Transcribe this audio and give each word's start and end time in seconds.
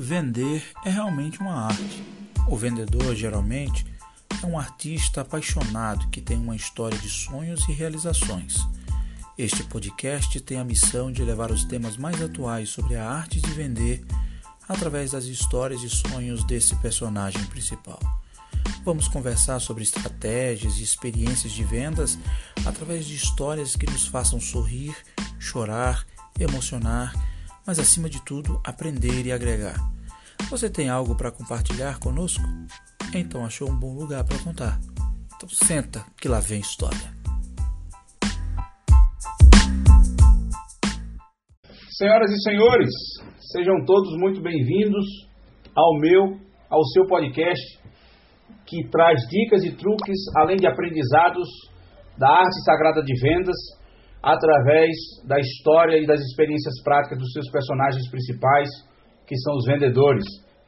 Vender 0.00 0.62
é 0.84 0.90
realmente 0.90 1.40
uma 1.40 1.66
arte. 1.66 2.04
O 2.46 2.56
vendedor, 2.56 3.16
geralmente, 3.16 3.84
é 4.40 4.46
um 4.46 4.56
artista 4.56 5.22
apaixonado 5.22 6.08
que 6.08 6.20
tem 6.20 6.38
uma 6.38 6.54
história 6.54 6.96
de 6.96 7.08
sonhos 7.08 7.68
e 7.68 7.72
realizações. 7.72 8.64
Este 9.36 9.64
podcast 9.64 10.40
tem 10.40 10.56
a 10.60 10.64
missão 10.64 11.10
de 11.10 11.24
levar 11.24 11.50
os 11.50 11.64
temas 11.64 11.96
mais 11.96 12.22
atuais 12.22 12.68
sobre 12.68 12.94
a 12.94 13.10
arte 13.10 13.40
de 13.40 13.50
vender 13.50 14.04
através 14.68 15.10
das 15.10 15.24
histórias 15.24 15.82
e 15.82 15.90
sonhos 15.90 16.44
desse 16.44 16.76
personagem 16.76 17.44
principal. 17.46 17.98
Vamos 18.84 19.08
conversar 19.08 19.58
sobre 19.58 19.82
estratégias 19.82 20.76
e 20.76 20.84
experiências 20.84 21.52
de 21.52 21.64
vendas 21.64 22.16
através 22.64 23.04
de 23.04 23.16
histórias 23.16 23.74
que 23.74 23.90
nos 23.90 24.06
façam 24.06 24.40
sorrir, 24.40 24.94
chorar, 25.40 26.06
emocionar, 26.38 27.12
mas 27.68 27.78
acima 27.78 28.08
de 28.08 28.24
tudo, 28.24 28.58
aprender 28.64 29.26
e 29.26 29.30
agregar. 29.30 29.76
Você 30.48 30.70
tem 30.70 30.88
algo 30.88 31.14
para 31.14 31.30
compartilhar 31.30 31.98
conosco? 31.98 32.42
Então 33.14 33.44
achou 33.44 33.68
um 33.68 33.78
bom 33.78 33.92
lugar 33.92 34.24
para 34.24 34.38
contar. 34.38 34.80
Então 35.36 35.46
senta 35.50 36.02
que 36.18 36.28
lá 36.28 36.40
vem 36.40 36.60
história. 36.60 37.12
Senhoras 41.90 42.30
e 42.30 42.42
senhores, 42.42 42.90
sejam 43.52 43.84
todos 43.84 44.18
muito 44.18 44.40
bem-vindos 44.40 45.04
ao 45.76 45.98
meu, 46.00 46.40
ao 46.70 46.82
seu 46.94 47.04
podcast 47.06 47.78
que 48.64 48.88
traz 48.88 49.20
dicas 49.28 49.62
e 49.64 49.76
truques, 49.76 50.16
além 50.38 50.56
de 50.56 50.66
aprendizados 50.66 51.46
da 52.16 52.30
arte 52.30 52.64
sagrada 52.64 53.02
de 53.02 53.12
vendas, 53.20 53.56
através 54.22 54.90
da 55.26 55.38
história 55.38 55.98
e 55.98 56.06
das 56.06 56.20
experiências 56.20 56.74
práticas 56.82 57.18
dos 57.18 57.32
seus 57.32 57.50
personagens 57.50 58.08
principais, 58.10 58.68
que 59.26 59.36
são 59.38 59.56
os 59.56 59.66
vendedores. 59.66 60.24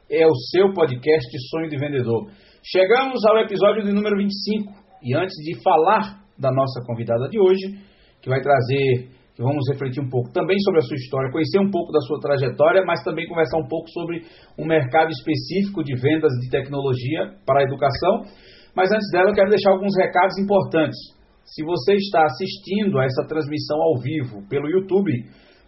É 0.09 0.25
o 0.25 0.35
seu 0.51 0.73
podcast 0.73 1.29
Sonho 1.49 1.69
de 1.69 1.77
Vendedor. 1.77 2.29
Chegamos 2.63 3.23
ao 3.25 3.39
episódio 3.39 3.83
de 3.83 3.91
número 3.91 4.17
25 4.17 4.73
e 5.03 5.15
antes 5.15 5.35
de 5.43 5.61
falar 5.63 6.21
da 6.37 6.51
nossa 6.51 6.81
convidada 6.85 7.27
de 7.29 7.39
hoje, 7.39 7.79
que 8.21 8.29
vai 8.29 8.41
trazer 8.41 9.09
que 9.33 9.41
vamos 9.41 9.63
refletir 9.71 10.03
um 10.03 10.09
pouco 10.09 10.31
também 10.31 10.59
sobre 10.59 10.79
a 10.79 10.83
sua 10.83 10.95
história, 10.95 11.31
conhecer 11.31 11.59
um 11.59 11.71
pouco 11.71 11.91
da 11.91 12.01
sua 12.01 12.19
trajetória, 12.19 12.83
mas 12.85 13.01
também 13.03 13.27
conversar 13.27 13.57
um 13.57 13.67
pouco 13.67 13.89
sobre 13.89 14.23
um 14.59 14.65
mercado 14.65 15.09
específico 15.09 15.83
de 15.83 15.95
vendas 15.95 16.31
de 16.41 16.49
tecnologia 16.49 17.31
para 17.45 17.61
a 17.61 17.63
educação. 17.63 18.27
Mas 18.75 18.91
antes 18.91 19.09
dela, 19.11 19.29
eu 19.29 19.33
quero 19.33 19.49
deixar 19.49 19.71
alguns 19.71 19.95
recados 19.97 20.37
importantes. 20.37 20.97
Se 21.51 21.65
você 21.65 21.95
está 21.95 22.23
assistindo 22.23 22.97
a 22.97 23.03
essa 23.03 23.27
transmissão 23.27 23.77
ao 23.81 23.99
vivo 23.99 24.47
pelo 24.47 24.69
YouTube, 24.69 25.11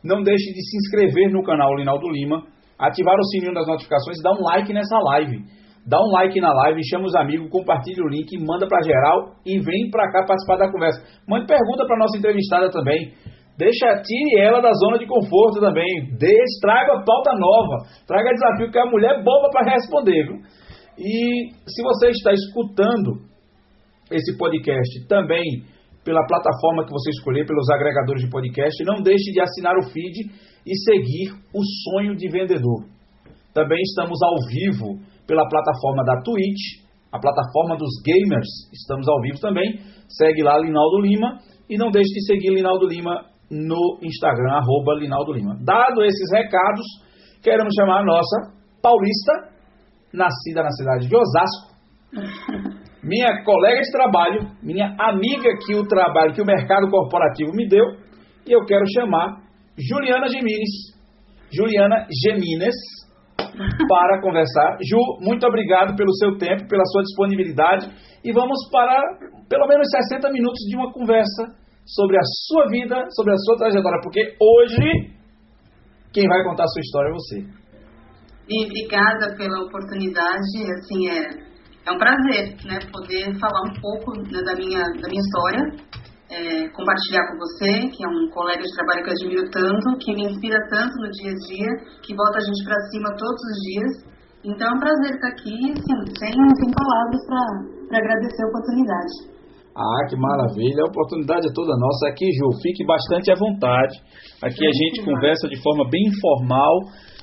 não 0.01 0.23
deixe 0.23 0.53
de 0.53 0.61
se 0.63 0.77
inscrever 0.77 1.29
no 1.29 1.43
canal 1.43 1.75
Linaldo 1.75 2.07
Lima, 2.07 2.41
ativar 2.79 3.19
o 3.19 3.25
sininho 3.25 3.53
das 3.53 3.67
notificações 3.67 4.17
e 4.17 4.23
dar 4.23 4.31
um 4.31 4.43
like 4.43 4.71
nessa 4.71 4.97
live. 4.97 5.43
Dá 5.85 5.99
um 5.99 6.09
like 6.13 6.39
na 6.39 6.53
live, 6.53 6.79
chama 6.87 7.03
os 7.03 7.15
amigos, 7.15 7.49
compartilha 7.49 8.01
o 8.01 8.07
link, 8.07 8.31
manda 8.39 8.65
para 8.65 8.81
geral 8.81 9.35
e 9.45 9.59
vem 9.59 9.91
para 9.91 10.09
cá 10.09 10.23
participar 10.25 10.55
da 10.55 10.71
conversa. 10.71 11.03
Mande 11.27 11.47
pergunta 11.47 11.85
para 11.85 11.99
nossa 11.99 12.17
entrevistada 12.17 12.71
também. 12.71 13.11
Deixa, 13.57 14.01
tire 14.01 14.39
ela 14.39 14.61
da 14.61 14.71
zona 14.71 14.97
de 14.97 15.05
conforto 15.05 15.59
também. 15.59 16.15
Deixe, 16.17 16.61
traga 16.61 17.03
pauta 17.03 17.33
nova. 17.35 17.83
Traga 18.07 18.31
desafio 18.31 18.71
que 18.71 18.79
a 18.79 18.85
mulher 18.85 19.19
é 19.19 19.21
boba 19.21 19.49
para 19.51 19.73
responder. 19.73 20.23
Viu? 20.27 20.39
E 20.97 21.51
se 21.67 21.83
você 21.83 22.07
está 22.07 22.31
escutando 22.31 23.33
esse 24.09 24.37
podcast 24.37 25.07
também 25.09 25.72
pela 26.03 26.25
plataforma 26.27 26.85
que 26.85 26.91
você 26.91 27.09
escolher, 27.11 27.45
pelos 27.45 27.69
agregadores 27.69 28.23
de 28.23 28.29
podcast, 28.29 28.83
não 28.83 29.01
deixe 29.01 29.31
de 29.31 29.41
assinar 29.41 29.75
o 29.77 29.89
feed 29.89 30.29
e 30.65 30.75
seguir 30.83 31.33
o 31.53 31.61
sonho 31.83 32.15
de 32.15 32.29
vendedor. 32.29 32.85
Também 33.53 33.79
estamos 33.81 34.19
ao 34.21 34.35
vivo 34.47 34.99
pela 35.27 35.47
plataforma 35.47 36.03
da 36.03 36.21
Twitch, 36.21 36.83
a 37.11 37.19
plataforma 37.19 37.77
dos 37.77 38.01
gamers. 38.03 38.49
Estamos 38.73 39.07
ao 39.07 39.22
vivo 39.22 39.39
também. 39.39 39.79
Segue 40.09 40.44
lá 40.44 40.57
Linaldo 40.57 41.00
Lima 41.00 41.38
e 41.69 41.78
não 41.78 41.91
deixe 41.91 42.11
de 42.13 42.25
seguir 42.25 42.53
Linaldo 42.53 42.88
Lima 42.88 43.25
no 43.49 43.99
Instagram, 44.01 44.53
arroba 44.53 44.95
Linaldo 44.99 45.31
Lima. 45.31 45.55
Dado 45.63 46.03
esses 46.03 46.31
recados, 46.33 46.85
queremos 47.41 47.73
chamar 47.75 48.01
a 48.01 48.05
nossa 48.05 48.53
paulista, 48.81 49.53
nascida 50.11 50.63
na 50.63 50.72
cidade 50.72 51.07
de 51.07 51.16
Osasco, 51.16 51.73
minha 53.03 53.44
colega 53.44 53.81
de 53.81 53.91
trabalho, 53.91 54.47
minha 54.62 54.96
amiga 54.97 55.50
que 55.66 55.75
o 55.75 55.86
trabalho, 55.86 56.34
que 56.34 56.41
o 56.41 56.46
mercado 56.46 56.90
corporativo 56.90 57.52
me 57.53 57.68
deu, 57.68 57.84
e 58.47 58.52
eu 58.52 58.66
quero 58.66 58.84
chamar 58.94 59.44
Juliana 59.78 60.28
Gemines. 60.28 60.94
Juliana 61.52 62.08
Gemines, 62.24 62.75
para 63.88 64.22
conversar. 64.22 64.78
Ju, 64.81 64.97
muito 65.19 65.46
obrigado 65.46 65.96
pelo 65.96 66.14
seu 66.14 66.38
tempo, 66.38 66.68
pela 66.68 66.86
sua 66.86 67.03
disponibilidade, 67.03 67.90
e 68.24 68.31
vamos 68.31 68.58
para 68.72 69.02
pelo 69.50 69.68
menos 69.68 69.88
60 70.09 70.31
minutos 70.31 70.59
de 70.70 70.75
uma 70.75 70.91
conversa 70.91 71.44
sobre 71.85 72.18
a 72.18 72.24
sua 72.47 72.70
vida, 72.70 72.96
sobre 73.12 73.34
a 73.34 73.38
sua 73.38 73.58
trajetória, 73.58 74.00
porque 74.02 74.35
hoje 74.40 75.14
quem 76.14 76.28
vai 76.28 76.44
contar 76.44 76.64
a 76.64 76.68
sua 76.68 76.80
história 76.80 77.09
é 77.09 77.14
você. 77.14 77.64
E 78.50 78.66
obrigada 78.66 79.35
pela 79.38 79.64
oportunidade, 79.64 80.72
assim, 80.72 81.09
é, 81.09 81.53
é 81.85 81.91
um 81.91 81.99
prazer, 81.99 82.55
né, 82.63 82.79
poder 82.91 83.38
falar 83.39 83.61
um 83.67 83.75
pouco 83.79 84.16
né, 84.31 84.39
da, 84.44 84.55
minha, 84.55 84.79
da 84.79 85.07
minha 85.07 85.21
história, 85.21 85.61
é, 86.31 86.67
compartilhar 86.71 87.27
com 87.29 87.38
você, 87.38 87.69
que 87.91 88.01
é 88.03 88.07
um 88.07 88.29
colega 88.31 88.63
de 88.63 88.73
trabalho 88.73 89.03
que 89.03 89.09
eu 89.09 89.17
admiro 89.19 89.51
tanto, 89.51 89.97
que 89.99 90.16
me 90.16 90.23
inspira 90.25 90.57
tanto 90.69 90.93
no 90.97 91.09
dia 91.11 91.31
a 91.31 91.38
dia, 91.51 91.72
que 92.01 92.16
bota 92.16 92.38
a 92.39 92.45
gente 92.45 92.63
para 92.63 92.79
cima 92.89 93.09
todos 93.19 93.41
os 93.51 93.57
dias. 93.67 93.93
Então 94.43 94.67
é 94.67 94.73
um 94.75 94.79
prazer 94.79 95.11
estar 95.13 95.29
aqui, 95.29 95.55
assim, 95.72 95.97
sem, 96.19 96.33
sem 96.33 96.69
palavras 96.72 97.22
para 97.27 97.99
agradecer 97.99 98.43
a 98.43 98.47
oportunidade. 98.47 99.33
Ah, 99.75 100.05
que 100.07 100.16
maravilha. 100.16 100.83
A 100.83 100.89
oportunidade 100.89 101.47
é 101.47 101.53
toda 101.53 101.73
nossa. 101.77 102.09
Aqui, 102.09 102.29
Ju, 102.33 102.61
fique 102.61 102.85
bastante 102.85 103.31
à 103.31 103.35
vontade. 103.35 103.97
Aqui 104.43 104.61
a 104.67 104.73
gente 104.73 105.03
conversa 105.03 105.47
de 105.47 105.61
forma 105.61 105.89
bem 105.89 106.03
informal 106.07 106.77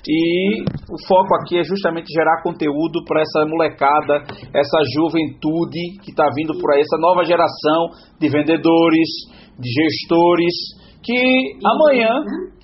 e 0.08 0.62
o 0.88 0.96
foco 1.06 1.34
aqui 1.40 1.58
é 1.58 1.64
justamente 1.64 2.06
gerar 2.12 2.42
conteúdo 2.42 3.04
para 3.06 3.20
essa 3.20 3.46
molecada, 3.46 4.24
essa 4.54 4.78
juventude 4.94 5.98
que 6.02 6.10
está 6.10 6.26
vindo 6.34 6.58
por 6.58 6.72
aí, 6.72 6.80
essa 6.80 6.98
nova 6.98 7.24
geração 7.24 7.88
de 8.18 8.28
vendedores, 8.28 9.08
de 9.58 9.68
gestores, 9.68 10.54
que 11.02 11.58
amanhã, 11.64 12.10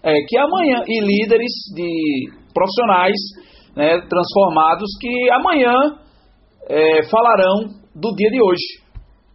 é, 0.02 0.14
que 0.26 0.38
amanhã, 0.38 0.82
e 0.86 1.00
líderes 1.00 1.52
de 1.74 2.30
profissionais 2.54 3.16
né, 3.76 4.00
transformados 4.08 4.88
que 5.00 5.30
amanhã 5.30 5.74
é, 6.68 7.02
falarão 7.10 7.68
do 7.94 8.14
dia 8.14 8.30
de 8.30 8.42
hoje 8.42 8.85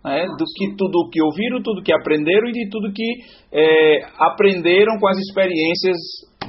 né, 0.03 0.25
do 0.37 0.45
que 0.55 0.75
tudo 0.75 1.09
que 1.11 1.21
ouviram, 1.21 1.61
tudo 1.61 1.83
que 1.83 1.93
aprenderam 1.93 2.49
e 2.49 2.51
de 2.51 2.69
tudo 2.69 2.91
que 2.91 3.21
é, 3.53 4.01
aprenderam 4.17 4.97
com 4.99 5.07
as 5.07 5.17
experiências 5.17 5.97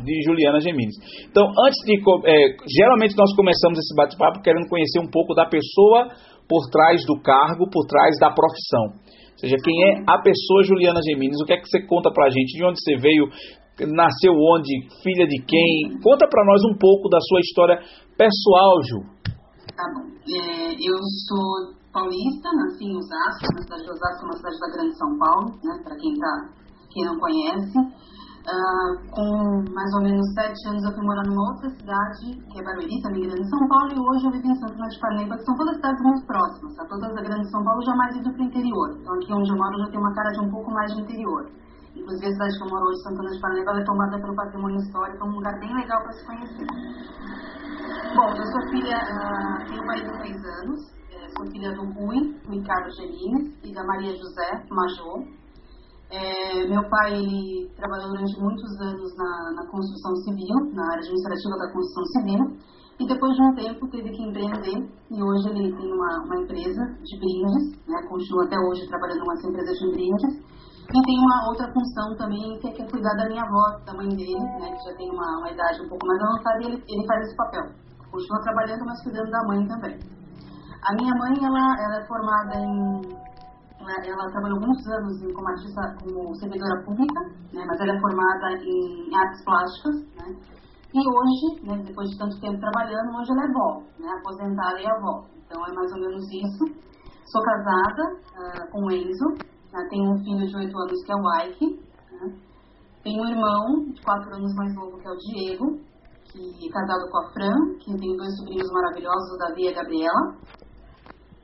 de 0.03 0.23
Juliana 0.25 0.61
Gemines. 0.61 0.97
Então, 1.29 1.45
antes 1.45 1.79
de. 1.85 2.01
É, 2.27 2.57
geralmente 2.67 3.17
nós 3.17 3.35
começamos 3.37 3.79
esse 3.79 3.95
bate-papo 3.95 4.43
querendo 4.43 4.69
conhecer 4.69 5.01
um 5.01 5.11
pouco 5.11 5.35
da 5.35 5.47
pessoa 5.47 6.09
por 6.49 6.69
trás 6.71 7.05
do 7.07 7.21
cargo, 7.21 7.69
por 7.71 7.87
trás 7.87 8.17
da 8.19 8.31
profissão. 8.33 8.97
Ou 9.33 9.39
seja, 9.39 9.57
quem 9.63 9.75
é 9.85 10.05
a 10.07 10.19
pessoa 10.19 10.65
Juliana 10.65 11.01
Gemines? 11.03 11.41
O 11.43 11.45
que 11.45 11.53
é 11.53 11.57
que 11.57 11.69
você 11.69 11.85
conta 11.87 12.11
pra 12.13 12.31
gente? 12.31 12.57
De 12.57 12.65
onde 12.65 12.81
você 12.81 12.97
veio? 12.97 13.29
Nasceu 13.93 14.33
onde? 14.33 14.87
Filha 15.03 15.27
de 15.27 15.43
quem? 15.45 15.99
Conta 16.03 16.29
pra 16.29 16.45
nós 16.45 16.63
um 16.65 16.77
pouco 16.79 17.09
da 17.09 17.19
sua 17.21 17.41
história 17.41 17.77
pessoal, 18.17 18.75
Ju. 18.85 19.01
Tá 19.75 19.85
bom. 19.95 20.13
É, 20.23 20.73
eu 20.73 20.99
sou 21.27 21.82
paulista, 21.93 22.49
nasci 22.57 22.85
em 22.85 22.97
Osasco, 22.97 23.55
na 23.55 23.63
cidade 23.63 23.83
de 23.85 23.91
Osasco, 23.91 24.25
uma 24.25 24.37
cidade 24.37 24.59
da 24.59 24.73
Grande 24.73 24.99
São 24.99 25.19
Paulo, 25.19 25.47
né, 25.63 25.73
para 25.85 25.97
quem, 25.97 26.15
tá, 26.19 26.33
quem 26.91 27.05
não 27.05 27.19
conhece. 27.21 27.79
Uh, 28.43 28.99
com 29.15 29.63
mais 29.71 29.95
ou 29.95 30.03
menos 30.03 30.27
sete 30.35 30.59
anos 30.67 30.83
eu 30.83 30.91
fui 30.91 31.07
morar 31.07 31.23
numa 31.31 31.47
outra 31.55 31.71
cidade, 31.79 32.27
que 32.51 32.59
é 32.59 32.65
Barueri, 32.65 33.01
também 33.01 33.23
Grande 33.23 33.49
São 33.49 33.69
Paulo, 33.69 33.87
e 33.87 34.01
hoje 34.03 34.27
eu 34.27 34.33
vivo 34.33 34.49
em 34.51 34.59
Santana 34.59 34.89
de 34.89 34.99
Parnaíba, 34.99 35.37
que 35.37 35.45
são 35.45 35.55
todas 35.55 35.77
cidades 35.77 36.03
muito 36.03 36.27
próximas, 36.27 36.75
tá? 36.75 36.85
todas 36.91 37.15
da 37.15 37.23
Grande 37.23 37.51
São 37.53 37.63
Paulo 37.63 37.81
jamais 37.87 38.17
ido 38.17 38.33
para 38.33 38.43
o 38.43 38.47
interior. 38.51 38.99
Então 38.99 39.15
aqui 39.15 39.33
onde 39.33 39.49
eu 39.49 39.57
moro 39.57 39.79
já 39.79 39.87
tem 39.93 40.01
uma 40.01 40.13
cara 40.13 40.31
de 40.33 40.41
um 40.41 40.51
pouco 40.51 40.73
mais 40.73 40.93
de 40.93 41.03
interior. 41.03 41.43
Inclusive 41.95 42.27
a 42.27 42.33
cidade 42.33 42.59
que 42.59 42.65
eu 42.65 42.71
moro 42.71 42.85
hoje, 42.89 43.03
Santana 43.05 43.31
de 43.31 43.41
Parnaíba, 43.41 43.79
é 43.79 43.85
tomada 43.85 44.19
pelo 44.19 44.35
patrimônio 44.35 44.81
histórico, 44.81 45.23
é 45.23 45.29
um 45.29 45.35
lugar 45.39 45.55
bem 45.61 45.75
legal 45.77 46.03
para 46.03 46.13
se 46.13 46.27
conhecer. 46.27 46.67
Bom, 48.17 48.27
eu 48.27 48.47
sou 48.51 48.63
filha, 48.75 48.99
uh, 49.07 49.71
tenho 49.71 49.85
46 49.87 50.45
anos, 50.67 51.02
sou 51.37 51.47
filha 51.51 51.73
do 51.75 51.85
Rui, 51.93 52.37
Ricardo 52.49 52.91
Gelines, 52.97 53.57
e 53.65 53.73
da 53.73 53.85
Maria 53.85 54.13
José 54.17 54.65
Major. 54.71 55.25
É, 56.11 56.69
meu 56.69 56.83
pai 56.91 57.15
ele 57.17 57.71
trabalhou 57.75 58.11
durante 58.11 58.39
muitos 58.39 58.81
anos 58.81 59.17
na, 59.17 59.53
na, 59.57 59.71
construção 59.71 60.15
civil, 60.17 60.57
na 60.75 60.85
área 60.93 61.01
administrativa 61.01 61.57
da 61.57 61.73
construção 61.73 62.05
civil, 62.13 62.41
e 63.01 63.07
depois 63.07 63.35
de 63.35 63.43
um 63.43 63.55
tempo 63.55 63.89
teve 63.89 64.11
que 64.11 64.23
empreender, 64.23 64.77
e 65.11 65.23
hoje 65.23 65.49
ele 65.49 65.73
tem 65.75 65.93
uma, 65.93 66.23
uma 66.27 66.37
empresa 66.43 66.85
de 67.01 67.19
brindes, 67.19 67.81
né, 67.89 67.97
continua 68.09 68.45
até 68.45 68.57
hoje 68.59 68.87
trabalhando 68.89 69.21
numa 69.21 69.35
empresa 69.35 69.73
de 69.73 69.91
brindes, 69.91 70.53
E 70.93 71.01
tem 71.01 71.17
uma 71.17 71.49
outra 71.49 71.73
função 71.73 72.15
também, 72.19 72.59
que 72.61 72.69
é, 72.69 72.73
que 72.73 72.83
é 72.83 72.91
cuidar 72.91 73.17
da 73.17 73.29
minha 73.29 73.43
avó, 73.43 73.81
da 73.87 73.95
mãe 73.95 74.09
dele, 74.09 74.45
né, 74.61 74.77
que 74.77 74.85
já 74.85 74.95
tem 74.95 75.09
uma, 75.09 75.39
uma 75.39 75.51
idade 75.51 75.81
um 75.81 75.89
pouco 75.89 76.07
mais 76.07 76.21
avançada, 76.21 76.61
e 76.61 76.67
ele, 76.67 76.85
ele 76.87 77.07
faz 77.07 77.25
esse 77.25 77.37
papel. 77.37 77.65
Continua 78.11 78.43
trabalhando, 78.43 78.85
mas 78.85 79.03
cuidando 79.03 79.31
da 79.31 79.47
mãe 79.49 79.67
também. 79.67 80.22
A 80.83 80.95
minha 80.95 81.15
mãe, 81.15 81.35
ela, 81.39 81.67
ela 81.79 81.97
é 82.03 82.07
formada 82.07 82.59
em... 82.59 83.23
Ela, 83.79 84.07
ela 84.07 84.31
trabalhou 84.31 84.61
muitos 84.61 84.87
anos 84.89 85.35
como 85.35 85.49
artista, 85.49 85.97
como 86.03 86.35
servidora 86.37 86.83
pública, 86.85 87.21
né, 87.53 87.65
mas 87.67 87.81
ela 87.81 87.97
é 87.97 88.01
formada 88.01 88.53
em 88.53 89.15
artes 89.15 89.45
plásticas, 89.45 89.97
né, 90.19 90.37
e 90.95 90.99
hoje, 90.99 91.65
né, 91.65 91.83
depois 91.87 92.11
de 92.11 92.19
tanto 92.19 92.39
tempo 92.41 92.61
trabalhando, 92.61 93.17
hoje 93.17 93.31
ela 93.33 93.43
é 93.43 93.49
avó, 93.49 93.83
né, 93.99 94.09
aposentada 94.19 94.81
e 94.81 94.87
avó. 94.87 95.25
Então 95.39 95.67
é 95.67 95.73
mais 95.73 95.91
ou 95.93 96.01
menos 96.01 96.23
isso. 96.31 96.65
Sou 97.27 97.43
casada 97.43 98.03
uh, 98.13 98.71
com 98.71 98.85
o 98.85 98.91
Enzo, 98.91 99.29
né, 99.73 99.87
tenho 99.89 100.13
um 100.13 100.19
filho 100.23 100.47
de 100.47 100.57
8 100.57 100.79
anos 100.79 101.05
que 101.05 101.13
é 101.13 101.17
o 101.17 101.47
Ike. 101.47 101.81
Né, 102.13 102.39
tenho 103.03 103.23
um 103.23 103.29
irmão 103.29 103.87
de 103.91 104.03
4 104.03 104.35
anos 104.35 104.55
mais 104.55 104.75
novo 104.75 104.99
que 104.99 105.09
é 105.09 105.11
o 105.11 105.17
Diego, 105.17 105.81
que 106.31 106.69
é 106.69 106.73
casado 106.73 107.11
com 107.11 107.19
a 107.19 107.33
Fran, 107.33 107.79
que 107.79 107.99
tem 107.99 108.17
dois 108.17 108.37
sobrinhos 108.37 108.71
maravilhosos, 108.73 109.33
o 109.35 109.39
Davi 109.39 109.63
e 109.65 109.69
a 109.69 109.75
Gabriela. 109.75 110.37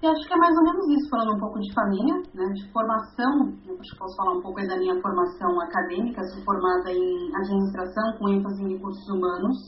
E 0.01 0.07
acho 0.07 0.29
que 0.29 0.33
é 0.33 0.37
mais 0.37 0.57
ou 0.57 0.63
menos 0.63 0.87
isso, 0.95 1.11
falando 1.11 1.35
um 1.35 1.41
pouco 1.41 1.59
de 1.59 1.75
família, 1.75 2.15
né, 2.33 2.47
de 2.55 2.71
formação. 2.71 3.51
Eu 3.67 3.75
acho 3.81 3.91
que 3.91 3.99
posso 3.99 4.15
falar 4.15 4.39
um 4.39 4.43
pouco 4.43 4.63
da 4.63 4.79
minha 4.79 4.95
formação 5.03 5.61
acadêmica. 5.61 6.23
Sou 6.23 6.45
formada 6.45 6.93
em 6.93 7.35
administração 7.35 8.17
com 8.17 8.29
ênfase 8.29 8.63
em 8.63 8.75
recursos 8.75 9.09
humanos. 9.11 9.59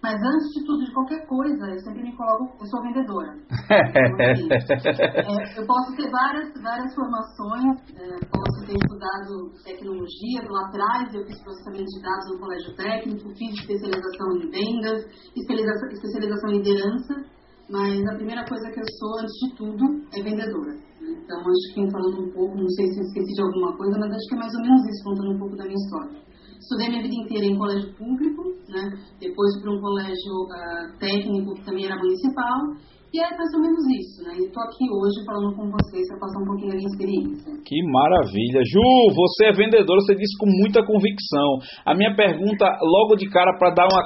Mas 0.00 0.14
antes 0.14 0.48
de 0.54 0.64
tudo, 0.64 0.84
de 0.84 0.94
qualquer 0.94 1.26
coisa, 1.26 1.66
eu 1.66 1.78
sempre 1.80 2.02
me 2.02 2.16
coloco, 2.16 2.56
eu 2.58 2.66
sou 2.66 2.80
vendedora. 2.80 3.36
Então, 3.36 3.66
assim, 4.32 5.02
é, 5.02 5.60
eu 5.60 5.66
posso 5.66 5.94
ter 5.94 6.08
várias, 6.10 6.48
várias 6.62 6.94
formações, 6.94 7.76
é, 8.00 8.16
posso 8.32 8.64
ter 8.64 8.78
estudado 8.80 9.52
tecnologia 9.62 10.40
lá 10.48 10.68
atrás, 10.68 11.12
eu 11.12 11.26
fiz 11.26 11.42
processamento 11.42 11.84
de 11.84 12.00
dados 12.00 12.32
no 12.32 12.38
colégio 12.38 12.74
técnico, 12.76 13.28
fiz 13.36 13.52
especialização 13.60 14.36
em 14.40 14.48
vendas, 14.48 15.04
especialização, 15.36 15.88
especialização 15.90 16.48
em 16.48 16.56
liderança 16.56 17.39
mas 17.70 18.02
a 18.10 18.16
primeira 18.16 18.44
coisa 18.44 18.70
que 18.70 18.80
eu 18.80 18.88
sou, 18.98 19.20
antes 19.22 19.36
de 19.38 19.56
tudo, 19.56 19.84
é 20.12 20.22
vendedora. 20.22 20.74
Então, 21.00 21.38
acho 21.38 21.66
que 21.74 21.90
falando 21.90 22.26
um 22.26 22.32
pouco, 22.34 22.58
não 22.58 22.68
sei 22.68 22.86
se 22.86 22.98
eu 22.98 23.04
esqueci 23.06 23.32
de 23.34 23.42
alguma 23.42 23.76
coisa, 23.76 23.98
mas 23.98 24.10
acho 24.10 24.28
que 24.28 24.34
é 24.34 24.38
mais 24.38 24.54
ou 24.54 24.62
menos 24.62 24.82
isso, 24.90 25.04
contando 25.04 25.30
um 25.30 25.38
pouco 25.38 25.56
da 25.56 25.64
minha 25.64 25.78
história. 25.78 26.18
Estudei 26.58 26.88
minha 26.90 27.02
vida 27.02 27.14
inteira 27.14 27.46
em 27.46 27.56
colégio 27.56 27.94
público, 27.94 28.42
né? 28.68 28.84
depois 29.18 29.50
para 29.62 29.72
um 29.72 29.80
colégio 29.80 30.34
uh, 30.44 30.98
técnico, 30.98 31.54
que 31.54 31.64
também 31.64 31.86
era 31.86 31.96
municipal, 31.96 32.76
e 33.12 33.18
é 33.18 33.26
mais 33.26 33.50
ou 33.54 33.60
menos 33.60 33.82
isso, 33.90 34.22
né? 34.22 34.38
Estou 34.38 34.62
aqui 34.62 34.86
hoje 34.86 35.18
falando 35.26 35.50
com 35.56 35.66
vocês 35.66 36.06
para 36.06 36.18
passar 36.20 36.42
um 36.42 36.46
pouquinho 36.46 36.70
da 36.70 36.76
minha 36.76 36.90
experiência. 36.90 37.50
Que 37.66 37.82
maravilha. 37.90 38.62
Ju, 38.62 38.86
você 39.10 39.46
é 39.46 39.52
vendedora, 39.52 39.98
você 39.98 40.14
disse 40.14 40.38
com 40.38 40.46
muita 40.46 40.86
convicção. 40.86 41.58
A 41.84 41.92
minha 41.92 42.14
pergunta, 42.14 42.70
logo 42.80 43.16
de 43.16 43.28
cara, 43.28 43.58
para 43.58 43.74
dar 43.74 43.88
uma, 43.90 44.02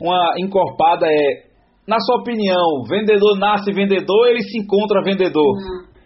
uma 0.00 0.34
encorpada, 0.40 1.04
é: 1.04 1.45
na 1.86 1.98
sua 2.00 2.20
opinião, 2.20 2.82
vendedor 2.88 3.38
nasce 3.38 3.72
vendedor 3.72 4.18
ou 4.18 4.26
ele 4.26 4.42
se 4.42 4.58
encontra 4.58 5.02
vendedor? 5.02 5.54
Não. 5.54 5.96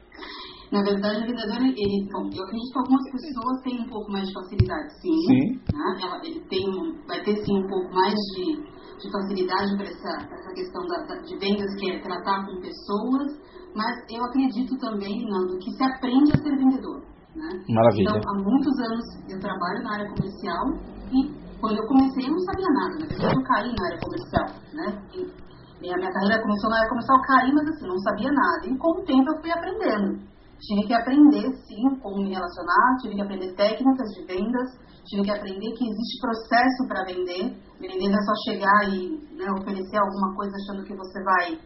Na 0.70 0.82
verdade, 0.86 1.18
o 1.18 1.26
vendedor, 1.26 1.58
ele, 1.66 2.06
bom, 2.12 2.30
eu 2.30 2.44
acredito 2.46 2.70
que 2.70 2.78
algumas 2.78 3.04
pessoas 3.10 3.62
têm 3.64 3.80
um 3.80 3.88
pouco 3.90 4.12
mais 4.12 4.28
de 4.28 4.34
facilidade, 4.34 4.88
sim. 5.02 5.18
sim. 5.26 5.46
Né? 5.66 5.98
Ela, 5.98 6.16
ele 6.22 6.40
tem, 6.46 6.62
vai 7.08 7.18
ter 7.24 7.34
sim 7.42 7.58
um 7.58 7.66
pouco 7.66 7.90
mais 7.92 8.14
de, 8.14 8.54
de 8.54 9.06
facilidade 9.10 9.74
para 9.74 9.90
essa, 9.90 10.12
essa 10.30 10.50
questão 10.54 10.86
da, 10.86 10.96
da, 11.10 11.16
de 11.26 11.34
vendas, 11.42 11.74
que 11.74 11.90
é 11.90 11.98
tratar 11.98 12.46
com 12.46 12.62
pessoas, 12.62 13.34
mas 13.74 13.90
eu 14.14 14.22
acredito 14.22 14.78
também, 14.78 15.26
Nando, 15.26 15.58
que 15.58 15.72
se 15.72 15.82
aprende 15.82 16.30
a 16.34 16.38
ser 16.38 16.54
vendedor. 16.54 17.02
Né? 17.34 17.50
Maravilha. 17.68 18.14
Então, 18.14 18.30
há 18.30 18.34
muitos 18.38 18.78
anos 18.78 19.04
eu 19.28 19.40
trabalho 19.40 19.82
na 19.82 19.94
área 19.94 20.06
comercial 20.06 20.64
e 21.10 21.18
quando 21.58 21.78
eu 21.78 21.86
comecei 21.86 22.26
eu 22.26 22.32
não 22.32 22.40
sabia 22.46 22.70
nada, 22.74 22.94
na 22.98 23.06
verdade 23.06 23.34
eu 23.34 23.42
caí 23.42 23.74
na 23.74 23.86
área 23.86 23.98
comercial. 23.98 24.46
Né? 24.74 24.86
E, 25.14 25.49
a 25.88 25.96
minha 25.96 26.12
carreira 26.12 26.42
começou 26.42 26.68
na 26.68 26.76
época, 26.76 26.90
começou 26.90 27.16
a 27.16 27.26
cair, 27.26 27.52
mas 27.54 27.68
assim, 27.68 27.88
não 27.88 27.98
sabia 28.04 28.30
nada. 28.30 28.66
E 28.68 28.76
com 28.76 28.90
o 28.92 29.04
tempo 29.04 29.30
eu 29.32 29.40
fui 29.40 29.50
aprendendo. 29.50 30.20
Tive 30.60 30.86
que 30.86 30.92
aprender, 30.92 31.48
sim, 31.64 31.82
como 32.02 32.20
me 32.20 32.34
relacionar, 32.34 32.96
tive 33.00 33.14
que 33.14 33.22
aprender 33.22 33.54
técnicas 33.56 34.08
de 34.12 34.26
vendas, 34.28 34.68
tive 35.08 35.22
que 35.24 35.32
aprender 35.32 35.72
que 35.72 35.88
existe 35.88 36.20
processo 36.20 36.80
para 36.86 37.04
vender. 37.08 37.56
Vender 37.80 38.08
não 38.12 38.20
é 38.20 38.24
só 38.28 38.34
chegar 38.44 38.80
e 38.92 39.16
né, 39.40 39.48
oferecer 39.56 39.96
alguma 39.96 40.36
coisa 40.36 40.52
achando 40.52 40.84
que 40.84 40.92
você 40.92 41.16
vai 41.24 41.56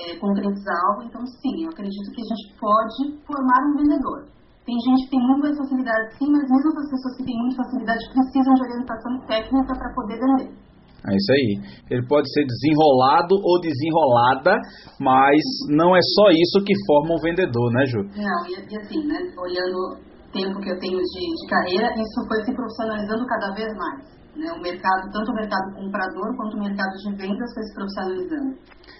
é, 0.00 0.16
concretizar 0.16 0.76
algo. 0.88 1.02
Então, 1.04 1.20
sim, 1.26 1.64
eu 1.64 1.68
acredito 1.68 2.08
que 2.08 2.22
a 2.24 2.28
gente 2.32 2.56
pode 2.56 3.20
formar 3.28 3.60
um 3.68 3.76
vendedor. 3.76 4.32
Tem 4.64 4.76
gente 4.80 5.04
que 5.04 5.10
tem 5.12 5.20
muito 5.20 5.44
mais 5.44 5.56
facilidade, 5.56 6.16
sim, 6.16 6.28
mas 6.32 6.44
mesmo 6.48 6.68
as 6.72 6.90
pessoas 6.90 7.16
que 7.16 7.24
têm 7.24 7.36
muita 7.36 7.56
facilidade 7.64 8.00
precisam 8.12 8.54
de 8.54 8.62
orientação 8.62 9.12
técnica 9.28 9.72
para 9.76 9.94
poder 9.94 10.16
vender. 10.20 10.67
É 11.08 11.16
isso 11.16 11.32
aí. 11.32 11.50
Ele 11.90 12.04
pode 12.06 12.28
ser 12.32 12.44
desenrolado 12.44 13.34
ou 13.40 13.60
desenrolada, 13.60 14.60
mas 15.00 15.40
não 15.72 15.96
é 15.96 16.00
só 16.02 16.28
isso 16.30 16.60
que 16.64 16.74
forma 16.84 17.16
um 17.16 17.22
vendedor, 17.22 17.72
né, 17.72 17.86
Ju? 17.86 18.04
Não, 18.12 18.40
e, 18.44 18.52
e 18.52 18.76
assim, 18.76 19.00
né, 19.08 19.16
olhando 19.40 19.76
o 19.96 20.32
tempo 20.32 20.60
que 20.60 20.70
eu 20.70 20.78
tenho 20.78 21.00
de, 21.00 21.20
de, 21.32 21.46
carreira, 21.48 21.88
isso 21.96 22.18
foi 22.28 22.44
se 22.44 22.52
profissionalizando 22.52 23.24
cada 23.24 23.54
vez 23.54 23.72
mais. 23.76 24.04
Né? 24.36 24.52
O 24.52 24.60
mercado, 24.60 25.10
tanto 25.10 25.32
o 25.32 25.34
mercado 25.34 25.74
comprador 25.74 26.36
quanto 26.36 26.56
o 26.56 26.60
mercado 26.60 26.92
de 27.00 27.16
vendas 27.16 27.48
foi 27.54 27.62
se 27.64 27.74
profissionalizando. 27.74 28.52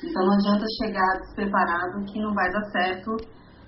Então 0.02 0.24
não 0.24 0.32
adianta 0.32 0.64
chegar 0.80 1.20
despreparado 1.20 2.04
que 2.08 2.20
não 2.20 2.32
vai 2.32 2.50
dar 2.50 2.64
certo. 2.72 3.10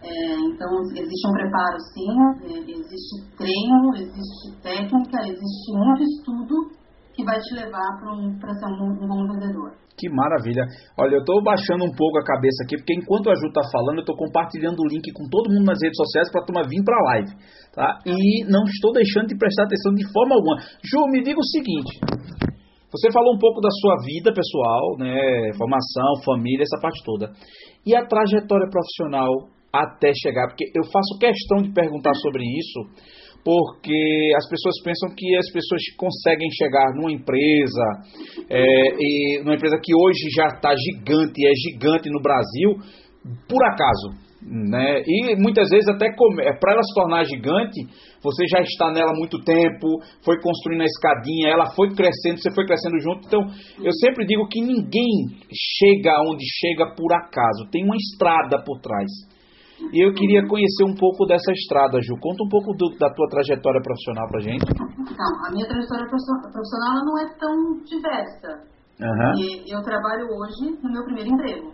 É, 0.02 0.32
então 0.32 0.80
existe 0.96 1.28
um 1.28 1.32
preparo 1.32 1.76
sim, 1.92 2.08
é, 2.48 2.70
existe 2.72 3.36
treino, 3.36 3.92
existe 3.96 4.62
técnica, 4.62 5.28
existe 5.28 5.72
muito 5.76 6.02
estudo 6.02 6.79
que 7.20 7.24
vai 7.24 7.38
te 7.38 7.54
levar 7.54 8.00
para 8.40 8.54
ser 8.56 8.66
um, 8.66 8.96
um, 8.96 9.08
bom 9.08 9.28
vendedor. 9.28 9.76
Que 9.96 10.08
maravilha. 10.08 10.64
Olha, 10.96 11.16
eu 11.16 11.20
estou 11.20 11.42
baixando 11.44 11.84
um 11.84 11.92
pouco 11.92 12.18
a 12.18 12.24
cabeça 12.24 12.64
aqui, 12.64 12.76
porque 12.76 12.96
enquanto 12.96 13.28
a 13.28 13.34
Ju 13.34 13.48
está 13.48 13.60
falando, 13.70 14.00
eu 14.00 14.06
estou 14.08 14.16
compartilhando 14.16 14.80
o 14.80 14.88
link 14.88 15.12
com 15.12 15.28
todo 15.28 15.52
mundo 15.52 15.66
nas 15.66 15.78
redes 15.82 15.96
sociais 15.96 16.32
para 16.32 16.40
a 16.40 16.44
turma 16.46 16.62
vir 16.64 16.82
para 16.82 16.96
a 16.96 17.04
live. 17.12 17.32
Tá? 17.76 17.98
E 18.06 18.44
não 18.48 18.64
estou 18.64 18.92
deixando 18.92 19.28
de 19.28 19.36
prestar 19.36 19.64
atenção 19.64 19.92
de 19.92 20.08
forma 20.10 20.34
alguma. 20.34 20.56
Ju, 20.80 21.04
me 21.12 21.22
diga 21.22 21.38
o 21.38 21.50
seguinte. 21.52 22.00
Você 22.90 23.12
falou 23.12 23.36
um 23.36 23.38
pouco 23.38 23.60
da 23.60 23.70
sua 23.70 23.96
vida 24.02 24.32
pessoal, 24.32 24.96
né, 24.98 25.52
formação, 25.56 26.24
família, 26.24 26.64
essa 26.64 26.80
parte 26.80 26.98
toda. 27.04 27.30
E 27.86 27.94
a 27.94 28.04
trajetória 28.04 28.66
profissional 28.68 29.30
até 29.72 30.10
chegar? 30.14 30.48
Porque 30.48 30.64
eu 30.74 30.82
faço 30.90 31.18
questão 31.20 31.62
de 31.62 31.72
perguntar 31.72 32.14
sobre 32.14 32.42
isso, 32.42 32.80
porque 33.44 34.32
as 34.36 34.48
pessoas 34.48 34.74
pensam 34.84 35.14
que 35.16 35.36
as 35.36 35.50
pessoas 35.52 35.82
conseguem 35.96 36.48
chegar 36.52 36.94
numa 36.94 37.12
empresa, 37.12 37.84
é, 38.48 38.62
e 38.98 39.40
numa 39.42 39.54
empresa 39.54 39.78
que 39.82 39.94
hoje 39.94 40.28
já 40.34 40.46
está 40.48 40.74
gigante, 40.74 41.46
é 41.46 41.52
gigante 41.54 42.10
no 42.10 42.20
Brasil, 42.20 42.76
por 43.48 43.64
acaso. 43.64 44.30
Né? 44.42 45.02
E 45.06 45.36
muitas 45.36 45.68
vezes 45.68 45.86
até 45.88 46.06
é, 46.06 46.52
para 46.58 46.72
ela 46.72 46.82
se 46.82 46.94
tornar 46.94 47.24
gigante, 47.24 47.84
você 48.22 48.46
já 48.48 48.60
está 48.62 48.90
nela 48.90 49.12
há 49.12 49.14
muito 49.14 49.38
tempo, 49.44 50.00
foi 50.24 50.40
construindo 50.40 50.80
a 50.80 50.86
escadinha, 50.86 51.48
ela 51.48 51.70
foi 51.74 51.90
crescendo, 51.90 52.40
você 52.40 52.50
foi 52.54 52.64
crescendo 52.64 52.98
junto. 53.00 53.26
Então, 53.26 53.40
eu 53.84 53.92
sempre 54.00 54.24
digo 54.24 54.48
que 54.48 54.60
ninguém 54.62 55.28
chega 55.52 56.12
onde 56.26 56.44
chega 56.58 56.94
por 56.96 57.12
acaso, 57.12 57.68
tem 57.70 57.84
uma 57.84 57.96
estrada 57.96 58.62
por 58.64 58.80
trás. 58.80 59.10
E 59.92 60.04
eu 60.04 60.12
queria 60.12 60.46
conhecer 60.46 60.84
um 60.84 60.94
pouco 60.94 61.24
dessa 61.24 61.50
estrada, 61.52 61.98
Ju. 62.02 62.14
Conta 62.20 62.44
um 62.44 62.48
pouco 62.48 62.76
do, 62.76 62.92
da 62.98 63.08
tua 63.12 63.28
trajetória 63.28 63.80
profissional 63.80 64.28
pra 64.28 64.40
gente. 64.40 64.64
Então, 64.68 65.30
a 65.46 65.50
minha 65.50 65.66
trajetória 65.66 66.06
profissional 66.06 67.04
não 67.04 67.18
é 67.18 67.26
tão 67.40 67.54
diversa. 67.84 68.70
Uhum. 69.00 69.32
E 69.40 69.72
eu 69.72 69.80
trabalho 69.82 70.28
hoje 70.28 70.76
no 70.82 70.92
meu 70.92 71.04
primeiro 71.04 71.30
emprego. 71.30 71.72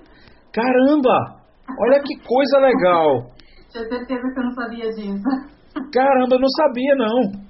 Caramba! 0.54 1.42
Olha 1.82 2.00
que 2.00 2.14
coisa 2.22 2.58
legal! 2.58 3.26
Tinha 3.68 3.84
certeza 3.84 4.22
que 4.32 4.38
eu 4.38 4.44
não 4.44 4.54
sabia 4.54 4.88
disso. 4.94 5.30
Caramba, 5.92 6.36
eu 6.36 6.40
não 6.40 6.48
sabia 6.56 6.94
não. 6.94 7.46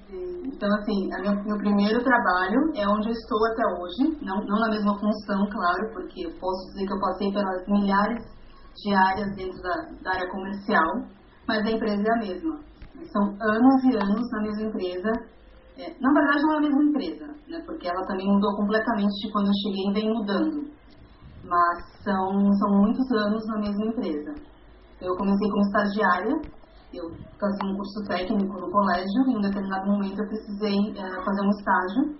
Então, 0.46 0.68
assim, 0.80 1.06
meu, 1.20 1.34
meu 1.44 1.58
primeiro 1.58 2.02
trabalho 2.02 2.72
é 2.74 2.88
onde 2.88 3.08
eu 3.08 3.12
estou 3.12 3.38
até 3.52 3.62
hoje, 3.76 4.16
não, 4.24 4.40
não 4.46 4.58
na 4.60 4.70
mesma 4.70 4.94
função, 4.98 5.44
claro, 5.52 5.92
porque 5.92 6.24
eu 6.24 6.30
posso 6.40 6.72
dizer 6.72 6.86
que 6.86 6.94
eu 6.94 7.00
passei 7.00 7.30
pelas 7.30 7.68
milhares 7.68 8.35
de 8.82 8.94
áreas 8.94 9.34
dentro 9.36 9.60
da, 9.62 9.74
da 10.02 10.10
área 10.12 10.30
comercial, 10.30 11.08
mas 11.48 11.64
a 11.64 11.70
empresa 11.70 12.02
é 12.02 12.12
a 12.12 12.18
mesma. 12.18 12.60
São 13.12 13.22
anos 13.40 13.84
e 13.84 13.96
anos 13.96 14.30
na 14.32 14.42
mesma 14.42 14.62
empresa. 14.68 15.10
É, 15.78 15.94
na 16.00 16.12
verdade, 16.12 16.42
não 16.42 16.54
é 16.54 16.56
a 16.56 16.60
mesma 16.60 16.82
empresa, 16.84 17.26
né, 17.48 17.62
porque 17.66 17.86
ela 17.86 18.06
também 18.06 18.26
mudou 18.26 18.56
completamente 18.56 19.12
de 19.20 19.32
quando 19.32 19.48
eu 19.48 19.60
cheguei 19.62 19.90
e 19.90 19.92
vem 19.92 20.14
mudando. 20.14 20.70
Mas 21.44 22.02
são, 22.02 22.52
são 22.54 22.70
muitos 22.80 23.10
anos 23.12 23.46
na 23.46 23.58
mesma 23.60 23.86
empresa. 23.86 24.34
Eu 25.00 25.14
comecei 25.16 25.50
como 25.50 25.62
estagiária, 25.62 26.32
eu 26.94 27.10
fazia 27.38 27.70
um 27.70 27.76
curso 27.76 28.04
técnico 28.08 28.60
no 28.60 28.70
colégio 28.70 29.20
e 29.26 29.32
em 29.32 29.36
um 29.36 29.40
determinado 29.40 29.86
momento 29.86 30.18
eu 30.18 30.28
precisei 30.28 30.78
é, 30.96 31.24
fazer 31.24 31.42
um 31.42 31.50
estágio. 31.50 32.16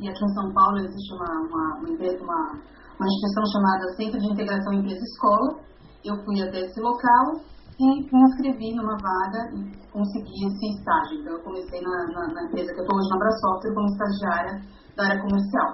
E 0.00 0.08
aqui 0.08 0.24
em 0.24 0.34
São 0.34 0.52
Paulo 0.52 0.78
existe 0.78 1.14
uma, 1.14 1.30
uma, 1.48 1.78
uma, 1.78 2.64
uma 2.98 3.06
instituição 3.06 3.44
chamada 3.52 3.94
Centro 3.96 4.18
de 4.18 4.32
Integração 4.32 4.72
Empresa-Escola, 4.74 5.60
eu 6.04 6.16
fui 6.24 6.42
até 6.42 6.60
esse 6.60 6.80
local 6.80 7.40
e 7.80 7.86
me 7.86 8.22
inscrevi 8.22 8.74
numa 8.74 8.96
vaga 8.96 9.50
e 9.54 9.90
consegui 9.90 10.46
esse 10.46 10.78
estágio. 10.78 11.20
Então, 11.20 11.32
eu 11.34 11.42
comecei 11.42 11.80
na, 11.80 12.06
na, 12.12 12.34
na 12.34 12.44
empresa 12.44 12.72
que 12.72 12.80
eu 12.80 12.84
estou 12.84 12.98
hoje, 12.98 13.08
na 13.10 13.16
Abrasoftware, 13.16 13.74
como 13.74 13.86
estagiária 13.86 14.54
da 14.96 15.04
área 15.04 15.22
comercial. 15.22 15.70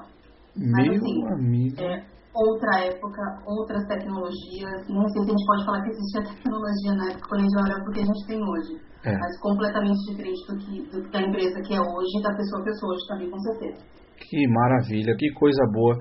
Mas, 0.56 0.86
Meu 0.86 0.96
assim, 0.96 1.26
amigo. 1.32 1.80
É, 1.80 2.04
outra 2.34 2.80
época, 2.80 3.22
outras 3.46 3.86
tecnologias. 3.86 4.88
Não 4.88 5.06
sei 5.08 5.22
se 5.22 5.28
a 5.28 5.32
gente 5.32 5.46
pode 5.46 5.64
falar 5.64 5.82
que 5.82 5.90
existia 5.90 6.22
tecnologia 6.22 6.94
na 6.94 7.10
época 7.10 7.28
quando 7.28 7.40
a 7.40 7.44
gente 7.44 7.58
olha 7.58 7.84
porque 7.84 8.00
a 8.00 8.06
gente 8.06 8.26
tem 8.26 8.40
hoje. 8.42 8.90
É. 9.04 9.16
Mas 9.16 9.40
completamente 9.40 9.98
diferente 10.10 10.46
do 10.46 10.58
que, 10.58 10.90
do, 10.90 11.10
da 11.10 11.20
empresa 11.22 11.62
que 11.62 11.74
é 11.74 11.80
hoje 11.80 12.18
e 12.18 12.22
da 12.22 12.36
pessoa 12.36 12.62
que 12.62 12.68
eu 12.68 12.74
sou 12.74 12.90
hoje 12.90 13.06
também, 13.08 13.30
com 13.30 13.40
certeza. 13.40 13.78
Que 14.16 14.46
maravilha, 14.48 15.16
que 15.16 15.32
coisa 15.32 15.62
boa. 15.72 15.96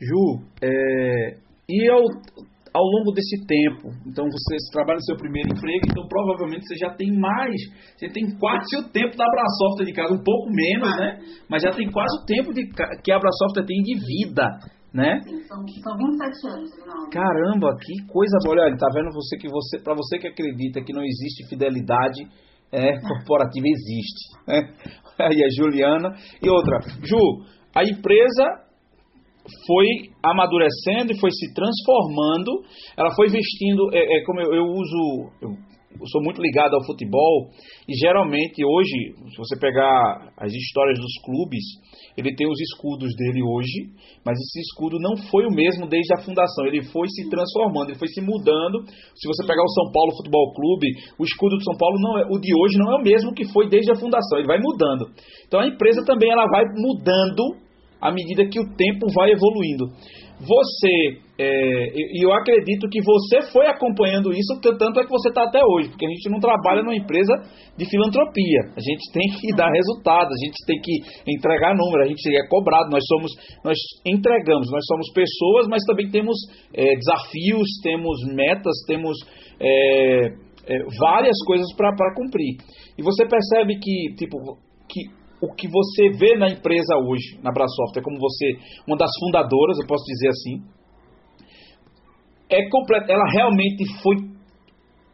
Ju, 0.00 0.40
é, 0.62 1.36
e 1.68 1.90
ao, 1.90 2.02
ao 2.78 2.84
longo 2.84 3.10
desse 3.10 3.44
tempo, 3.44 3.90
então 4.06 4.24
você 4.30 4.54
trabalha 4.70 4.98
no 4.98 5.04
seu 5.04 5.16
primeiro 5.16 5.50
emprego, 5.50 5.82
então 5.90 6.06
provavelmente 6.06 6.62
você 6.66 6.76
já 6.76 6.94
tem 6.94 7.10
mais, 7.10 7.58
você 7.96 8.08
tem 8.08 8.30
quase 8.38 8.76
o 8.78 8.88
tempo 8.88 9.16
da 9.16 9.26
Abrasoft 9.26 9.84
de 9.84 9.92
casa, 9.92 10.14
um 10.14 10.22
pouco 10.22 10.46
menos, 10.54 10.96
né? 10.96 11.18
Mas 11.50 11.62
já 11.62 11.70
tem 11.72 11.90
quase 11.90 12.14
o 12.22 12.24
tempo 12.24 12.54
de, 12.54 12.62
que 13.02 13.10
a 13.10 13.16
Abrasoft 13.16 13.66
tem 13.66 13.82
de 13.82 13.98
vida, 13.98 14.46
né? 14.94 15.18
Sim, 15.24 15.42
são, 15.42 15.58
são 15.58 15.96
27 15.98 16.54
anos, 16.54 16.70
não. 16.86 17.10
Caramba, 17.10 17.74
que 17.82 18.06
coisa 18.06 18.38
boa. 18.44 18.62
Olha, 18.62 18.76
tá 18.76 18.86
vendo 18.94 19.10
você 19.12 19.36
que 19.36 19.48
você, 19.48 19.82
para 19.82 19.94
você 19.94 20.18
que 20.18 20.28
acredita 20.28 20.80
que 20.80 20.92
não 20.92 21.02
existe 21.02 21.48
fidelidade 21.48 22.22
é, 22.70 23.00
corporativa, 23.00 23.66
existe. 23.66 24.38
Né? 24.46 24.70
Aí 25.18 25.42
a 25.42 25.48
Juliana. 25.50 26.14
E 26.40 26.48
outra, 26.48 26.78
Ju, 27.02 27.44
a 27.74 27.82
empresa 27.82 28.67
foi 29.66 29.86
amadurecendo 30.22 31.12
e 31.12 31.20
foi 31.20 31.30
se 31.30 31.52
transformando. 31.54 32.62
Ela 32.96 33.14
foi 33.14 33.28
vestindo, 33.28 33.90
é, 33.94 34.18
é 34.18 34.24
como 34.24 34.40
eu, 34.40 34.54
eu 34.54 34.64
uso, 34.64 35.30
eu, 35.42 35.50
eu, 35.98 36.06
sou 36.06 36.22
muito 36.22 36.40
ligado 36.40 36.74
ao 36.74 36.84
futebol 36.84 37.50
e 37.88 37.94
geralmente 37.94 38.64
hoje, 38.64 39.14
se 39.30 39.36
você 39.36 39.58
pegar 39.58 40.32
as 40.36 40.52
histórias 40.52 40.98
dos 40.98 41.12
clubes, 41.24 41.64
ele 42.16 42.34
tem 42.34 42.48
os 42.48 42.60
escudos 42.60 43.14
dele 43.16 43.42
hoje, 43.42 43.94
mas 44.24 44.36
esse 44.38 44.60
escudo 44.60 44.98
não 44.98 45.16
foi 45.30 45.46
o 45.46 45.54
mesmo 45.54 45.86
desde 45.86 46.12
a 46.14 46.22
fundação. 46.22 46.66
Ele 46.66 46.82
foi 46.82 47.08
se 47.08 47.28
transformando, 47.30 47.90
ele 47.90 47.98
foi 47.98 48.08
se 48.08 48.20
mudando. 48.20 48.84
Se 49.14 49.26
você 49.26 49.46
pegar 49.46 49.62
o 49.62 49.74
São 49.74 49.92
Paulo 49.92 50.16
Futebol 50.16 50.52
Clube, 50.52 50.88
o 51.18 51.24
escudo 51.24 51.56
do 51.56 51.64
São 51.64 51.76
Paulo 51.78 51.96
não 52.00 52.18
é, 52.18 52.26
o 52.26 52.38
de 52.38 52.52
hoje 52.54 52.76
não 52.76 52.92
é 52.92 53.00
o 53.00 53.04
mesmo 53.04 53.32
que 53.32 53.46
foi 53.52 53.68
desde 53.68 53.92
a 53.92 53.96
fundação. 53.96 54.38
Ele 54.38 54.48
vai 54.48 54.58
mudando. 54.58 55.10
Então 55.46 55.60
a 55.60 55.66
empresa 55.66 56.04
também 56.04 56.30
ela 56.30 56.46
vai 56.50 56.64
mudando 56.74 57.67
à 58.00 58.12
medida 58.12 58.48
que 58.48 58.60
o 58.60 58.76
tempo 58.76 59.06
vai 59.14 59.30
evoluindo. 59.30 59.86
Você, 60.38 61.18
é, 61.36 61.90
e 61.96 62.24
eu 62.24 62.32
acredito 62.32 62.88
que 62.88 63.02
você 63.02 63.50
foi 63.50 63.66
acompanhando 63.66 64.30
isso, 64.30 64.54
tanto 64.62 65.00
é 65.00 65.02
que 65.02 65.10
você 65.10 65.30
está 65.30 65.42
até 65.42 65.58
hoje, 65.64 65.88
porque 65.88 66.06
a 66.06 66.08
gente 66.08 66.30
não 66.30 66.38
trabalha 66.38 66.80
numa 66.80 66.94
empresa 66.94 67.34
de 67.76 67.84
filantropia. 67.90 68.70
A 68.70 68.80
gente 68.80 69.10
tem 69.12 69.26
que 69.34 69.50
dar 69.58 69.68
resultados, 69.68 70.30
a 70.30 70.46
gente 70.46 70.64
tem 70.64 70.78
que 70.80 71.32
entregar 71.32 71.74
número, 71.74 72.04
a 72.04 72.06
gente 72.06 72.22
é 72.30 72.46
cobrado, 72.46 72.88
nós 72.88 73.02
somos, 73.08 73.32
nós 73.64 73.76
entregamos, 74.06 74.70
nós 74.70 74.84
somos 74.86 75.10
pessoas, 75.12 75.66
mas 75.68 75.82
também 75.84 76.08
temos 76.08 76.36
é, 76.72 76.94
desafios, 76.94 77.68
temos 77.82 78.22
metas, 78.32 78.74
temos 78.86 79.16
é, 79.58 80.26
é 80.68 80.78
várias 81.00 81.36
coisas 81.44 81.66
para 81.74 82.14
cumprir. 82.14 82.58
E 82.96 83.02
você 83.02 83.26
percebe 83.26 83.76
que, 83.80 84.14
tipo, 84.14 84.38
que 84.88 85.18
o 85.40 85.54
que 85.54 85.68
você 85.68 86.10
vê 86.18 86.36
na 86.36 86.48
empresa 86.48 86.96
hoje, 86.96 87.38
na 87.42 87.52
Brasoft, 87.52 87.96
é 87.96 88.02
como 88.02 88.18
você, 88.18 88.58
uma 88.86 88.96
das 88.96 89.10
fundadoras, 89.20 89.78
eu 89.78 89.86
posso 89.86 90.04
dizer 90.04 90.28
assim, 90.28 90.62
é 92.50 92.68
completa, 92.68 93.12
ela 93.12 93.24
realmente 93.30 93.84
foi 94.02 94.16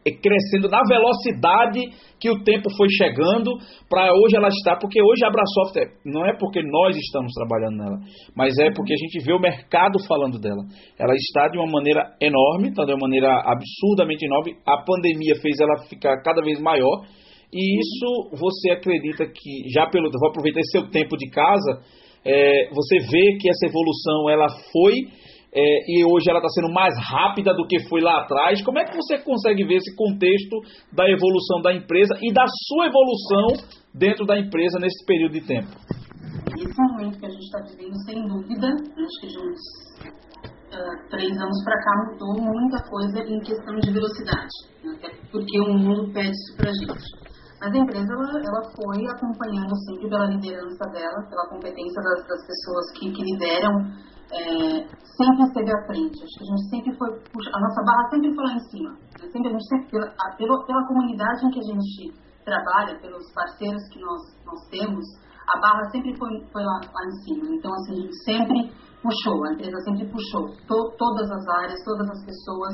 é, 0.07 0.11
crescendo 0.11 0.69
na 0.69 0.81
velocidade 0.87 1.81
que 2.19 2.29
o 2.29 2.43
tempo 2.43 2.69
foi 2.77 2.87
chegando 2.89 3.51
para 3.89 4.13
hoje 4.13 4.37
ela 4.37 4.47
está, 4.47 4.77
porque 4.77 5.01
hoje 5.01 5.25
a 5.25 5.31
Brasoft 5.31 5.75
é, 5.77 5.89
não 6.05 6.25
é 6.25 6.37
porque 6.37 6.61
nós 6.61 6.95
estamos 6.95 7.33
trabalhando 7.33 7.77
nela, 7.77 7.97
mas 8.35 8.57
é 8.59 8.71
porque 8.71 8.93
a 8.93 8.97
gente 8.97 9.25
vê 9.25 9.33
o 9.33 9.39
mercado 9.39 9.97
falando 10.07 10.39
dela. 10.39 10.63
Ela 10.97 11.13
está 11.15 11.49
de 11.49 11.57
uma 11.57 11.69
maneira 11.69 12.15
enorme, 12.21 12.69
está 12.69 12.85
de 12.85 12.93
uma 12.93 13.01
maneira 13.01 13.29
absurdamente 13.45 14.25
enorme. 14.25 14.55
A 14.65 14.83
pandemia 14.85 15.35
fez 15.41 15.59
ela 15.59 15.83
ficar 15.89 16.21
cada 16.21 16.41
vez 16.41 16.59
maior 16.61 17.01
e 17.53 17.79
isso 17.79 18.29
você 18.37 18.71
acredita 18.71 19.25
que, 19.25 19.69
já 19.73 19.87
pelo. 19.87 20.09
Vou 20.11 20.29
aproveitar 20.29 20.59
esse 20.59 20.71
seu 20.71 20.89
tempo 20.89 21.15
de 21.17 21.29
casa, 21.29 21.81
é, 22.25 22.69
você 22.73 22.99
vê 22.99 23.37
que 23.39 23.49
essa 23.49 23.67
evolução 23.67 24.29
ela 24.29 24.47
foi 24.71 24.93
é, 25.55 25.61
e 25.87 26.03
hoje 26.03 26.29
ela 26.29 26.39
está 26.39 26.49
sendo 26.49 26.73
mais 26.73 26.93
rápida 26.99 27.53
do 27.53 27.65
que 27.65 27.79
foi 27.87 28.01
lá 28.01 28.23
atrás. 28.23 28.61
Como 28.61 28.77
é 28.77 28.83
que 28.83 28.95
você 28.95 29.17
consegue 29.19 29.63
ver 29.63 29.75
esse 29.75 29.95
contexto 29.95 30.59
da 30.91 31.09
evolução 31.09 31.61
da 31.61 31.73
empresa 31.73 32.13
e 32.21 32.33
da 32.33 32.45
sua 32.67 32.87
evolução 32.87 33.65
dentro 33.93 34.25
da 34.25 34.37
empresa 34.37 34.77
nesse 34.79 35.05
período 35.05 35.31
de 35.31 35.47
tempo? 35.47 35.71
Esse 36.59 36.75
momento 36.77 37.19
que 37.19 37.25
a 37.25 37.29
gente 37.29 37.45
está 37.45 37.59
vivendo, 37.71 37.95
sem 38.05 38.27
dúvida, 38.27 38.67
acho 38.67 39.21
que 39.21 39.27
de 39.27 39.39
uns 39.39 39.61
uh, 40.75 41.09
três 41.09 41.31
anos 41.31 41.63
para 41.63 41.79
cá 41.79 41.91
mudou 42.11 42.35
muita 42.41 42.83
coisa 42.89 43.19
em 43.19 43.39
questão 43.39 43.75
de 43.77 43.91
velocidade, 43.91 44.55
né? 44.83 45.09
porque 45.31 45.59
o 45.61 45.73
mundo 45.73 46.11
pede 46.11 46.31
isso 46.31 46.57
para 46.57 46.69
a 46.69 46.73
gente. 46.73 47.24
Mas 47.65 47.73
a 47.73 47.77
empresa 47.79 48.13
ela, 48.13 48.29
ela 48.29 48.61
foi 48.77 49.01
acompanhando 49.09 49.73
sempre 49.89 50.07
pela 50.07 50.27
liderança 50.27 50.85
dela, 50.93 51.17
pela 51.27 51.49
competência 51.49 51.99
das, 51.99 52.27
das 52.27 52.45
pessoas 52.45 52.91
que, 52.93 53.09
que 53.09 53.23
lideram, 53.23 53.73
é, 54.29 54.85
sempre 54.85 55.41
esteve 55.49 55.73
à 55.73 55.85
frente. 55.87 56.13
Acho 56.13 56.37
que 56.37 56.43
a 56.45 56.49
gente 56.53 56.69
sempre 56.69 56.93
foi, 56.93 57.09
a 57.09 57.59
nossa 57.59 57.81
barra 57.81 58.09
sempre 58.11 58.35
foi 58.35 58.43
lá 58.45 58.53
em 58.53 58.69
cima. 58.69 58.91
Né? 59.17 59.29
Sempre, 59.33 59.49
a 59.49 59.51
gente 59.53 59.67
sempre, 59.67 59.89
pela, 59.89 60.13
pela, 60.37 60.65
pela 60.67 60.87
comunidade 60.87 61.41
em 61.41 61.49
que 61.49 61.59
a 61.59 61.63
gente 61.73 62.13
trabalha, 62.45 62.99
pelos 63.01 63.33
parceiros 63.33 63.81
que 63.89 63.99
nós, 63.99 64.21
nós 64.45 64.61
temos, 64.69 65.03
a 65.49 65.59
barra 65.59 65.89
sempre 65.89 66.15
foi, 66.19 66.45
foi 66.53 66.61
lá, 66.61 66.79
lá 66.85 67.01
em 67.07 67.17
cima. 67.25 67.49
Então, 67.49 67.73
assim, 67.73 67.93
a 67.93 68.01
gente 68.01 68.23
sempre 68.25 68.71
puxou, 69.01 69.43
a 69.43 69.53
empresa 69.53 69.77
sempre 69.89 70.05
puxou 70.05 70.53
to, 70.69 70.95
todas 70.99 71.31
as 71.31 71.47
áreas, 71.65 71.83
todas 71.83 72.07
as 72.11 72.25
pessoas. 72.25 72.73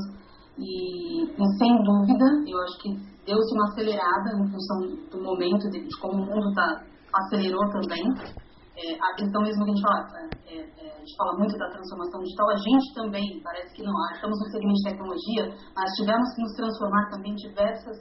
E, 0.60 1.32
e 1.32 1.58
sem 1.58 1.82
dúvida, 1.82 2.26
eu 2.46 2.60
acho 2.60 2.78
que 2.84 3.11
deu-se 3.26 3.54
uma 3.54 3.66
acelerada 3.70 4.30
em 4.36 4.52
função 4.52 4.78
do 5.10 5.24
momento, 5.24 5.70
de, 5.70 5.88
de 5.88 6.00
como 6.00 6.24
o 6.24 6.26
mundo 6.26 6.54
tá, 6.54 6.84
acelerou 7.14 7.62
também. 7.72 8.04
É, 8.78 8.96
a 8.96 9.16
questão 9.16 9.42
mesmo 9.44 9.66
que 9.66 9.72
a 9.72 9.76
gente 9.76 9.82
fala, 9.82 10.00
é, 10.48 10.56
é, 10.56 10.96
a 10.96 11.00
gente 11.00 11.16
fala 11.18 11.38
muito 11.38 11.58
da 11.58 11.70
transformação 11.70 12.22
digital, 12.22 12.50
a 12.50 12.58
gente 12.58 12.94
também, 12.96 13.42
parece 13.44 13.76
que 13.76 13.84
não, 13.84 13.94
estamos 14.14 14.40
no 14.40 14.46
segmento 14.52 14.78
de 14.78 14.90
tecnologia, 14.90 15.44
mas 15.76 15.92
tivemos 15.96 16.34
que 16.34 16.42
nos 16.42 16.54
transformar 16.56 17.10
também 17.12 17.32
em 17.34 17.36
diversas, 17.36 17.98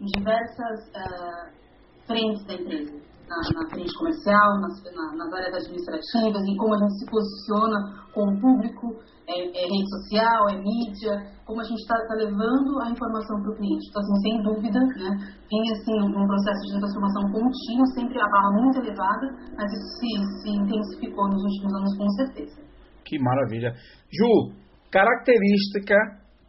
em 0.00 0.06
diversas 0.06 0.78
uh, 0.94 2.06
frentes 2.06 2.44
da 2.46 2.54
empresa 2.54 3.10
na, 3.30 3.62
na 3.62 3.70
frente 3.70 3.94
comercial, 3.94 4.60
nas, 4.60 4.82
na, 4.92 5.16
nas 5.16 5.32
áreas 5.32 5.54
administrativas, 5.54 6.42
em 6.42 6.56
como 6.56 6.74
a 6.74 6.78
gente 6.78 6.98
se 6.98 7.06
posiciona 7.06 7.78
com 8.12 8.22
o 8.26 8.40
público, 8.40 8.86
é, 9.30 9.46
é 9.46 9.64
rede 9.70 9.88
social, 9.88 10.50
é 10.50 10.56
mídia, 10.58 11.14
como 11.46 11.60
a 11.60 11.64
gente 11.64 11.78
está 11.78 11.94
tá 12.06 12.14
levando 12.14 12.70
a 12.82 12.90
informação 12.90 13.40
para 13.42 13.52
o 13.52 13.56
cliente. 13.56 13.86
Então, 13.88 14.02
assim, 14.02 14.18
sem 14.22 14.42
dúvida, 14.42 14.80
né, 14.80 15.10
vinha 15.46 15.72
assim, 15.72 15.96
um 16.02 16.26
processo 16.26 16.62
de 16.66 16.78
transformação 16.82 17.22
contínuo, 17.30 17.86
sempre 17.94 18.18
a 18.18 18.28
barra 18.28 18.50
muito 18.58 18.78
elevada, 18.82 19.26
mas 19.56 19.70
isso 19.70 19.88
se, 19.98 20.10
se 20.42 20.50
intensificou 20.50 21.28
nos 21.28 21.42
últimos 21.42 21.72
anos 21.74 21.96
com 21.96 22.08
certeza. 22.18 22.58
Que 23.04 23.18
maravilha. 23.18 23.72
Ju, 24.10 24.52
característica 24.90 25.94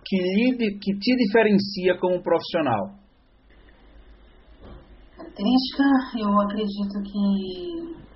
que, 0.03 0.17
lhe, 0.17 0.79
que 0.79 0.97
te 0.97 1.15
diferencia 1.15 1.97
como 1.99 2.21
profissional? 2.21 3.01
característica, 5.31 5.83
eu 6.19 6.41
acredito 6.41 6.95
que 7.03 7.21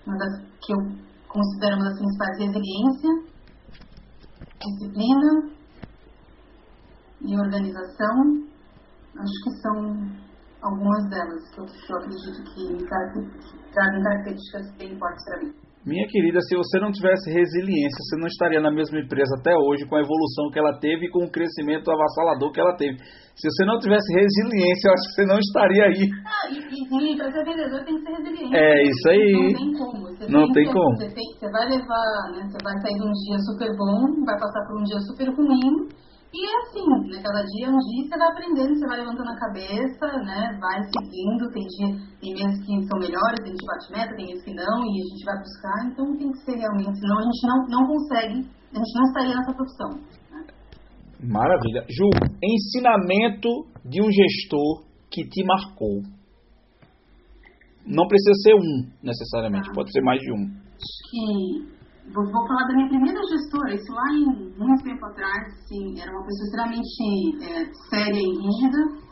uma 0.06 0.18
das 0.18 0.42
que 0.62 0.74
eu 0.74 0.80
considero 1.28 1.76
uma 1.78 1.86
das 1.86 1.98
principais 1.98 2.38
resiliência, 2.40 3.35
disciplina 4.66 5.50
e 7.22 7.40
organização, 7.40 8.46
acho 9.18 9.44
que 9.44 9.52
são 9.62 10.26
algumas 10.62 11.10
delas 11.10 11.50
que 11.50 11.60
eu, 11.60 11.98
acredito 11.98 12.44
que, 12.54 12.78
que 12.78 13.74
trazem 13.74 14.04
características 14.04 14.76
bem 14.78 14.98
fortes 14.98 15.26
para 15.26 15.40
mim. 15.40 15.65
Minha 15.86 16.08
querida, 16.10 16.42
se 16.42 16.58
você 16.58 16.80
não 16.82 16.90
tivesse 16.90 17.30
resiliência, 17.30 18.02
você 18.02 18.18
não 18.18 18.26
estaria 18.26 18.60
na 18.60 18.74
mesma 18.74 18.98
empresa 18.98 19.30
até 19.38 19.54
hoje, 19.54 19.86
com 19.86 19.96
a 19.96 20.02
evolução 20.02 20.50
que 20.50 20.58
ela 20.58 20.74
teve 20.82 21.06
e 21.06 21.12
com 21.12 21.24
o 21.24 21.30
crescimento 21.30 21.92
avassalador 21.92 22.52
que 22.52 22.60
ela 22.60 22.76
teve. 22.76 22.98
Se 23.38 23.46
você 23.46 23.66
não 23.70 23.78
tivesse 23.78 24.10
resiliência, 24.18 24.90
eu 24.90 24.94
acho 24.98 25.06
que 25.06 25.14
você 25.14 25.26
não 25.30 25.38
estaria 25.38 25.86
aí. 25.86 26.10
Ah, 26.26 26.50
e, 26.50 26.58
e, 26.58 27.16
para 27.16 27.30
ser 27.30 27.46
vendedor 27.46 27.86
tem 27.86 27.96
que 27.98 28.02
ser 28.02 28.18
resiliente. 28.18 28.56
É, 28.58 28.82
isso 28.82 29.10
aí. 29.10 29.30
Não 29.30 29.54
tem 29.54 29.74
como. 29.78 30.02
Você 30.10 30.26
não 30.26 30.52
tem, 30.54 30.66
que, 30.66 30.74
como. 30.74 30.96
Você, 30.98 31.14
tem, 31.14 31.28
você 31.38 31.52
vai 31.52 31.66
levar, 31.70 32.22
né, 32.34 32.42
você 32.50 32.58
vai 32.66 32.76
sair 32.82 32.98
de 32.98 33.06
um 33.06 33.14
dia 33.14 33.38
super 33.46 33.70
bom, 33.78 34.26
vai 34.26 34.40
passar 34.42 34.66
por 34.66 34.82
um 34.82 34.84
dia 34.90 35.00
super 35.06 35.30
ruim, 35.38 35.86
e 36.34 36.40
é 36.44 36.54
assim, 36.64 36.86
né? 37.10 37.22
Cada 37.24 37.42
dia 37.44 37.68
é 37.68 37.70
um 37.70 37.80
dia 37.80 38.04
você 38.04 38.18
vai 38.18 38.28
aprendendo, 38.28 38.76
você 38.76 38.88
vai 38.88 39.00
levantando 39.00 39.30
a 39.30 39.40
cabeça, 39.40 40.06
né? 40.26 40.58
Vai 40.60 40.82
seguindo, 40.92 41.52
tem 41.52 41.64
dia, 41.64 41.90
tem 42.20 42.34
meses 42.34 42.60
que 42.66 42.88
são 42.88 43.00
melhores, 43.00 43.40
tem 43.40 43.52
gente 43.52 43.62
que 43.62 43.72
bate 43.72 43.92
meta, 43.92 44.16
tem 44.16 44.26
meses 44.28 44.44
que 44.44 44.54
não, 44.54 44.84
e 44.84 44.94
a 45.00 45.06
gente 45.06 45.24
vai 45.24 45.38
buscar, 45.40 45.78
então 45.88 46.18
tem 46.18 46.32
que 46.32 46.40
ser 46.44 46.58
realmente, 46.58 47.00
senão 47.00 47.18
a 47.20 47.24
gente 47.24 47.48
não, 47.48 47.58
não 47.70 47.88
consegue, 47.88 48.38
a 48.44 48.78
gente 48.78 48.96
não 48.96 49.06
estaria 49.08 49.36
nessa 49.36 49.54
profissão. 49.54 49.90
Né? 50.32 50.48
Maravilha. 51.24 51.86
Ju, 51.90 52.10
ensinamento 52.44 53.50
de 53.86 54.02
um 54.02 54.12
gestor 54.12 54.84
que 55.10 55.24
te 55.30 55.44
marcou. 55.46 56.02
Não 57.88 58.08
precisa 58.08 58.34
ser 58.42 58.56
um, 58.56 58.92
necessariamente, 59.02 59.70
ah. 59.70 59.74
pode 59.74 59.92
ser 59.92 60.02
mais 60.02 60.20
de 60.20 60.34
um. 60.34 60.44
Acho 60.76 61.00
que. 61.10 61.75
Vou, 62.14 62.24
vou, 62.24 62.48
falar 62.48 62.68
da 62.68 62.76
minha 62.76 62.88
primeira 62.88 63.20
gestora, 63.28 63.74
isso 63.74 63.92
lá 63.92 64.14
em 64.14 64.54
muito 64.58 64.84
tempo 64.84 65.06
atrás, 65.06 65.48
assim, 65.58 66.00
era 66.00 66.12
uma 66.12 66.24
pessoa 66.24 66.46
extremamente 66.46 66.96
é, 67.42 67.66
séria 67.90 68.22
e 68.22 68.32
rígida, 68.38 69.06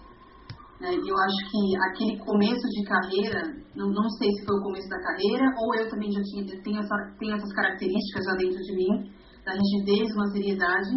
né? 0.80 0.94
Eu 0.94 1.18
acho 1.18 1.40
que 1.50 1.62
aquele 1.90 2.20
começo 2.20 2.68
de 2.70 2.84
carreira, 2.84 3.42
não, 3.76 3.90
não 3.90 4.10
sei 4.12 4.30
se 4.30 4.46
foi 4.46 4.60
o 4.60 4.64
começo 4.64 4.88
da 4.90 5.02
carreira, 5.02 5.46
ou 5.58 5.76
eu 5.76 5.90
também 5.90 6.12
já 6.12 6.22
tinha, 6.22 6.46
tenho, 6.62 6.80
essa, 6.80 6.96
tenho 7.18 7.36
essas 7.36 7.54
características 7.54 8.26
já 8.26 8.36
dentro 8.36 8.62
de 8.62 8.76
mim, 8.76 9.12
da 9.44 9.54
rigidez, 9.54 10.14
uma 10.14 10.28
seriedade, 10.28 10.92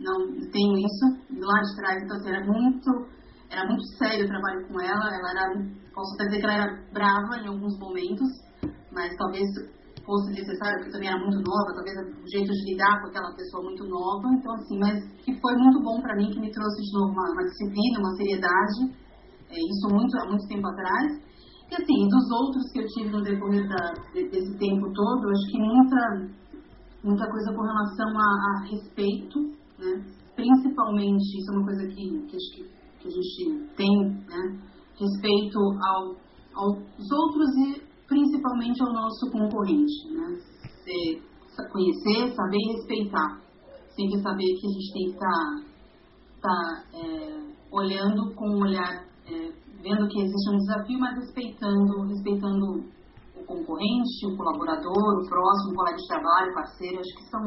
não 0.00 0.50
tenho 0.50 0.76
isso, 0.78 1.06
lá 1.38 1.60
de 1.60 1.76
trás, 1.76 2.02
então 2.02 2.16
assim, 2.16 2.28
era 2.28 2.44
muito, 2.44 2.90
era 3.50 3.66
muito 3.68 3.84
sério 3.98 4.24
o 4.24 4.28
trabalho 4.28 4.66
com 4.66 4.80
ela, 4.80 5.14
ela 5.14 5.30
era, 5.30 5.44
posso 5.94 6.14
até 6.14 6.24
dizer 6.26 6.38
que 6.40 6.44
ela 6.44 6.54
era 6.54 6.82
brava 6.92 7.36
em 7.38 7.48
alguns 7.48 7.78
momentos, 7.78 8.28
mas 8.90 9.14
talvez 9.16 9.46
fosse 10.06 10.30
necessário, 10.30 10.78
porque 10.78 10.92
também 10.94 11.10
era 11.10 11.18
muito 11.18 11.42
nova, 11.42 11.74
talvez 11.74 11.98
o 11.98 12.28
jeito 12.30 12.50
de 12.54 12.64
lidar 12.70 13.02
com 13.02 13.08
aquela 13.10 13.34
pessoa 13.34 13.62
muito 13.64 13.82
nova, 13.84 14.30
então 14.32 14.54
assim, 14.54 14.78
mas 14.78 14.96
que 15.26 15.34
foi 15.42 15.54
muito 15.58 15.82
bom 15.82 16.00
para 16.00 16.14
mim, 16.14 16.30
que 16.30 16.40
me 16.40 16.50
trouxe 16.50 16.80
de 16.80 16.92
novo 16.94 17.10
uma, 17.10 17.26
uma 17.34 17.44
disciplina, 17.44 17.98
uma 17.98 18.14
seriedade, 18.14 18.80
é, 19.50 19.58
isso 19.58 19.86
muito, 19.90 20.16
há 20.16 20.24
muito 20.30 20.46
tempo 20.46 20.66
atrás. 20.66 21.26
E 21.66 21.74
assim, 21.74 22.08
dos 22.08 22.26
outros 22.30 22.70
que 22.70 22.78
eu 22.78 22.86
tive 22.94 23.10
no 23.10 23.22
decorrer 23.22 23.66
da, 23.68 23.92
desse 24.14 24.56
tempo 24.56 24.86
todo, 24.94 25.28
acho 25.28 25.50
que 25.50 25.58
muita, 25.58 26.00
muita 27.02 27.26
coisa 27.28 27.52
com 27.52 27.62
relação 27.62 28.10
a, 28.14 28.30
a 28.46 28.64
respeito, 28.70 29.38
né? 29.82 30.06
principalmente, 30.36 31.26
isso 31.34 31.50
é 31.50 31.56
uma 31.56 31.66
coisa 31.66 31.86
que, 31.88 32.04
que, 32.30 32.36
acho 32.36 32.50
que, 32.54 32.62
que 33.00 33.08
a 33.08 33.10
gente 33.10 33.74
tem, 33.74 33.90
né? 34.30 34.76
respeito 34.98 35.58
ao, 35.58 36.14
aos 36.54 37.10
outros 37.10 37.50
e 37.66 37.95
principalmente 38.08 38.82
ao 38.82 38.92
nosso 38.92 39.30
concorrente. 39.30 40.08
Né? 40.12 40.56
conhecer, 41.72 42.34
saber 42.34 42.58
e 42.58 42.72
respeitar. 42.76 43.40
Sempre 43.94 44.22
saber 44.22 44.44
que 44.44 44.66
a 44.66 44.70
gente 44.70 44.92
tem 44.92 45.04
que 45.04 45.12
estar 45.12 45.62
tá, 46.42 46.48
tá, 46.48 46.84
é, 46.94 47.40
olhando 47.72 48.34
com 48.34 48.48
um 48.50 48.62
olhar 48.62 49.04
é, 49.26 49.52
vendo 49.82 50.08
que 50.08 50.20
existe 50.20 50.50
um 50.50 50.58
desafio, 50.58 50.98
mas 51.00 51.16
respeitando, 51.16 52.02
respeitando 52.08 52.84
o 53.36 53.44
concorrente, 53.44 54.26
o 54.26 54.36
colaborador, 54.36 55.22
o 55.22 55.28
próximo, 55.28 55.72
o 55.72 55.74
colega 55.74 55.96
de 55.96 56.08
trabalho, 56.08 56.54
parceiro. 56.54 57.00
Acho 57.00 57.16
que 57.16 57.30
são 57.30 57.42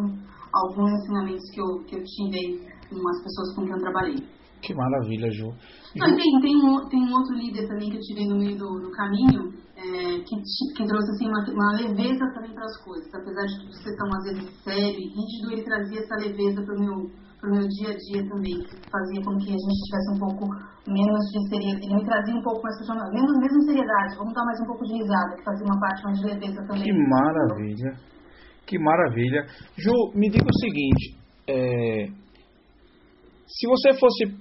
alguns 0.54 0.92
ensinamentos 0.92 1.50
que 1.52 1.62
eu, 1.62 1.84
que 1.86 1.96
eu 1.96 2.04
tive 2.04 2.68
com 2.90 3.10
as 3.10 3.24
pessoas 3.24 3.56
com 3.56 3.64
quem 3.64 3.74
eu 3.74 3.80
trabalhei. 3.80 4.40
Que 4.62 4.74
maravilha, 4.74 5.32
Ju. 5.32 5.52
Ju... 5.96 6.16
tem, 6.16 6.42
tem, 6.42 6.56
um, 6.58 6.90
tem 6.90 7.00
um 7.00 7.14
outro 7.14 7.36
líder 7.36 7.68
também 7.68 7.90
que 7.90 7.98
eu 7.98 8.02
tive 8.02 8.28
no 8.28 8.38
meio 8.38 8.58
do, 8.58 8.68
do 8.80 8.92
caminho, 8.92 9.54
é, 9.80 10.20
que, 10.28 10.36
que 10.76 10.86
trouxe 10.86 11.12
assim, 11.12 11.28
uma, 11.28 11.40
uma 11.48 11.72
leveza 11.80 12.34
também 12.36 12.54
para 12.54 12.66
as 12.66 12.78
coisas. 12.84 13.08
Apesar 13.16 13.46
de 13.48 13.60
tudo 13.60 13.74
ser 13.74 13.96
tão, 13.96 14.08
às 14.12 14.24
vezes, 14.24 14.64
sério 14.64 15.00
e 15.00 15.08
rígido, 15.08 15.52
ele 15.52 15.64
trazia 15.64 16.00
essa 16.00 16.16
leveza 16.16 16.62
para 16.64 16.76
o 16.76 16.80
meu 16.80 17.30
meu 17.48 17.66
dia 17.70 17.92
a 17.92 17.96
dia 17.96 18.28
também, 18.28 18.60
fazia 18.92 19.24
com 19.24 19.32
que 19.38 19.48
a 19.48 19.56
gente 19.56 19.84
tivesse 19.88 20.12
um 20.12 20.20
pouco 20.20 20.44
menos 20.86 21.24
de 21.32 21.48
seriedade, 21.48 21.86
ele 21.86 21.96
me 21.96 22.06
trazia 22.06 22.36
um 22.36 22.42
pouco 22.42 22.62
mais, 22.62 22.76
menos, 23.14 23.32
mesmo 23.40 23.62
seriedade, 23.64 24.18
vamos 24.18 24.34
dar 24.34 24.44
mais 24.44 24.60
um 24.60 24.66
pouco 24.66 24.84
de 24.84 24.94
risada, 24.94 25.38
que 25.38 25.44
fazia 25.46 25.66
uma 25.66 25.80
parte 25.80 26.04
mais 26.04 26.20
de 26.20 26.26
leveza 26.26 26.68
também. 26.68 26.84
Que 26.84 26.92
maravilha, 26.92 27.96
que 28.68 28.78
maravilha. 28.78 29.46
Ju, 29.78 30.12
me 30.16 30.30
diga 30.30 30.46
o 30.46 30.60
seguinte, 30.60 31.18
é, 31.48 32.08
se 33.48 33.68
você 33.68 33.98
fosse 33.98 34.36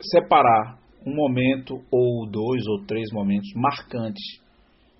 separar 0.00 0.78
um 1.04 1.14
momento 1.14 1.74
ou 1.90 2.30
dois 2.30 2.64
ou 2.68 2.86
três 2.86 3.08
momentos 3.12 3.50
marcantes 3.56 4.40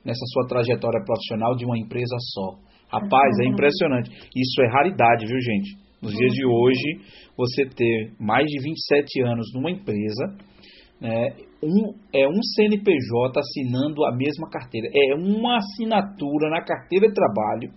nessa 0.04 0.24
sua 0.32 0.46
trajetória 0.46 1.04
profissional 1.04 1.54
de 1.56 1.64
uma 1.64 1.78
empresa 1.78 2.16
só, 2.34 2.58
rapaz, 2.90 3.38
é 3.40 3.46
impressionante. 3.46 4.10
Isso 4.34 4.62
é 4.62 4.68
raridade, 4.68 5.26
viu 5.26 5.38
gente? 5.40 5.76
Nos 6.02 6.12
dias 6.14 6.32
de 6.32 6.46
hoje, 6.46 7.20
você 7.36 7.66
ter 7.66 8.12
mais 8.18 8.46
de 8.46 8.58
27 8.62 9.22
anos 9.22 9.46
numa 9.54 9.70
empresa, 9.70 10.34
né, 11.00 11.28
um, 11.62 11.92
é 12.12 12.26
um 12.26 12.42
CNPJ 12.56 13.38
assinando 13.38 14.04
a 14.04 14.16
mesma 14.16 14.48
carteira. 14.48 14.88
É 14.94 15.14
uma 15.14 15.58
assinatura 15.58 16.48
na 16.48 16.64
carteira 16.64 17.06
de 17.08 17.14
trabalho 17.14 17.70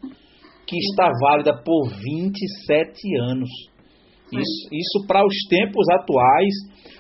que 0.65 0.77
está 0.77 1.09
válida 1.21 1.53
por 1.63 1.89
27 1.89 3.17
anos. 3.29 3.49
Isso, 4.31 4.69
isso 4.71 5.05
para 5.05 5.25
os 5.25 5.35
tempos 5.49 5.85
atuais. 5.91 6.53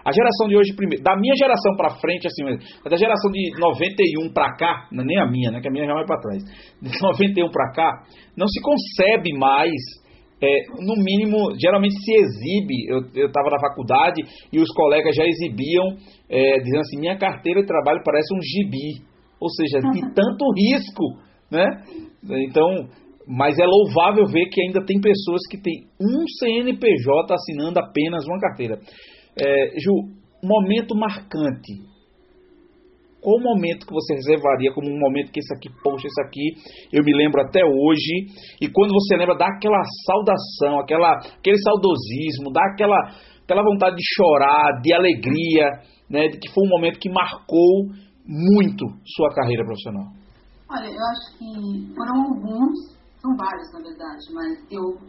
A 0.05 0.11
geração 0.11 0.47
de 0.47 0.57
hoje, 0.57 0.75
primeiro, 0.75 1.03
da 1.03 1.15
minha 1.15 1.35
geração 1.35 1.75
para 1.77 1.95
frente, 1.95 2.27
assim, 2.27 2.43
da 2.83 2.97
geração 2.97 3.31
de 3.31 3.51
91 3.57 4.33
para 4.33 4.55
cá, 4.55 4.87
não 4.91 5.03
é 5.03 5.07
nem 5.07 5.19
a 5.19 5.25
minha, 5.25 5.51
né, 5.51 5.61
que 5.61 5.67
a 5.67 5.71
minha 5.71 5.85
já 5.85 5.93
vai 5.93 6.05
para 6.05 6.19
trás. 6.19 6.43
De 6.81 6.91
91 7.01 7.49
para 7.49 7.71
cá, 7.71 8.03
não 8.35 8.47
se 8.47 8.61
concebe 8.61 9.31
mais 9.37 9.71
é, 10.43 10.65
no 10.83 10.95
mínimo, 11.01 11.55
geralmente 11.57 11.95
se 12.03 12.11
exibe. 12.11 12.85
Eu 13.15 13.25
estava 13.27 13.49
na 13.49 13.59
faculdade 13.59 14.21
e 14.51 14.59
os 14.59 14.67
colegas 14.75 15.15
já 15.15 15.23
exibiam, 15.23 15.95
é, 16.29 16.59
dizendo 16.59 16.81
assim: 16.81 16.99
minha 16.99 17.17
carteira 17.17 17.61
de 17.61 17.67
trabalho 17.67 18.01
parece 18.03 18.27
um 18.35 18.41
gibi. 18.41 19.05
Ou 19.39 19.49
seja, 19.49 19.79
de 19.79 20.01
tanto 20.13 20.45
risco, 20.55 21.03
né? 21.51 21.65
Então, 22.47 22.87
mas 23.27 23.57
é 23.57 23.65
louvável 23.65 24.25
ver 24.25 24.47
que 24.49 24.61
ainda 24.61 24.83
tem 24.85 24.99
pessoas 24.99 25.41
que 25.49 25.57
têm 25.57 25.87
um 25.99 26.25
CNPJ 26.39 27.33
assinando 27.33 27.79
apenas 27.79 28.25
uma 28.25 28.39
carteira. 28.39 28.79
É, 29.37 29.79
Ju, 29.79 29.93
momento 30.43 30.95
marcante 30.95 31.93
qual 33.23 33.39
momento 33.39 33.87
que 33.87 33.93
você 33.93 34.13
reservaria 34.15 34.73
como 34.75 34.91
um 34.91 34.99
momento 34.99 35.31
que 35.31 35.39
esse 35.39 35.55
aqui, 35.55 35.69
poxa, 35.81 36.05
esse 36.05 36.21
aqui, 36.27 36.59
eu 36.91 37.01
me 37.05 37.15
lembro 37.15 37.41
até 37.41 37.63
hoje. 37.63 38.27
E 38.59 38.67
quando 38.67 38.91
você 38.91 39.15
lembra, 39.15 39.37
dá 39.37 39.47
aquela 39.47 39.81
saudação, 40.05 40.79
aquela, 40.79 41.15
aquele 41.39 41.57
saudosismo, 41.63 42.51
dá 42.51 42.61
aquela, 42.73 42.99
aquela 43.41 43.63
vontade 43.63 43.95
de 43.95 44.03
chorar, 44.13 44.81
de 44.81 44.93
alegria, 44.93 45.65
né, 46.09 46.27
de 46.27 46.37
que 46.37 46.51
foi 46.51 46.67
um 46.67 46.69
momento 46.69 46.99
que 46.99 47.09
marcou 47.09 47.87
muito 48.27 48.85
sua 49.15 49.33
carreira 49.33 49.63
profissional. 49.63 50.11
Olha, 50.69 50.87
eu 50.91 51.05
acho 51.15 51.37
que 51.39 51.95
foram 51.95 52.27
alguns, 52.27 52.75
são 53.21 53.31
vários 53.37 53.71
na 53.71 53.79
verdade, 53.79 54.23
mas 54.33 54.51
eu 54.69 54.99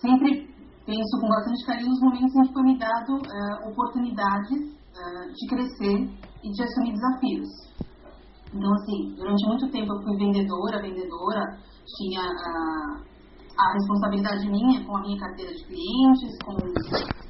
sempre 0.00 0.48
penso 0.90 1.20
com 1.22 1.28
bastante 1.30 1.66
carinho 1.66 1.90
nos 1.90 2.02
momentos 2.02 2.34
em 2.34 2.42
que 2.42 2.52
foi 2.52 2.62
me 2.66 2.78
dado 2.78 3.12
uh, 3.14 3.70
oportunidades 3.70 4.58
uh, 4.58 5.26
de 5.30 5.44
crescer 5.46 5.98
e 6.42 6.50
de 6.50 6.62
assumir 6.62 6.98
desafios. 6.98 7.50
Então, 8.50 8.72
assim, 8.74 9.14
durante 9.14 9.46
muito 9.46 9.70
tempo 9.70 9.94
eu 9.94 10.02
fui 10.02 10.16
vendedora, 10.18 10.82
vendedora, 10.82 11.42
tinha 11.94 12.22
a, 12.26 12.54
a 12.98 13.72
responsabilidade 13.78 14.50
minha 14.50 14.84
com 14.84 14.96
a 14.96 15.00
minha 15.02 15.20
carteira 15.20 15.52
de 15.54 15.62
clientes, 15.62 16.32
com, 16.42 16.58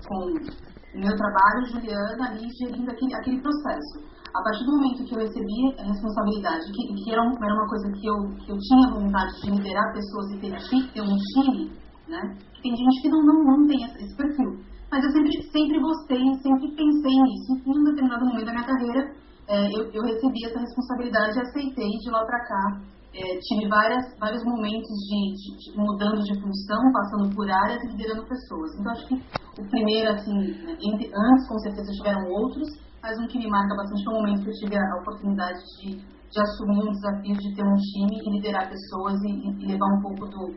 com 0.08 0.16
o 0.24 0.98
meu 0.98 1.14
trabalho, 1.14 1.68
Juliana, 1.68 2.32
ali 2.32 2.48
gerindo 2.56 2.90
aquele, 2.90 3.14
aquele 3.14 3.42
processo. 3.42 4.08
A 4.32 4.42
partir 4.42 4.64
do 4.64 4.72
momento 4.72 5.04
que 5.04 5.14
eu 5.14 5.20
recebi 5.20 5.60
a 5.76 5.84
responsabilidade, 5.84 6.64
que, 6.72 6.94
que 7.04 7.12
era, 7.12 7.20
era, 7.20 7.54
uma 7.54 7.68
coisa 7.68 7.92
que 7.92 8.06
eu, 8.06 8.16
que 8.40 8.52
eu 8.52 8.56
tinha 8.56 8.94
vontade 8.94 9.40
de 9.42 9.50
liderar 9.50 9.92
pessoas 9.92 10.26
e 10.32 10.40
ter, 10.40 10.92
ter 10.94 11.02
um 11.02 11.16
time, 11.34 11.76
né? 12.10 12.36
Tem 12.62 12.76
gente 12.76 13.02
que 13.02 13.08
não, 13.08 13.22
não, 13.24 13.44
não 13.44 13.66
tem 13.66 13.84
esse 13.84 14.16
perfil. 14.16 14.60
Mas 14.90 15.04
eu 15.04 15.10
sempre, 15.12 15.30
sempre 15.50 15.80
gostei, 15.80 16.18
sempre 16.42 16.68
pensei 16.74 17.16
nisso. 17.22 17.62
Em 17.64 17.78
um 17.78 17.84
determinado 17.84 18.26
momento 18.26 18.46
da 18.46 18.52
minha 18.52 18.66
carreira, 18.66 19.14
é, 19.48 19.66
eu, 19.70 19.90
eu, 19.92 20.02
recebi 20.02 20.44
essa 20.44 20.58
responsabilidade 20.58 21.38
e 21.38 21.42
aceitei 21.42 21.90
de 21.90 22.10
lá 22.10 22.24
para 22.26 22.44
cá. 22.44 22.80
É, 23.14 23.38
tive 23.38 23.68
várias, 23.68 24.02
vários 24.18 24.44
momentos 24.44 24.94
de, 25.08 25.20
de, 25.34 25.50
de, 25.58 25.78
mudando 25.78 26.22
de 26.22 26.34
função, 26.40 26.80
passando 26.92 27.34
por 27.34 27.48
áreas 27.50 27.82
e 27.82 27.88
liderando 27.88 28.26
pessoas. 28.26 28.70
Então, 28.78 28.92
acho 28.92 29.06
que 29.08 29.14
o 29.60 29.68
primeiro, 29.70 30.10
assim, 30.12 30.38
entre, 30.78 31.10
antes 31.10 31.48
com 31.48 31.58
certeza 31.58 31.90
tiveram 31.92 32.28
outros, 32.30 32.68
mas 33.02 33.18
um 33.18 33.26
que 33.26 33.38
me 33.38 33.48
marca 33.48 33.74
bastante 33.74 34.04
foi 34.04 34.14
o 34.14 34.18
momento 34.18 34.42
que 34.42 34.50
eu 34.50 34.60
tive 34.62 34.76
a 34.76 35.00
oportunidade 35.00 35.58
de, 35.78 35.96
de 35.96 36.40
assumir 36.40 36.82
um 36.86 36.92
desafio 36.92 37.34
de 37.34 37.54
ter 37.54 37.64
um 37.64 37.74
time 37.74 38.14
e 38.14 38.30
liderar 38.30 38.68
pessoas 38.68 39.18
e, 39.22 39.64
e 39.64 39.66
levar 39.66 39.86
um 39.86 40.02
pouco 40.02 40.26
do, 40.30 40.54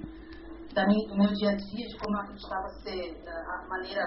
da 0.73 0.85
minha, 0.87 1.07
do 1.07 1.15
meu 1.15 1.31
dia 1.33 1.49
a 1.49 1.55
dia, 1.55 1.85
de 1.87 1.97
como 1.97 2.17
eu 2.17 2.21
acreditava 2.21 2.67
ser 2.81 3.15
a 3.27 3.69
maneira 3.69 4.03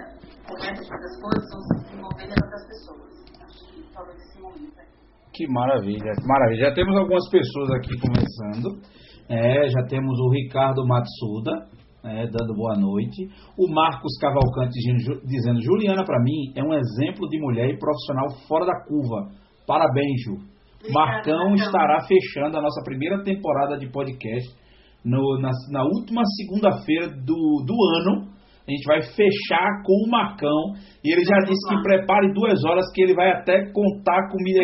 correta 0.46 0.83
de 0.83 0.88
fazer 0.88 1.07
as 1.07 1.20
coisas, 1.22 1.48
ou 1.55 1.61
se 1.62 1.85
desenvolver 1.85 2.26
dentro 2.26 2.50
das 2.50 2.66
pessoas. 2.66 3.11
Acho 3.40 3.72
que 3.72 3.94
talvez 3.94 4.18
esse 4.18 4.40
momento. 4.40 4.76
Né? 4.76 4.85
Que 5.33 5.46
maravilha, 5.48 6.12
que 6.12 6.26
maravilha. 6.26 6.68
Já 6.68 6.74
temos 6.74 6.96
algumas 6.96 7.29
pessoas 7.31 7.70
aqui 7.72 7.94
começando. 8.00 8.83
É, 9.29 9.68
já 9.68 9.83
temos 9.88 10.18
o 10.18 10.31
Ricardo 10.31 10.87
Matsuda, 10.87 11.68
é, 12.05 12.26
dando 12.26 12.55
boa 12.55 12.74
noite. 12.76 13.29
O 13.59 13.68
Marcos 13.72 14.16
Cavalcante 14.20 14.72
dizendo, 14.72 15.20
dizendo 15.26 15.61
Juliana, 15.61 16.05
para 16.05 16.22
mim, 16.22 16.52
é 16.55 16.62
um 16.62 16.72
exemplo 16.72 17.29
de 17.29 17.40
mulher 17.40 17.68
e 17.68 17.79
profissional 17.79 18.31
fora 18.48 18.66
da 18.66 18.85
curva. 18.87 19.31
Parabéns, 19.66 20.22
Ju. 20.22 20.57
Marcão 20.92 21.55
estará 21.55 22.00
fechando 22.07 22.59
a 22.59 22.62
nossa 22.62 22.83
primeira 22.85 23.22
temporada 23.24 23.76
de 23.76 23.90
podcast 23.90 24.65
no, 25.07 25.38
na, 25.40 25.51
na, 25.71 25.85
última 25.85 26.23
segunda-feira 26.37 27.07
do, 27.09 27.64
do 27.64 27.77
ano, 28.01 28.27
A 28.66 28.71
gente 28.71 28.85
vai 28.85 29.01
fechar 29.01 29.83
com 29.85 29.95
o 30.05 30.11
Macão. 30.11 30.75
E 31.05 31.12
ele 31.12 31.25
já 31.25 31.38
disse 31.47 31.62
que 31.69 31.83
prepare 31.83 32.35
duas 32.35 32.64
horas 32.64 32.85
que 32.92 33.03
ele 33.03 33.14
vai 33.14 33.31
até 33.31 33.71
contar 33.73 34.29
comida. 34.29 34.61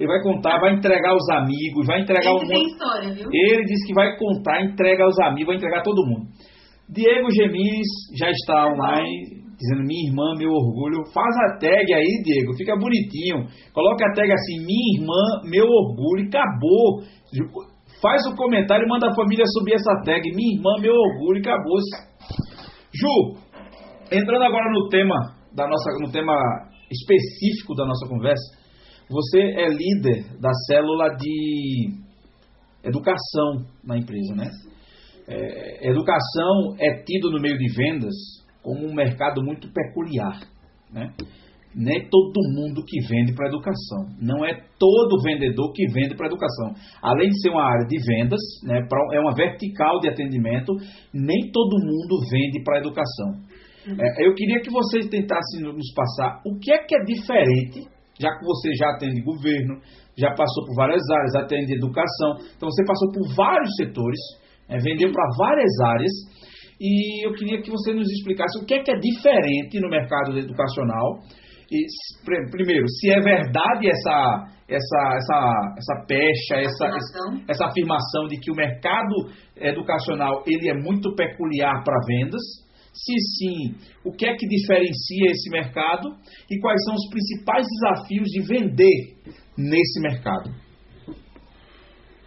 Ele 0.00 0.08
vai 0.08 0.22
contar, 0.22 0.58
vai 0.58 0.74
entregar 0.74 1.14
os 1.14 1.28
amigos, 1.30 1.86
vai 1.86 2.00
entregar. 2.00 2.32
História, 2.32 3.12
viu? 3.12 3.28
Ele 3.30 3.64
disse 3.64 3.86
que 3.86 3.94
vai 3.94 4.16
contar, 4.16 4.64
entrega 4.64 5.04
aos 5.04 5.18
amigos, 5.20 5.46
vai 5.46 5.56
entregar 5.56 5.82
todo 5.82 6.06
mundo. 6.06 6.26
Diego 6.88 7.30
Gemis 7.30 7.86
já 8.18 8.30
está 8.30 8.66
online, 8.66 9.44
dizendo 9.58 9.86
minha 9.86 10.08
irmã, 10.08 10.34
meu 10.36 10.50
orgulho. 10.50 11.04
Faz 11.12 11.36
a 11.46 11.58
tag 11.58 11.92
aí, 11.92 12.22
Diego, 12.24 12.56
fica 12.56 12.76
bonitinho. 12.76 13.46
Coloca 13.72 14.06
a 14.06 14.12
tag 14.14 14.30
assim, 14.32 14.64
minha 14.64 15.00
irmã, 15.00 15.22
meu 15.44 15.66
orgulho, 15.66 16.24
e 16.24 16.28
acabou. 16.28 17.02
Faz 18.04 18.20
o 18.26 18.36
comentário 18.36 18.84
e 18.84 18.88
manda 18.88 19.08
a 19.08 19.14
família 19.14 19.46
subir 19.46 19.76
essa 19.76 20.02
tag, 20.04 20.20
minha 20.34 20.56
irmã, 20.56 20.72
meu 20.78 20.92
orgulho, 20.92 21.38
e 21.38 21.40
acabou. 21.40 21.78
Ju, 22.92 23.38
entrando 24.12 24.42
agora 24.42 24.70
no 24.72 24.90
tema 24.90 25.14
da 25.54 25.66
nossa, 25.66 25.90
no 26.02 26.12
tema 26.12 26.34
específico 26.90 27.74
da 27.74 27.86
nossa 27.86 28.06
conversa, 28.06 28.44
você 29.08 29.40
é 29.40 29.68
líder 29.68 30.38
da 30.38 30.52
célula 30.66 31.16
de 31.16 31.94
educação 32.84 33.64
na 33.82 33.96
empresa, 33.96 34.34
né? 34.34 34.50
É, 35.26 35.88
educação 35.88 36.76
é 36.78 37.02
tido 37.04 37.30
no 37.30 37.40
meio 37.40 37.56
de 37.56 37.74
vendas 37.74 38.12
como 38.62 38.86
um 38.86 38.94
mercado 38.94 39.42
muito 39.42 39.72
peculiar, 39.72 40.40
né? 40.92 41.10
É 41.76 42.08
todo 42.08 42.40
mundo 42.54 42.84
que 42.86 43.00
vende 43.08 43.34
para 43.34 43.48
educação. 43.48 44.06
Não 44.20 44.44
é 44.44 44.54
todo 44.78 45.22
vendedor 45.22 45.72
que 45.72 45.86
vende 45.92 46.14
para 46.14 46.26
educação. 46.26 46.72
Além 47.02 47.28
de 47.28 47.40
ser 47.40 47.50
uma 47.50 47.64
área 47.64 47.86
de 47.86 47.98
vendas, 47.98 48.40
né, 48.62 48.78
é 49.12 49.20
uma 49.20 49.34
vertical 49.34 49.98
de 49.98 50.08
atendimento, 50.08 50.72
nem 51.12 51.50
todo 51.50 51.82
mundo 51.82 52.20
vende 52.30 52.62
para 52.62 52.78
educação. 52.78 53.42
Uhum. 53.88 53.96
É, 54.00 54.26
eu 54.26 54.34
queria 54.34 54.60
que 54.60 54.70
vocês 54.70 55.08
tentassem 55.08 55.62
nos 55.62 55.92
passar 55.94 56.40
o 56.46 56.58
que 56.58 56.72
é 56.72 56.78
que 56.78 56.94
é 56.94 57.04
diferente, 57.04 57.80
já 58.18 58.30
que 58.38 58.44
você 58.44 58.72
já 58.78 58.90
atende 58.90 59.20
governo, 59.22 59.80
já 60.16 60.30
passou 60.30 60.64
por 60.66 60.76
várias 60.76 61.02
áreas, 61.10 61.34
atende 61.34 61.74
educação, 61.74 62.38
então 62.56 62.70
você 62.70 62.84
passou 62.86 63.10
por 63.12 63.34
vários 63.34 63.74
setores, 63.76 64.20
é, 64.68 64.78
vendeu 64.78 65.10
para 65.10 65.24
várias 65.36 65.72
áreas, 65.84 66.12
e 66.80 67.26
eu 67.26 67.32
queria 67.34 67.60
que 67.60 67.70
você 67.70 67.92
nos 67.92 68.10
explicasse 68.10 68.58
o 68.58 68.64
que 68.64 68.74
é 68.74 68.82
que 68.82 68.90
é 68.90 68.98
diferente 68.98 69.80
no 69.80 69.88
mercado 69.88 70.36
educacional 70.38 71.20
primeiro, 72.50 72.88
se 72.88 73.10
é 73.10 73.20
verdade 73.20 73.88
essa, 73.88 74.48
essa, 74.68 75.16
essa, 75.16 75.74
essa 75.76 76.06
pecha, 76.06 76.56
essa, 76.56 76.86
afirmação. 76.86 77.44
essa 77.48 77.66
afirmação 77.66 78.26
de 78.28 78.38
que 78.40 78.50
o 78.50 78.54
mercado 78.54 79.14
educacional 79.56 80.42
ele 80.46 80.70
é 80.70 80.74
muito 80.74 81.14
peculiar 81.14 81.82
para 81.84 81.98
vendas. 82.06 82.42
Se 82.92 83.12
sim, 83.38 83.74
o 84.04 84.12
que 84.12 84.24
é 84.24 84.36
que 84.36 84.46
diferencia 84.46 85.30
esse 85.30 85.50
mercado 85.50 86.10
e 86.48 86.60
quais 86.60 86.80
são 86.84 86.94
os 86.94 87.08
principais 87.10 87.66
desafios 87.66 88.28
de 88.28 88.40
vender 88.46 89.16
nesse 89.58 90.00
mercado? 90.00 90.50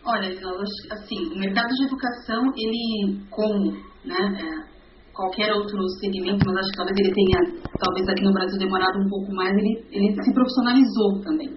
Olha, 0.05 0.29
assim, 0.91 1.33
o 1.33 1.39
mercado 1.39 1.67
de 1.73 1.85
educação, 1.85 2.51
ele, 2.55 3.23
como 3.29 3.71
né, 4.05 4.15
é, 4.39 4.76
qualquer 5.17 5.51
outro 5.51 5.81
segmento, 5.99 6.45
mas 6.45 6.57
acho 6.61 6.71
que 6.71 6.77
talvez 6.77 6.97
ele 7.01 7.13
tenha, 7.13 7.39
talvez 7.81 8.07
aqui 8.07 8.23
no 8.23 8.33
Brasil 8.33 8.59
demorado 8.59 9.01
um 9.01 9.09
pouco 9.09 9.33
mais, 9.33 9.51
ele, 9.57 9.73
ele 9.89 10.13
se 10.13 10.33
profissionalizou 10.33 11.19
também. 11.25 11.49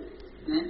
Né? 0.49 0.61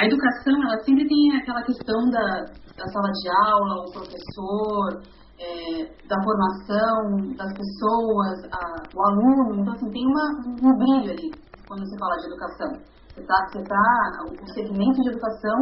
A 0.00 0.06
educação, 0.08 0.56
ela 0.64 0.80
sempre 0.82 1.06
tem 1.06 1.36
aquela 1.36 1.62
questão 1.62 2.08
da, 2.10 2.48
da 2.48 2.86
sala 2.88 3.10
de 3.12 3.28
aula, 3.44 3.84
o 3.84 3.92
professor, 3.92 5.04
é, 5.38 5.84
da 6.08 6.16
formação 6.24 7.36
das 7.36 7.52
pessoas, 7.52 8.36
a, 8.50 8.60
o 8.96 9.00
aluno, 9.12 9.60
então 9.60 9.74
assim, 9.74 9.90
tem 9.90 10.06
uma, 10.08 10.26
um 10.48 10.78
brilho 10.78 11.12
ali 11.12 11.30
quando 11.68 11.86
se 11.86 11.98
fala 11.98 12.16
de 12.16 12.26
educação. 12.26 12.72
Você 13.14 13.22
tá, 13.26 13.46
você 13.52 13.62
tá, 13.62 13.84
o 14.24 14.54
segmento 14.54 15.02
de 15.02 15.10
educação, 15.10 15.58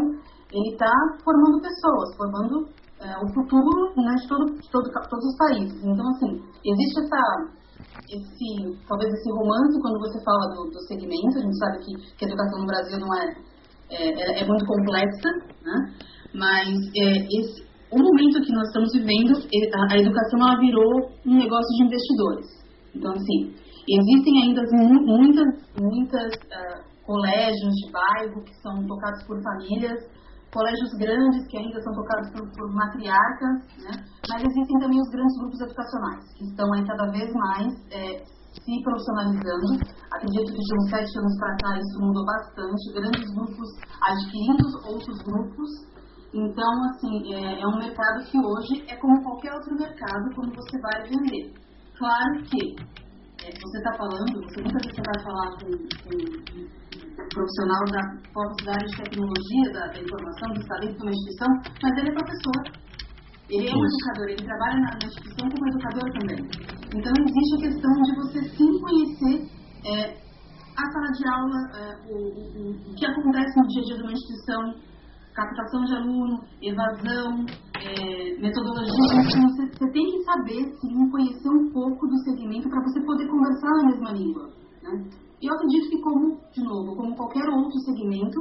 ele 0.53 0.71
está 0.73 0.93
formando 1.25 1.61
pessoas, 1.61 2.17
formando 2.17 2.69
é, 3.01 3.13
o 3.19 3.29
futuro 3.35 3.93
né, 3.97 4.15
de, 4.15 4.29
todo, 4.29 4.45
de 4.47 4.71
todo, 4.71 4.91
todos 4.91 5.25
os 5.27 5.37
países. 5.37 5.85
Então, 5.85 6.09
assim, 6.09 6.41
existe 6.65 7.01
essa, 7.05 7.23
esse, 8.09 8.79
talvez 8.89 9.13
esse 9.13 9.31
romance 9.31 9.81
quando 9.83 10.01
você 10.01 10.23
fala 10.25 10.55
do, 10.55 10.71
do 10.71 10.81
segmento. 10.89 11.39
A 11.39 11.43
gente 11.43 11.59
sabe 11.59 11.79
que, 11.85 12.17
que 12.17 12.25
a 12.25 12.29
educação 12.29 12.61
no 12.61 12.67
Brasil 12.67 12.99
não 12.99 13.15
é, 13.15 13.37
é, 13.91 14.41
é 14.41 14.47
muito 14.47 14.65
complexa, 14.65 15.29
né? 15.63 15.95
mas 16.33 16.69
é, 16.97 17.27
esse, 17.39 17.67
o 17.91 17.99
momento 17.99 18.41
que 18.43 18.53
nós 18.53 18.67
estamos 18.69 18.93
vivendo, 18.93 19.33
a, 19.37 19.95
a 19.95 19.99
educação 19.99 20.41
ela 20.41 20.59
virou 20.59 21.11
um 21.27 21.37
negócio 21.37 21.69
de 21.77 21.85
investidores. 21.85 22.47
Então, 22.95 23.13
assim, 23.13 23.55
existem 23.89 24.43
ainda 24.43 24.63
muitas, 25.05 25.47
muitas 25.79 26.33
uh, 26.35 26.97
colégios 27.05 27.75
de 27.75 27.93
bairro 27.93 28.43
que 28.43 28.55
são 28.63 28.85
tocados 28.87 29.23
por 29.25 29.41
famílias 29.43 30.01
colégios 30.53 30.93
grandes 30.99 31.47
que 31.49 31.59
ainda 31.59 31.81
são 31.83 31.93
tocados 31.95 32.31
por, 32.31 32.45
por 32.53 32.75
matriarcas, 32.75 33.55
né? 33.83 33.93
mas 34.29 34.43
existem 34.43 34.79
também 34.79 35.01
os 35.01 35.11
grandes 35.11 35.37
grupos 35.39 35.61
educacionais, 35.61 36.25
que 36.35 36.45
estão 36.45 36.73
aí 36.73 36.87
cada 36.87 37.11
vez 37.11 37.33
mais 37.33 37.73
é, 37.91 38.25
se 38.25 38.83
profissionalizando. 38.83 39.85
Acredito 40.13 40.53
que 40.53 40.59
de 40.59 40.75
uns 40.79 40.91
sete 40.91 41.19
anos 41.19 41.37
para 41.39 41.57
cá 41.57 41.79
isso 41.79 42.01
mudou 42.01 42.25
bastante, 42.25 42.93
grandes 42.95 43.35
grupos 43.35 43.69
adquirindo 44.03 44.65
outros 44.89 45.19
grupos. 45.23 45.71
Então, 46.33 46.73
assim, 46.91 47.35
é, 47.35 47.61
é 47.61 47.67
um 47.67 47.79
mercado 47.79 48.25
que 48.25 48.39
hoje 48.39 48.85
é 48.89 48.97
como 48.97 49.23
qualquer 49.23 49.53
outro 49.55 49.75
mercado 49.75 50.35
quando 50.35 50.55
você 50.55 50.81
vai 50.81 51.03
vender. 51.09 51.55
Claro 51.99 52.43
que 52.45 52.77
você 53.53 53.79
está 53.79 53.93
falando, 53.97 54.43
você 54.43 54.61
nunca 54.63 54.79
você 54.83 55.03
vai 55.03 55.19
falar 55.23 55.51
com, 55.59 55.71
com 56.03 56.17
profissional 57.33 57.85
da, 57.93 58.03
da 58.65 58.73
área 58.73 58.87
de 58.87 58.97
tecnologia, 58.97 59.73
da, 59.73 59.87
da 59.93 60.01
informação, 60.01 60.49
do 60.53 60.61
está 60.61 60.77
dentro 60.81 60.97
de 60.97 61.03
uma 61.03 61.13
instituição, 61.13 61.49
mas 61.83 61.99
ele 61.99 62.09
é 62.09 62.13
professor. 62.13 62.87
Ele 63.49 63.69
é 63.71 63.75
um 63.77 63.85
educador, 63.85 64.27
ele 64.27 64.45
trabalha 64.45 64.81
na, 64.81 64.91
na 64.91 65.07
instituição 65.07 65.49
como 65.51 65.69
educador 65.69 66.07
também. 66.19 66.41
Então, 66.95 67.13
existe 67.15 67.55
a 67.55 67.63
questão 67.69 67.93
de 68.03 68.13
você 68.17 68.41
sim 68.57 68.71
conhecer 68.81 69.37
é, 69.87 70.27
a 70.77 70.85
sala 70.93 71.11
de 71.13 71.29
aula, 71.29 71.59
é, 71.75 71.85
o, 72.11 72.17
o, 72.17 72.91
o, 72.91 72.95
que 72.95 73.07
acontece 73.07 73.53
no 73.57 73.67
dia 73.69 73.81
a 73.81 73.85
dia 73.85 73.97
de 73.97 74.03
uma 74.03 74.13
instituição, 74.13 74.75
captação 75.37 75.85
de 75.85 75.95
aluno, 75.95 76.41
evasão, 76.63 77.45
é, 77.77 78.41
metodologia. 78.41 79.21
Você, 79.23 79.69
você 79.69 79.93
tem 79.93 80.05
que 80.11 80.25
saber, 80.25 80.65
sim, 80.81 81.11
conhecer 81.11 81.51
um 81.51 81.71
pouco 81.71 82.09
do 82.09 82.19
segmento 82.25 82.69
para 82.69 82.83
você 82.83 83.01
poder 83.05 83.29
conversar 83.29 83.71
na 83.77 83.87
mesma 83.93 84.13
língua. 84.13 84.49
Né? 84.83 85.05
Eu 85.43 85.53
acredito 85.53 85.91
que, 85.91 86.01
como, 86.01 86.41
de 86.51 86.65
novo, 86.65 86.97
como 86.97 87.15
qualquer 87.15 87.45
outro 87.51 87.79
segmento, 87.85 88.41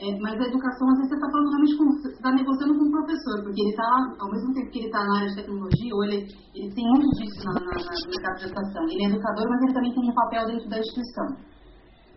é, 0.00 0.18
mas 0.18 0.40
a 0.40 0.48
educação, 0.48 0.88
às 0.88 0.96
vezes, 0.96 1.10
você 1.10 1.14
está 1.14 1.30
falando 1.30 1.50
realmente 1.52 1.76
com, 1.76 1.84
você 1.84 2.08
está 2.08 2.32
negociando 2.32 2.74
com 2.78 2.84
o 2.88 2.90
professor, 2.90 3.36
porque 3.44 3.60
ele 3.60 3.70
está, 3.76 3.90
ao 4.18 4.30
mesmo 4.32 4.54
tempo 4.54 4.70
que 4.72 4.78
ele 4.78 4.86
está 4.86 5.04
na 5.04 5.16
área 5.18 5.28
de 5.28 5.36
tecnologia, 5.36 5.94
ou 5.94 6.04
ele, 6.04 6.26
ele 6.56 6.74
tem 6.74 6.84
muito 6.88 7.06
disso 7.20 7.44
na, 7.44 7.52
na, 7.52 7.60
na, 7.60 7.92
de 7.92 8.44
educação. 8.48 8.82
Ele 8.88 9.04
é 9.04 9.08
educador, 9.12 9.46
mas 9.52 9.62
ele 9.62 9.74
também 9.74 9.92
tem 9.92 10.10
um 10.10 10.14
papel 10.14 10.46
dentro 10.48 10.68
da 10.70 10.78
instituição. 10.80 11.28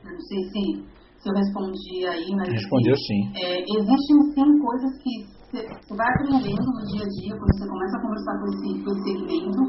Não 0.05 0.19
sei 0.21 0.41
se, 0.49 0.85
se 1.25 1.29
eu 1.29 1.33
respondi 1.33 2.05
aí, 2.05 2.29
mas. 2.37 2.53
Respondeu 2.53 2.95
sim. 2.95 3.21
É, 3.33 3.65
existem 3.65 4.17
sim 4.37 4.59
coisas 4.61 4.93
que 5.01 5.25
você 5.49 5.95
vai 5.97 6.07
aprendendo 6.13 6.61
no 6.61 6.85
dia 6.85 7.01
a 7.01 7.09
dia, 7.17 7.33
quando 7.33 7.53
você 7.57 7.67
começa 7.67 7.97
a 7.97 8.01
conversar 8.01 8.33
com 8.37 8.45
esse, 8.45 8.83
com 8.83 8.91
esse 8.91 9.03
segmento, 9.09 9.61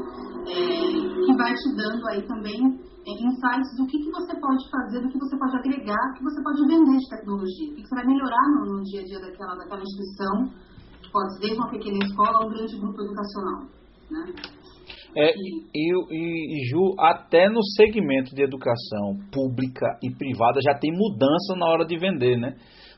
é, 0.45 1.25
que 1.25 1.33
vai 1.33 1.53
te 1.53 1.75
dando 1.75 2.07
aí 2.09 2.21
também 2.27 2.59
é, 3.07 3.11
insights 3.11 3.71
do 3.77 3.87
que, 3.87 3.97
que 3.97 4.11
você 4.11 4.35
pode 4.39 4.69
fazer, 4.69 5.01
do 5.01 5.09
que 5.09 5.17
você 5.17 5.37
pode 5.37 5.57
agregar, 5.57 6.03
do 6.09 6.13
que 6.13 6.23
você 6.23 6.43
pode 6.43 6.61
vender 6.67 6.97
de 6.97 7.09
tecnologia, 7.09 7.71
o 7.71 7.75
que, 7.75 7.81
que 7.81 7.87
você 7.87 7.95
vai 7.95 8.05
melhorar 8.05 8.45
no, 8.53 8.77
no, 8.77 8.83
dia 8.83 9.01
a 9.01 9.05
dia 9.05 9.19
daquela, 9.19 9.55
daquela 9.55 9.81
instituição, 9.81 10.53
que 11.01 11.11
pode 11.11 11.33
ser 11.33 11.39
desde 11.39 11.57
uma 11.57 11.69
pequena 11.69 12.05
escola 12.05 12.37
a 12.37 12.45
um 12.45 12.49
grande 12.49 12.77
grupo 12.77 13.01
educacional. 13.01 13.61
Né? 14.11 14.33
É, 15.19 15.33
e, 15.33 15.63
e, 15.73 16.61
e, 16.61 16.69
Ju, 16.69 16.93
até 16.99 17.49
no 17.49 17.63
segmento 17.75 18.35
de 18.35 18.43
educação 18.43 19.17
pública 19.33 19.97
e 20.03 20.15
privada 20.15 20.59
já 20.61 20.77
tem 20.77 20.91
mudança 20.91 21.55
na 21.57 21.65
hora 21.65 21.85
de 21.85 21.97
vender, 21.97 22.37
né? 22.37 22.53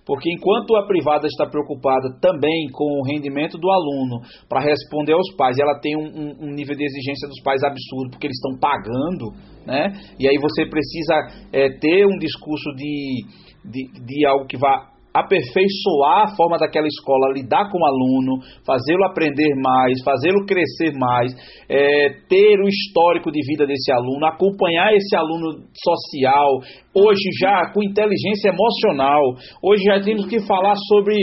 Porque 0.05 0.29
enquanto 0.29 0.75
a 0.75 0.85
privada 0.85 1.27
está 1.27 1.45
preocupada 1.45 2.17
também 2.19 2.67
com 2.73 2.83
o 2.83 3.05
rendimento 3.05 3.57
do 3.57 3.69
aluno 3.69 4.19
para 4.49 4.59
responder 4.59 5.13
aos 5.13 5.33
pais, 5.37 5.57
e 5.57 5.61
ela 5.61 5.79
tem 5.79 5.95
um, 5.95 6.33
um, 6.41 6.51
nível 6.51 6.75
de 6.75 6.83
exigência 6.83 7.27
dos 7.29 7.41
pais 7.41 7.63
absurdo, 7.63 8.11
porque 8.11 8.27
eles 8.27 8.37
estão 8.37 8.59
pagando, 8.59 9.31
né? 9.65 9.93
E 10.19 10.27
aí 10.27 10.35
você 10.41 10.65
precisa 10.65 11.15
é, 11.53 11.69
ter 11.79 12.05
um 12.05 12.17
discurso 12.17 12.73
de, 12.75 13.23
de, 13.63 14.03
de 14.03 14.25
algo 14.25 14.45
que 14.45 14.57
vá 14.57 14.88
aperfeiçoar 15.13 16.25
a 16.25 16.35
forma 16.35 16.57
daquela 16.57 16.87
escola 16.87 17.33
lidar 17.33 17.69
com 17.71 17.79
o 17.79 17.85
aluno, 17.85 18.41
fazê-lo 18.65 19.05
aprender 19.05 19.55
mais, 19.55 20.01
fazê-lo 20.03 20.45
crescer 20.45 20.93
mais, 20.97 21.33
é, 21.67 22.09
ter 22.27 22.59
o 22.59 22.67
histórico 22.67 23.31
de 23.31 23.39
vida 23.45 23.65
desse 23.65 23.91
aluno, 23.91 24.25
acompanhar 24.25 24.93
esse 24.93 25.15
aluno 25.15 25.65
social, 25.73 26.59
hoje 26.99 27.29
já 27.39 27.71
com 27.73 27.83
inteligência 27.83 28.49
emocional, 28.49 29.21
hoje 29.63 29.83
já 29.83 30.01
temos 30.01 30.25
que 30.27 30.39
falar 30.45 30.75
sobre 30.87 31.15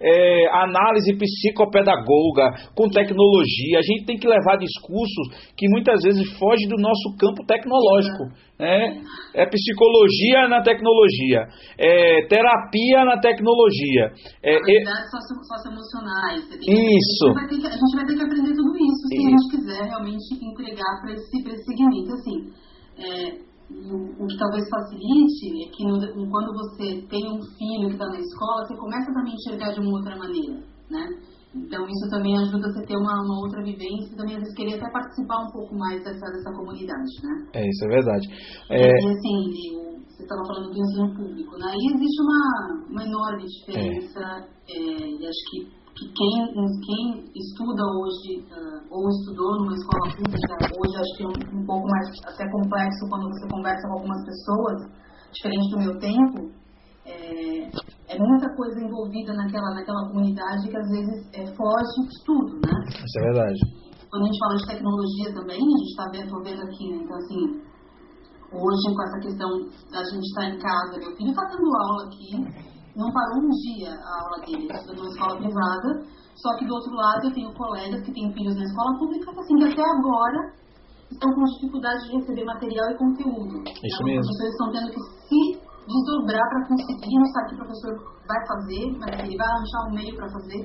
é, 0.00 0.48
análise 0.52 1.16
psicopedagoga, 1.16 2.52
com 2.76 2.88
tecnologia. 2.88 3.78
A 3.78 3.82
gente 3.82 4.04
tem 4.04 4.16
que 4.16 4.28
levar 4.28 4.56
discursos 4.56 5.52
que 5.56 5.68
muitas 5.68 6.02
vezes 6.02 6.30
fogem 6.38 6.68
do 6.68 6.76
nosso 6.76 7.16
campo 7.18 7.44
tecnológico. 7.46 8.30
Né? 8.58 9.02
É 9.34 9.46
psicologia 9.46 10.46
na 10.48 10.62
tecnologia, 10.62 11.42
é 11.76 12.26
terapia 12.28 13.04
na 13.04 13.18
tecnologia. 13.18 14.12
É, 14.42 14.54
é... 14.54 14.84
socioemocionais. 15.10 16.44
Isso. 16.62 17.26
A 17.34 17.48
gente, 17.50 17.60
que, 17.60 17.66
a 17.66 17.70
gente, 17.70 17.96
vai 17.96 18.06
ter 18.06 18.14
que 18.14 18.22
aprender 18.22 18.54
tudo 18.54 18.70
isso 18.76 19.02
se 19.08 19.18
a 19.18 19.30
gente 19.30 19.50
quiser 19.50 19.82
realmente 19.88 20.34
entregar 20.40 21.00
para 21.02 21.12
esse, 21.14 21.36
esse 21.48 21.64
segmento. 21.64 22.12
Assim, 22.14 22.64
é, 22.96 23.53
o, 23.70 24.26
que 24.26 24.36
talvez 24.38 24.68
facilite 24.68 25.64
é 25.64 25.70
que 25.70 25.84
no, 25.84 26.30
quando 26.30 26.52
você 26.52 27.02
tem 27.08 27.24
um 27.32 27.40
filho 27.56 27.88
que 27.88 27.94
está 27.94 28.06
na 28.06 28.20
escola, 28.20 28.66
você 28.66 28.76
começa 28.76 29.12
também 29.12 29.32
a 29.32 29.36
enxergar 29.36 29.72
de 29.72 29.80
uma 29.80 29.98
outra 29.98 30.16
maneira, 30.16 30.62
né? 30.90 31.08
Então 31.54 31.86
isso 31.86 32.10
também 32.10 32.36
ajuda 32.36 32.72
você 32.72 32.80
a 32.80 32.86
ter 32.86 32.96
uma, 32.96 33.22
uma 33.22 33.40
outra 33.40 33.62
vivência 33.62 34.12
e 34.12 34.16
também 34.16 34.34
às 34.34 34.42
vezes 34.42 34.56
querer 34.56 34.74
até 34.74 34.90
participar 34.90 35.46
um 35.46 35.52
pouco 35.52 35.74
mais 35.76 36.02
dessa, 36.02 36.26
dessa 36.26 36.50
comunidade, 36.52 37.12
né? 37.22 37.46
É, 37.54 37.68
isso 37.68 37.84
é 37.84 37.88
verdade. 37.88 38.28
É... 38.70 38.82
E 38.82 39.08
assim, 39.08 39.94
você 40.08 40.22
estava 40.22 40.42
falando 40.46 40.72
do 40.72 40.78
ensino 40.78 41.14
público, 41.14 41.56
né? 41.58 41.72
E 41.74 41.94
existe 41.94 42.22
uma, 42.22 42.84
uma 42.90 43.04
enorme 43.04 43.44
diferença 43.46 44.20
é. 44.20 44.54
É, 44.72 45.08
e 45.08 45.26
acho 45.26 45.50
que 45.50 45.83
que 45.94 46.10
quem, 46.10 46.54
quem 46.82 47.24
estuda 47.34 47.82
hoje 47.94 48.42
uh, 48.50 48.82
ou 48.90 49.08
estudou 49.10 49.62
numa 49.62 49.74
escola 49.74 50.10
pública, 50.10 50.54
hoje 50.74 50.96
acho 50.98 51.12
que 51.16 51.22
é 51.22 51.28
um, 51.28 51.60
um, 51.60 51.66
pouco 51.66 51.86
mais 51.86 52.08
até 52.26 52.50
complexo 52.50 53.08
quando 53.08 53.30
você 53.30 53.48
conversa 53.48 53.88
com 53.88 53.94
algumas 53.94 54.24
pessoas, 54.26 54.76
diferente 55.32 55.70
do 55.70 55.78
meu 55.78 55.98
tempo, 55.98 56.50
é, 57.06 57.70
é 58.08 58.18
muita 58.18 58.48
coisa 58.56 58.80
envolvida 58.80 59.34
naquela, 59.34 59.74
naquela 59.74 60.08
comunidade 60.08 60.68
que 60.68 60.76
às 60.76 60.88
vezes 60.88 61.28
é, 61.32 61.46
foge 61.54 61.98
de 62.10 62.24
tudo, 62.24 62.54
né? 62.58 62.72
Isso 62.90 63.18
é 63.18 63.22
verdade. 63.22 63.60
Quando 64.10 64.22
a 64.22 64.26
gente 64.26 64.38
fala 64.38 64.56
de 64.56 64.66
tecnologia 64.66 65.34
também, 65.34 65.58
a 65.58 65.78
gente 65.78 65.90
está 65.90 66.10
vendo, 66.10 66.42
vendo 66.42 66.62
aqui, 66.62 66.90
né? 66.90 66.96
Então, 67.02 67.16
assim, 67.16 67.42
hoje 68.50 68.94
com 68.94 69.02
essa 69.02 69.18
questão 69.20 69.50
da 69.90 70.02
gente 70.10 70.26
estar 70.26 70.42
tá 70.42 70.48
em 70.48 70.58
casa, 70.58 70.98
meu 70.98 71.16
filho 71.16 71.30
está 71.30 71.44
dando 71.50 71.76
aula 71.76 72.04
aqui, 72.06 72.73
não 72.96 73.12
parou 73.12 73.42
um 73.42 73.50
dia 73.50 73.90
a 73.90 74.12
aula 74.22 74.38
dele, 74.46 74.68
estudando 74.70 74.96
numa 74.96 75.10
escola 75.10 75.36
privada, 75.36 75.88
só 76.34 76.56
que 76.58 76.66
do 76.66 76.74
outro 76.74 76.92
lado 76.94 77.26
eu 77.26 77.34
tenho 77.34 77.54
colegas 77.54 78.02
que 78.02 78.12
têm 78.12 78.32
filhos 78.32 78.56
na 78.56 78.64
escola 78.64 78.98
pública 78.98 79.30
assim, 79.30 79.56
que 79.56 79.64
até 79.64 79.82
agora 79.82 80.52
estão 81.10 81.30
com 81.32 81.44
dificuldade 81.44 82.06
de 82.06 82.16
receber 82.16 82.44
material 82.44 82.90
e 82.90 82.98
conteúdo. 82.98 83.62
Isso 83.82 84.02
mesmo. 84.04 84.20
Os 84.20 84.26
professores 84.26 84.52
estão 84.52 84.70
tendo 84.72 84.90
que 84.90 85.00
se 85.28 85.74
desdobrar 85.86 86.48
para 86.48 86.68
conseguir, 86.68 87.18
não 87.18 87.26
sabe 87.26 87.44
o 87.44 87.48
que 87.48 87.54
o 87.54 87.58
professor 87.58 87.92
vai 88.26 88.40
fazer, 88.46 88.84
mas 88.98 89.20
ele 89.20 89.36
vai 89.36 89.46
arranjar 89.46 89.88
um 89.88 89.94
meio 89.94 90.16
para 90.16 90.28
fazer, 90.30 90.60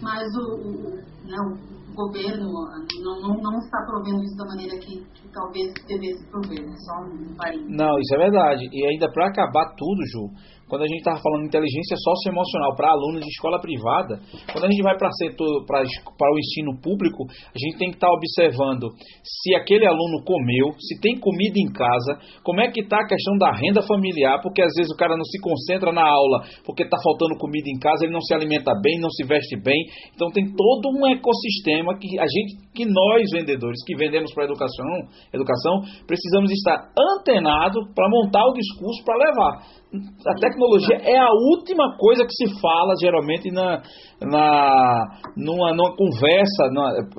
mas 0.00 0.26
o, 0.34 0.44
o, 0.58 0.96
né, 1.28 1.36
o 1.38 1.94
governo 1.94 2.48
não, 2.48 3.20
não, 3.20 3.34
não, 3.36 3.58
está 3.58 3.78
provendo 3.86 4.24
isso 4.24 4.36
da 4.36 4.46
maneira 4.46 4.78
que, 4.78 5.04
que 5.12 5.28
talvez 5.32 5.72
devesse 5.86 6.26
prover, 6.30 6.66
né? 6.66 6.74
só 6.76 7.04
um 7.04 7.36
país. 7.36 7.60
Não, 7.68 7.98
isso 8.00 8.14
é 8.14 8.18
verdade. 8.18 8.68
E 8.72 8.86
ainda 8.86 9.12
para 9.12 9.28
acabar 9.28 9.74
tudo, 9.76 10.00
Ju, 10.06 10.30
quando 10.68 10.82
a 10.82 10.88
gente 10.88 10.98
estava 10.98 11.20
falando 11.20 11.42
de 11.42 11.48
inteligência 11.48 11.96
socioemocional 11.96 12.74
para 12.74 12.90
alunos 12.90 13.20
de 13.20 13.28
escola 13.28 13.60
privada, 13.60 14.20
quando 14.52 14.64
a 14.64 14.70
gente 14.70 14.82
vai 14.82 14.96
para 14.96 15.08
o 15.08 16.38
ensino 16.38 16.80
público, 16.80 17.24
a 17.28 17.58
gente 17.58 17.78
tem 17.78 17.90
que 17.90 17.96
estar 17.96 18.08
tá 18.08 18.14
observando 18.14 18.88
se 19.22 19.54
aquele 19.54 19.86
aluno 19.86 20.24
comeu, 20.24 20.72
se 20.80 21.00
tem 21.00 21.18
comida 21.18 21.58
em 21.58 21.72
casa, 21.72 22.18
como 22.42 22.60
é 22.60 22.70
que 22.70 22.80
está 22.80 23.00
a 23.00 23.06
questão 23.06 23.36
da 23.36 23.52
renda 23.52 23.82
familiar, 23.82 24.40
porque 24.40 24.62
às 24.62 24.72
vezes 24.76 24.90
o 24.92 24.96
cara 24.96 25.16
não 25.16 25.24
se 25.24 25.40
concentra 25.40 25.92
na 25.92 26.08
aula 26.08 26.44
porque 26.64 26.82
está 26.82 26.96
faltando 27.02 27.38
comida 27.38 27.68
em 27.68 27.78
casa, 27.78 28.04
ele 28.04 28.12
não 28.12 28.22
se 28.22 28.34
alimenta 28.34 28.72
bem, 28.82 29.00
não 29.00 29.10
se 29.10 29.26
veste 29.26 29.56
bem. 29.60 29.84
Então 30.14 30.30
tem 30.30 30.44
todo 30.44 30.88
um 30.96 31.06
ecossistema 31.08 31.98
que 31.98 32.18
a 32.18 32.26
gente, 32.26 32.56
que 32.74 32.84
nós 32.84 33.22
vendedores 33.32 33.84
que 33.84 33.96
vendemos 33.96 34.32
para 34.32 34.44
educação, 34.44 34.86
educação, 35.32 35.80
precisamos 36.06 36.50
estar 36.50 36.92
antenado 36.96 37.80
para 37.94 38.08
montar 38.08 38.44
o 38.46 38.52
discurso 38.52 39.04
para 39.04 39.16
levar 39.16 39.81
a 39.92 40.34
tecnologia 40.40 40.96
é 41.02 41.18
a 41.18 41.28
última 41.52 41.96
coisa 41.98 42.24
que 42.24 42.32
se 42.32 42.60
fala 42.60 42.94
geralmente 42.98 43.50
na, 43.50 43.82
na 44.22 45.04
numa, 45.36 45.74
numa 45.74 45.94
conversa 45.94 46.70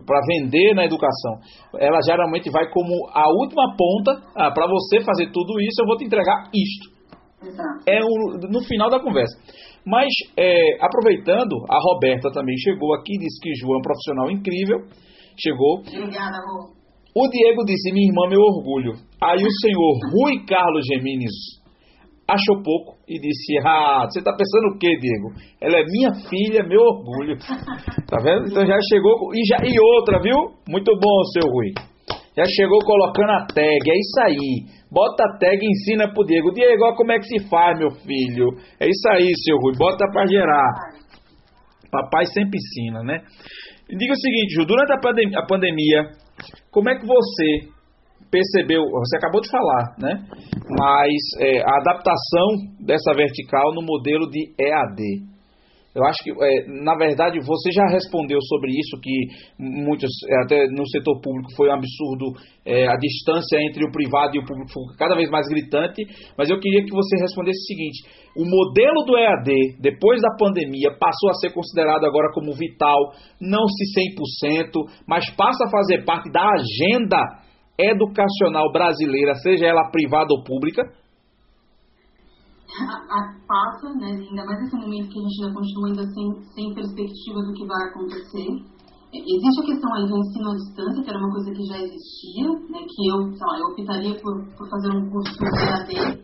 para 0.05 0.19
vender 0.27 0.73
na 0.73 0.85
educação. 0.85 1.37
Ela 1.77 1.99
geralmente 2.03 2.49
vai 2.49 2.67
como 2.71 2.91
a 3.13 3.29
última 3.29 3.75
ponta. 3.77 4.23
Ah, 4.35 4.51
para 4.51 4.65
você 4.67 5.03
fazer 5.03 5.31
tudo 5.31 5.61
isso, 5.61 5.81
eu 5.81 5.85
vou 5.85 5.97
te 5.97 6.05
entregar 6.05 6.49
isto. 6.53 6.93
É 7.87 7.99
o, 8.01 8.49
no 8.49 8.63
final 8.63 8.89
da 8.89 8.99
conversa. 8.99 9.37
Mas, 9.85 10.07
é, 10.37 10.83
aproveitando, 10.83 11.53
a 11.69 11.77
Roberta 11.77 12.31
também 12.31 12.55
chegou 12.57 12.95
aqui, 12.95 13.17
disse 13.19 13.39
que 13.41 13.53
João 13.59 13.75
é 13.75 13.77
um 13.77 13.81
profissional 13.81 14.31
incrível. 14.31 14.79
Chegou. 15.37 15.79
Obrigada, 15.79 16.37
Rô. 16.37 16.73
O 17.15 17.29
Diego 17.29 17.63
disse: 17.65 17.91
Minha 17.91 18.07
irmã, 18.07 18.27
meu 18.29 18.41
orgulho. 18.41 18.93
Aí 19.21 19.43
o 19.43 19.51
senhor 19.61 19.99
Rui 20.11 20.45
Carlos 20.47 20.85
Gemines 20.87 21.62
achou 22.27 22.63
pouco 22.63 22.97
e 23.07 23.19
disse: 23.19 23.57
Ah, 23.65 24.05
você 24.09 24.19
está 24.19 24.31
pensando 24.31 24.75
o 24.75 24.79
quê, 24.79 24.89
Diego? 24.99 25.33
Ela 25.61 25.79
é 25.79 25.85
minha 25.85 26.13
filha, 26.29 26.63
meu 26.63 26.81
orgulho. 26.81 27.37
Tá 28.07 28.21
vendo? 28.21 28.45
Então 28.47 28.65
já 28.65 28.77
chegou. 28.89 29.33
E, 29.33 29.41
já, 29.47 29.57
e 29.65 29.73
outra, 29.79 30.21
viu? 30.21 30.37
Muito 30.69 30.91
bom, 30.99 31.23
seu 31.33 31.49
Rui. 31.49 31.73
Já 32.37 32.45
chegou 32.45 32.77
colocando 32.85 33.31
a 33.31 33.47
tag. 33.47 33.89
É 33.89 33.97
isso 33.97 34.21
aí. 34.21 34.65
Bota 34.91 35.23
a 35.23 35.37
tag 35.39 35.57
e 35.59 35.67
ensina 35.67 36.13
pro 36.13 36.25
Diego. 36.25 36.51
Diego, 36.51 36.83
olha 36.83 36.95
como 36.95 37.11
é 37.11 37.17
que 37.17 37.25
se 37.25 37.49
faz, 37.49 37.77
meu 37.79 37.89
filho. 37.89 38.49
É 38.79 38.87
isso 38.87 39.09
aí, 39.09 39.31
seu 39.43 39.57
Rui. 39.57 39.73
Bota 39.77 40.05
para 40.11 40.27
gerar. 40.27 40.93
Papai 41.89 42.25
sempre 42.25 42.57
ensina, 42.57 43.01
né? 43.03 43.21
diga 43.89 44.13
o 44.13 44.17
seguinte, 44.17 44.55
Ju, 44.55 44.65
durante 44.65 44.93
a, 44.93 44.99
pandem 44.99 45.35
a 45.35 45.45
pandemia, 45.45 46.09
como 46.71 46.89
é 46.89 46.95
que 46.95 47.05
você 47.05 47.72
percebeu, 48.33 48.81
você 48.89 49.17
acabou 49.17 49.41
de 49.41 49.49
falar, 49.51 49.93
né? 49.99 50.25
Mas 50.67 51.13
é, 51.39 51.61
a 51.61 51.77
adaptação 51.77 52.47
dessa 52.79 53.13
vertical 53.13 53.75
no 53.75 53.83
modelo 53.83 54.27
de 54.27 54.49
EAD. 54.59 55.31
Eu 55.93 56.03
acho 56.05 56.23
que, 56.23 56.31
é, 56.31 56.65
na 56.81 56.95
verdade, 56.97 57.37
você 57.45 57.69
já 57.71 57.85
respondeu 57.85 58.39
sobre 58.41 58.71
isso, 58.71 58.99
que 58.99 59.13
muitos, 59.59 60.09
é, 60.27 60.43
até 60.43 60.65
no 60.65 60.87
setor 60.89 61.21
público 61.21 61.53
foi 61.55 61.69
um 61.69 61.73
absurdo 61.73 62.33
é, 62.65 62.87
a 62.87 62.97
distância 62.97 63.61
entre 63.61 63.85
o 63.85 63.91
privado 63.91 64.35
e 64.35 64.39
o 64.39 64.45
público 64.45 64.73
cada 64.97 65.13
vez 65.13 65.29
mais 65.29 65.47
gritante, 65.47 66.01
mas 66.35 66.49
eu 66.49 66.59
queria 66.59 66.83
que 66.83 66.89
você 66.89 67.15
respondesse 67.21 67.59
o 67.59 67.67
seguinte: 67.69 68.09
o 68.35 68.43
modelo 68.43 69.05
do 69.05 69.15
EAD, 69.15 69.77
depois 69.79 70.19
da 70.19 70.35
pandemia, 70.35 70.89
passou 70.97 71.29
a 71.29 71.35
ser 71.35 71.53
considerado 71.53 72.05
agora 72.05 72.33
como 72.33 72.57
vital, 72.57 73.13
não 73.39 73.67
se 73.67 73.85
100%, 74.49 74.71
mas 75.07 75.29
passa 75.35 75.65
a 75.65 75.69
fazer 75.69 76.03
parte 76.05 76.31
da 76.31 76.41
agenda 76.41 77.43
educacional 77.77 78.71
brasileira, 78.71 79.35
seja 79.35 79.65
ela 79.65 79.89
privada 79.89 80.33
ou 80.33 80.43
pública? 80.43 80.83
Passa, 83.47 83.93
né, 83.99 84.17
ainda 84.17 84.45
mais 84.45 84.59
nesse 84.61 84.75
momento 84.75 85.09
que 85.09 85.19
a 85.19 85.21
gente 85.21 85.43
ainda 85.43 85.53
continua 85.53 85.87
ainda 85.89 86.03
sem, 86.09 86.25
sem 86.55 86.73
perspectiva 86.73 87.39
do 87.41 87.53
que 87.53 87.67
vai 87.67 87.89
acontecer. 87.89 88.49
Existe 89.13 89.61
a 89.61 89.65
questão 89.65 89.93
aí 89.93 90.07
do 90.07 90.17
ensino 90.17 90.49
à 90.49 90.55
distância, 90.55 91.03
que 91.03 91.09
era 91.09 91.19
uma 91.19 91.29
coisa 91.29 91.51
que 91.51 91.63
já 91.67 91.77
existia, 91.77 92.49
né, 92.49 92.79
que 92.81 93.01
eu, 93.13 93.29
sei 93.29 93.45
lá, 93.45 93.59
eu 93.59 93.67
optaria 93.69 94.15
por, 94.21 94.33
por 94.57 94.69
fazer 94.69 94.89
um 94.89 95.09
curso 95.11 95.37
de 95.37 95.69
AD, 95.69 96.23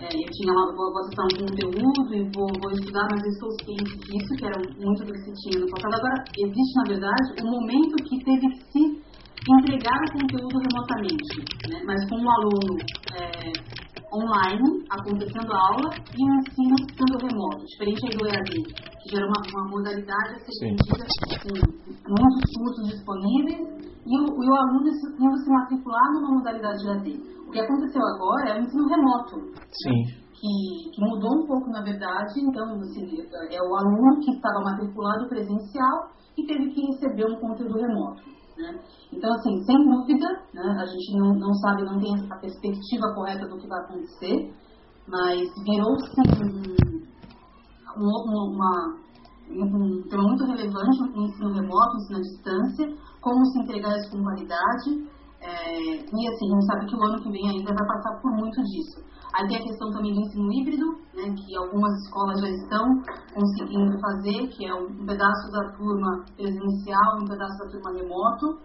é, 0.00 0.08
eu 0.08 0.30
tinha 0.32 0.54
vou, 0.54 0.72
vou 0.72 1.00
acessar 1.04 1.26
um 1.28 1.44
conteúdo 1.44 2.14
e 2.16 2.24
vou, 2.32 2.48
vou 2.56 2.72
estudar, 2.72 3.06
mas 3.12 3.20
eu 3.20 3.28
estou 3.28 3.50
ciente 3.60 3.98
disso, 4.00 4.32
que 4.38 4.46
era 4.46 4.56
muito 4.80 5.04
do 5.04 5.12
que 5.12 5.20
se 5.20 5.32
tinha 5.44 5.60
no 5.60 5.70
passado. 5.70 5.92
Agora, 5.92 6.24
existe, 6.32 6.74
na 6.76 6.84
verdade, 6.88 7.44
um 7.44 7.50
momento 7.50 7.96
que 8.08 8.24
teve 8.24 8.48
que 8.48 8.64
se 8.72 8.99
entregar 9.48 9.96
o 9.96 10.12
conteúdo 10.12 10.58
remotamente, 10.58 11.40
né? 11.68 11.80
mas 11.86 12.08
com 12.08 12.16
o 12.16 12.30
aluno 12.30 12.76
é, 13.16 13.52
online, 14.12 14.84
acontecendo 14.90 15.52
a 15.52 15.60
aula, 15.72 15.88
e 16.12 16.20
o 16.20 16.34
ensino 16.40 16.76
sendo 16.92 17.16
remoto, 17.24 17.64
diferente 17.64 18.06
aí 18.06 18.18
do 18.18 18.26
EAD, 18.26 18.52
que 19.00 19.10
já 19.10 19.18
era 19.18 19.26
uma, 19.26 19.40
uma 19.54 19.70
modalidade 19.70 20.34
a 20.34 20.38
ser 20.40 20.52
atendida 20.60 21.06
com 22.04 22.14
muitos 22.20 22.44
cursos 22.58 22.88
disponíveis, 22.90 23.80
e 24.06 24.12
o, 24.18 24.24
e 24.26 24.46
o 24.48 24.54
aluno 24.56 24.88
indo 24.88 25.36
se 25.38 25.50
matricular 25.50 26.12
numa 26.12 26.34
modalidade 26.38 26.78
de 26.78 26.88
EAD. 26.88 27.40
O 27.46 27.50
que 27.50 27.60
aconteceu 27.60 28.02
agora 28.14 28.50
é 28.50 28.60
o 28.60 28.62
ensino 28.62 28.88
remoto. 28.88 29.36
Sim. 29.82 29.90
Né? 29.90 30.20
Que, 30.40 30.90
que, 30.94 31.00
mudou 31.04 31.42
um 31.42 31.46
pouco, 31.46 31.68
na 31.70 31.82
verdade. 31.82 32.32
Então, 32.40 32.64
assim, 32.80 33.04
é 33.50 33.60
o 33.60 33.76
aluno 33.76 34.20
que 34.24 34.30
estava 34.30 34.60
matriculado 34.64 35.28
presencial 35.28 36.10
e 36.38 36.46
teve 36.46 36.70
que 36.70 36.86
receber 36.86 37.26
um 37.26 37.38
conteúdo 37.40 37.76
remoto. 37.76 38.22
Então, 39.12 39.32
assim, 39.34 39.62
sem 39.64 39.76
dúvida, 39.84 40.26
né, 40.54 40.76
a 40.80 40.86
gente 40.86 41.18
não, 41.18 41.34
não 41.34 41.52
sabe, 41.54 41.84
não 41.84 41.98
tem 41.98 42.14
a 42.30 42.36
perspectiva 42.36 43.14
correta 43.14 43.48
do 43.48 43.58
que 43.58 43.68
vai 43.68 43.80
acontecer, 43.80 44.54
mas 45.08 45.40
virou-se 45.64 46.20
um, 46.38 48.02
um, 48.02 48.54
uma, 48.54 49.00
um 49.50 50.02
tema 50.08 50.22
muito 50.22 50.44
relevante 50.44 51.02
o 51.02 51.22
ensino 51.22 51.52
remoto, 51.52 51.94
o 51.94 51.98
ensino 51.98 52.18
à 52.18 52.22
distância, 52.22 52.96
como 53.20 53.44
se 53.46 53.62
entregar 53.62 53.96
isso 53.96 54.10
com 54.10 54.22
qualidade. 54.22 55.20
É, 55.42 55.80
e 55.80 56.28
assim, 56.28 56.46
a 56.46 56.54
gente 56.54 56.66
sabe 56.66 56.86
que 56.86 56.96
o 56.96 57.02
ano 57.02 57.22
que 57.22 57.30
vem 57.30 57.48
ainda 57.48 57.74
vai 57.74 57.86
passar 57.88 58.20
por 58.20 58.30
muito 58.36 58.62
disso. 58.62 59.09
Aí 59.34 59.46
tem 59.46 59.56
a 59.58 59.62
questão 59.62 59.90
também 59.92 60.12
do 60.12 60.20
ensino 60.20 60.52
híbrido, 60.52 60.86
né, 61.14 61.30
que 61.34 61.56
algumas 61.56 61.92
escolas 62.02 62.40
já 62.40 62.48
estão 62.48 62.84
conseguindo 63.34 64.00
fazer, 64.00 64.48
que 64.48 64.66
é 64.66 64.74
um 64.74 65.06
pedaço 65.06 65.50
da 65.52 65.70
turma 65.76 66.24
presencial 66.34 67.18
e 67.18 67.22
um 67.22 67.28
pedaço 67.28 67.58
da 67.58 67.70
turma 67.70 67.92
remoto. 67.94 68.58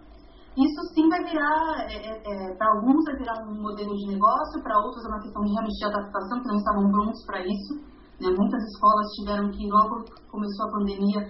Isso 0.56 0.80
sim 0.94 1.08
vai 1.08 1.22
virar, 1.22 1.86
é, 1.86 1.94
é, 1.94 2.12
é 2.16 2.54
para 2.56 2.72
alguns 2.72 3.04
vai 3.04 3.16
virar 3.16 3.44
um 3.46 3.62
modelo 3.62 3.94
de 3.94 4.06
negócio, 4.08 4.62
para 4.62 4.78
outros 4.78 5.04
é 5.04 5.08
uma 5.08 5.20
questão 5.20 5.44
de 5.44 5.52
realmente 5.52 5.78
de 5.78 5.84
adaptação, 5.84 6.40
que 6.40 6.48
não 6.48 6.56
estavam 6.56 6.90
prontos 6.90 7.24
para 7.26 7.40
isso. 7.44 7.72
Né? 8.20 8.32
Muitas 8.32 8.62
escolas 8.72 9.06
tiveram 9.20 9.50
que, 9.50 9.68
logo 9.68 10.04
começou 10.32 10.66
a 10.66 10.72
pandemia, 10.72 11.20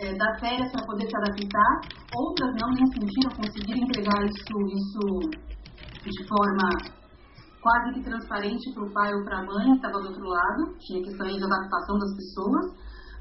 é, 0.00 0.14
dar 0.18 0.38
férias 0.40 0.70
para 0.72 0.84
poder 0.84 1.06
se 1.06 1.16
adaptar, 1.16 1.72
outras 2.12 2.50
não 2.60 2.68
nem 2.74 2.86
sentiram, 2.90 3.30
conseguiram 3.38 3.86
entregar 3.86 4.18
isso, 4.26 4.54
isso 4.74 5.30
de 6.02 6.26
forma 6.26 7.01
quase 7.62 7.94
que 7.94 8.02
transparente 8.02 8.74
para 8.74 8.84
o 8.84 8.92
pai 8.92 9.14
ou 9.14 9.24
para 9.24 9.38
a 9.38 9.46
mãe 9.46 9.70
que 9.70 9.76
estava 9.76 10.02
do 10.02 10.08
outro 10.08 10.26
lado, 10.26 10.76
tinha 10.80 11.02
questão 11.02 11.26
de 11.26 11.44
adaptação 11.44 11.96
das 11.96 12.14
pessoas, 12.16 12.64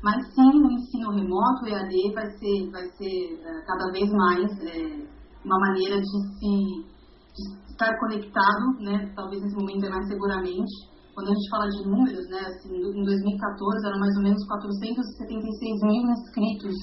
mas 0.04 0.18
sim 0.34 0.50
o 0.50 0.72
ensino 0.72 1.12
remoto, 1.12 1.64
o 1.64 1.68
EAD, 1.70 2.14
vai 2.14 2.30
ser, 2.32 2.72
vai 2.72 2.90
ser 2.98 3.38
uh, 3.38 3.66
cada 3.68 3.92
vez 3.92 4.10
mais 4.12 4.50
é, 4.66 5.06
uma 5.46 5.60
maneira 5.60 6.02
de 6.02 6.08
se 6.08 6.92
de 7.32 7.72
estar 7.72 7.98
conectado, 7.98 8.76
né, 8.82 9.12
talvez 9.16 9.42
nesse 9.42 9.56
momento 9.56 9.86
é 9.86 9.90
mais 9.90 10.06
seguramente. 10.08 10.92
Quando 11.16 11.28
a 11.28 11.34
gente 11.34 11.50
fala 11.50 11.70
de 11.70 11.88
números, 11.88 12.28
né, 12.30 12.40
assim, 12.40 12.76
em 12.76 13.04
2014 13.04 13.88
eram 13.88 14.00
mais 14.00 14.16
ou 14.18 14.24
menos 14.24 14.48
476 14.48 15.82
mil 15.84 16.12
inscritos 16.12 16.76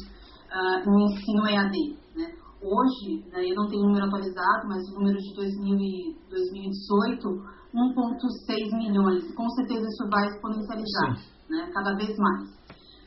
uh, 0.49 0.91
no 0.91 1.01
ensino 1.01 1.47
EAD. 1.47 1.77
Né? 2.17 2.33
Hoje, 2.61 3.23
né, 3.31 3.47
eu 3.47 3.55
não 3.55 3.69
tenho 3.69 3.83
o 3.83 3.87
número 3.87 4.07
atualizado, 4.07 4.67
mas 4.67 4.83
o 4.91 4.99
número 4.99 5.19
de 5.19 5.35
2000 5.35 5.79
e 5.79 6.17
2018, 6.29 7.29
1,6 7.73 8.79
milhões. 8.79 9.35
Com 9.35 9.49
certeza 9.51 9.87
isso 9.87 10.11
vai 10.11 10.27
exponencializar, 10.27 11.23
né, 11.49 11.71
cada 11.73 11.95
vez 11.95 12.17
mais. 12.19 12.59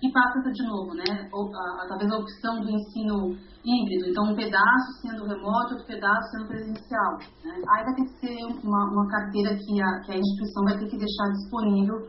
E 0.01 0.11
passa 0.11 0.39
de 0.41 0.63
novo, 0.65 0.95
né, 0.95 1.03
a, 1.05 1.83
a, 1.83 1.87
talvez 1.87 2.11
a 2.11 2.17
opção 2.17 2.61
do 2.61 2.71
ensino 2.71 3.37
híbrido, 3.61 4.09
então 4.09 4.31
um 4.31 4.35
pedaço 4.35 4.97
sendo 5.01 5.27
remoto, 5.27 5.75
outro 5.75 5.85
pedaço 5.85 6.31
sendo 6.31 6.47
presencial. 6.47 7.17
Né? 7.43 7.53
Aí 7.69 7.83
vai 7.85 7.93
ter 7.93 8.05
que 8.05 8.19
ser 8.19 8.65
uma, 8.65 8.89
uma 8.89 9.07
carteira 9.07 9.53
que 9.53 9.81
a, 9.81 9.99
que 10.01 10.11
a 10.13 10.17
instituição 10.17 10.63
vai 10.63 10.79
ter 10.79 10.87
que 10.87 10.97
deixar 10.97 11.29
disponível 11.33 12.07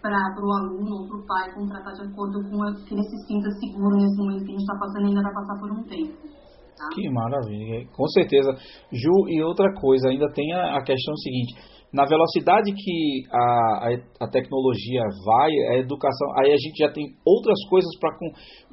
para 0.00 0.36
o 0.38 0.52
aluno 0.52 1.00
ou 1.00 1.08
para 1.08 1.16
o 1.16 1.26
pai 1.26 1.54
contratar 1.54 1.94
de 1.94 2.02
acordo 2.02 2.44
com 2.44 2.60
o 2.60 2.84
que 2.84 2.94
ele 2.94 3.02
se 3.02 3.26
sinta 3.26 3.50
seguro 3.58 3.96
nesse 3.96 4.16
momento 4.18 4.44
que 4.44 4.52
a 4.52 4.58
gente 4.58 4.60
está 4.60 4.78
passando 4.78 5.06
e 5.06 5.08
ainda 5.08 5.22
vai 5.22 5.32
passar 5.32 5.58
por 5.58 5.72
um 5.72 5.82
tempo. 5.84 6.43
Tá? 6.76 6.88
Que 6.92 7.08
maravilha, 7.08 7.86
com 7.92 8.06
certeza. 8.08 8.50
Ju, 8.92 9.28
e 9.28 9.42
outra 9.42 9.72
coisa, 9.74 10.08
ainda 10.08 10.30
tem 10.32 10.52
a, 10.52 10.76
a 10.76 10.82
questão 10.82 11.14
seguinte: 11.16 11.54
na 11.94 12.04
velocidade 12.04 12.72
que 12.72 13.22
a, 13.30 13.38
a, 13.38 14.26
a, 14.26 14.28
tecnologia 14.28 15.02
vai, 15.24 15.50
a 15.70 15.78
educação, 15.78 16.28
aí 16.36 16.50
a 16.50 16.56
gente 16.56 16.76
já 16.76 16.90
tem 16.90 17.04
outras 17.24 17.58
coisas 17.70 17.88
para. 18.00 18.10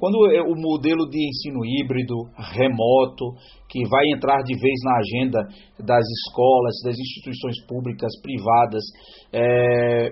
Quando 0.00 0.32
é 0.32 0.42
o 0.42 0.56
modelo 0.56 1.08
de 1.08 1.24
ensino 1.24 1.64
híbrido, 1.64 2.16
remoto, 2.36 3.30
que 3.70 3.88
vai 3.88 4.10
entrar 4.12 4.42
de 4.42 4.58
vez 4.58 4.74
na 4.84 4.98
agenda 4.98 5.38
das 5.78 6.04
escolas, 6.26 6.74
das 6.84 6.98
instituições 6.98 7.64
públicas, 7.68 8.10
privadas, 8.20 8.82
é, 9.32 10.10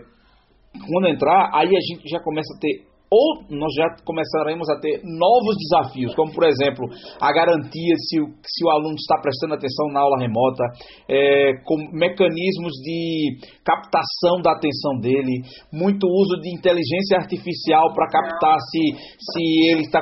quando 0.87 1.09
entrar, 1.09 1.50
aí 1.53 1.68
a 1.68 1.81
gente 1.81 2.09
já 2.09 2.20
começa 2.22 2.55
a 2.55 2.61
ter 2.61 2.89
ou 3.11 3.42
nós 3.51 3.75
já 3.75 3.90
começaremos 4.07 4.70
a 4.70 4.79
ter 4.79 5.03
novos 5.03 5.57
desafios, 5.59 6.14
como 6.14 6.33
por 6.33 6.46
exemplo 6.46 6.87
a 7.20 7.33
garantia 7.33 7.94
se 7.99 8.23
o, 8.23 8.27
se 8.46 8.64
o 8.64 8.70
aluno 8.70 8.94
está 8.94 9.18
prestando 9.20 9.55
atenção 9.55 9.88
na 9.90 10.01
aula 10.01 10.16
remota, 10.16 10.62
é, 11.11 11.51
com 11.64 11.75
mecanismos 11.92 12.73
de 12.85 13.35
captação 13.64 14.40
da 14.42 14.53
atenção 14.53 14.99
dele, 15.03 15.42
muito 15.73 16.07
uso 16.07 16.40
de 16.40 16.55
inteligência 16.55 17.18
artificial 17.18 17.92
para 17.94 18.07
captar 18.07 18.57
se, 18.70 18.94
se 19.18 19.42
ele 19.73 19.83
está 19.83 19.99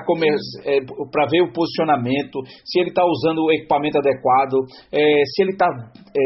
é, 0.65 0.81
para 1.11 1.27
ver 1.31 1.43
o 1.43 1.53
posicionamento, 1.53 2.45
se 2.65 2.79
ele 2.79 2.91
está 2.91 3.05
usando 3.07 3.41
o 3.41 3.53
equipamento 3.53 3.99
adequado, 3.99 4.69
é, 4.93 5.01
se 5.25 5.43
ele 5.43 5.53
está 5.53 5.67
é, 5.67 6.21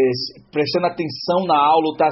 prestando 0.51 0.87
atenção 0.87 1.47
na 1.47 1.57
aula, 1.57 1.93
está 1.93 2.09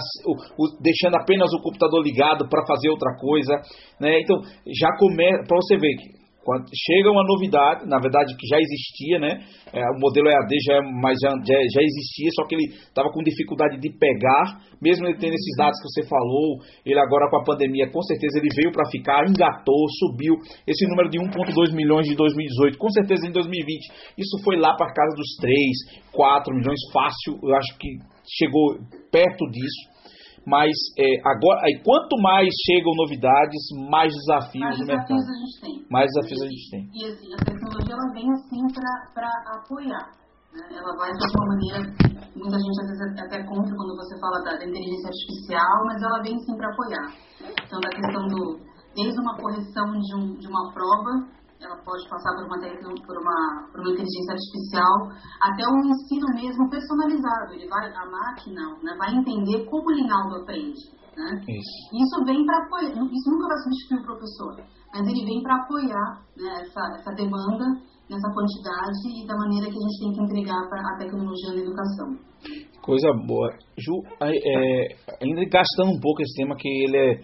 deixando 0.81 1.17
apenas 1.17 1.53
o 1.53 1.63
computador 1.63 2.03
ligado 2.03 2.49
para 2.49 2.65
fazer 2.67 2.89
outra 2.89 3.17
coisa, 3.19 3.55
né? 4.01 4.21
Então 4.21 4.39
já 4.67 4.89
começa, 4.99 5.45
para 5.47 5.57
você 5.57 5.77
ver 5.77 5.97
que 5.97 6.21
quando 6.43 6.65
chega 6.73 7.11
uma 7.11 7.23
novidade, 7.23 7.87
na 7.87 7.99
verdade 8.01 8.35
que 8.35 8.47
já 8.49 8.57
existia, 8.57 9.19
né? 9.21 9.45
É, 9.73 9.85
o 9.93 10.01
modelo 10.01 10.29
EAD 10.29 10.53
já, 10.65 10.75
é, 10.77 10.81
mas 10.81 11.19
já, 11.21 11.31
já, 11.31 11.59
já 11.69 11.83
existia, 11.85 12.31
só 12.35 12.47
que 12.49 12.55
ele 12.55 12.73
estava 12.73 13.13
com 13.13 13.23
dificuldade 13.23 13.79
de 13.79 13.91
pegar, 13.93 14.59
mesmo 14.81 15.07
ele 15.07 15.19
tendo 15.19 15.35
esses 15.35 15.57
dados 15.57 15.79
que 15.79 15.89
você 15.89 16.09
falou, 16.09 16.59
ele 16.85 16.99
agora 16.99 17.29
com 17.31 17.37
a 17.37 17.45
pandemia, 17.45 17.91
com 17.91 18.03
certeza 18.03 18.39
ele 18.39 18.49
veio 18.57 18.73
para 18.73 18.89
ficar, 18.91 19.29
engatou, 19.29 19.85
subiu. 20.01 20.35
Esse 20.67 20.89
número 20.89 21.11
de 21.11 21.19
1,2 21.19 21.77
milhões 21.77 22.09
de 22.09 22.17
2018, 22.17 22.79
com 22.79 22.91
certeza 22.91 23.29
em 23.29 23.33
2020 23.33 24.19
isso 24.19 24.43
foi 24.43 24.57
lá 24.57 24.75
para 24.75 24.93
casa 24.93 25.15
dos 25.17 25.37
3, 25.41 26.11
4 26.13 26.55
milhões 26.55 26.81
fácil, 26.93 27.39
eu 27.43 27.55
acho 27.55 27.79
que 27.79 27.89
chegou 28.27 28.79
perto 29.13 29.45
disso 29.51 30.00
mas 30.47 30.73
é, 30.97 31.05
agora, 31.21 31.61
aí, 31.65 31.77
quanto 31.85 32.17
mais 32.23 32.49
chegam 32.65 32.93
novidades, 32.97 33.61
mais 33.91 34.09
desafios 34.09 34.65
mais 34.65 34.79
no 34.79 34.87
desafios 34.87 35.21
mercado. 35.21 35.31
A 35.31 35.39
gente 35.41 35.61
tem. 35.61 35.75
Mais 35.91 36.07
desafios 36.09 36.41
a 36.41 36.49
gente 36.49 36.71
tem. 36.71 36.83
E 36.91 37.01
assim, 37.05 37.29
a 37.35 37.39
tecnologia 37.45 37.95
ela 37.95 38.09
vem 38.13 38.29
assim 38.33 38.63
para 39.13 39.31
apoiar. 39.57 40.07
Né? 40.51 40.63
Ela 40.73 40.93
vai 40.97 41.11
de 41.13 41.23
alguma 41.29 41.47
maneira, 41.55 41.79
muita 42.35 42.57
gente 42.59 42.79
às 42.81 42.89
vezes 42.89 43.21
até 43.21 43.39
contra 43.45 43.71
quando 43.71 43.93
você 43.95 44.19
fala 44.19 44.43
da, 44.43 44.59
da 44.59 44.65
inteligência 44.65 45.13
artificial, 45.13 45.77
mas 45.87 46.03
ela 46.03 46.23
vem 46.23 46.39
sim 46.41 46.57
para 46.57 46.73
apoiar. 46.73 47.07
Então, 47.41 47.79
da 47.79 47.91
questão 47.91 48.27
do, 48.27 48.59
desde 48.97 49.21
uma 49.21 49.37
correção 49.37 49.87
de, 49.93 50.15
um, 50.17 50.37
de 50.37 50.49
uma 50.49 50.73
prova, 50.73 51.13
ela 51.61 51.77
pode 51.85 52.09
passar 52.09 52.33
por 52.37 52.47
uma, 52.47 52.59
por 52.59 53.17
uma, 53.21 53.69
por 53.71 53.81
uma 53.81 53.93
inteligência 53.93 54.33
artificial, 54.33 54.97
até 55.45 55.63
um 55.69 55.81
ensino 55.85 56.27
mesmo 56.35 56.69
personalizado. 56.71 57.53
Ele 57.53 57.69
vai, 57.69 57.93
a 57.93 58.07
máquina 58.07 58.63
né, 58.83 58.97
vai 58.97 59.15
entender 59.15 59.65
como 59.67 59.89
o 59.89 59.93
Linaldo 59.93 60.43
aprende. 60.43 60.81
Né? 61.17 61.43
Isso. 61.49 61.77
isso 61.93 62.25
vem 62.25 62.47
para 62.47 62.65
apoiar, 62.65 62.91
isso 62.91 63.31
nunca 63.31 63.49
vai 63.49 63.59
substituir 63.59 64.01
o 64.01 64.05
professor, 64.05 64.57
mas 64.95 65.07
ele 65.07 65.27
vem 65.27 65.43
para 65.43 65.57
apoiar 65.57 66.23
né, 66.37 66.63
essa, 66.63 66.81
essa 66.97 67.13
demanda 67.13 67.65
nessa 68.09 68.33
quantidade 68.33 69.23
e 69.23 69.27
da 69.27 69.37
maneira 69.37 69.67
que 69.67 69.77
a 69.77 69.81
gente 69.81 70.01
tem 70.01 70.13
que 70.13 70.23
entregar 70.23 70.69
para 70.69 70.81
a 70.81 70.99
tecnologia 70.99 71.53
na 71.53 71.61
educação. 71.61 72.19
Coisa 72.83 73.13
boa. 73.27 73.51
Ju, 73.77 74.03
é, 74.23 74.97
ainda 75.23 75.45
gastando 75.45 75.93
um 75.95 76.01
pouco 76.01 76.23
esse 76.23 76.35
tema 76.35 76.57
que 76.57 76.69
ele 76.69 76.97
é 76.97 77.21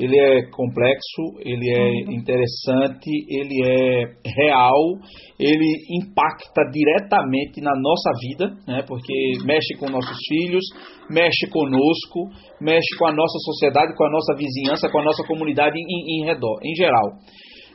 ele 0.00 0.18
é 0.18 0.50
complexo, 0.50 1.22
ele 1.44 1.68
é 1.68 2.08
uhum. 2.08 2.12
interessante, 2.16 3.10
ele 3.28 3.60
é 3.62 4.04
real, 4.24 4.96
ele 5.38 5.68
impacta 6.00 6.62
diretamente 6.72 7.60
na 7.60 7.72
nossa 7.76 8.10
vida, 8.18 8.48
né, 8.66 8.82
porque 8.88 9.12
mexe 9.44 9.76
com 9.78 9.90
nossos 9.90 10.16
filhos, 10.26 10.64
mexe 11.10 11.46
conosco, 11.50 12.30
mexe 12.62 12.96
com 12.98 13.08
a 13.08 13.12
nossa 13.12 13.38
sociedade, 13.44 13.94
com 13.94 14.04
a 14.04 14.10
nossa 14.10 14.34
vizinhança, 14.34 14.88
com 14.90 15.00
a 15.00 15.04
nossa 15.04 15.22
comunidade 15.26 15.76
em, 15.78 16.22
em 16.22 16.24
redor, 16.24 16.58
em 16.64 16.74
geral. 16.74 17.18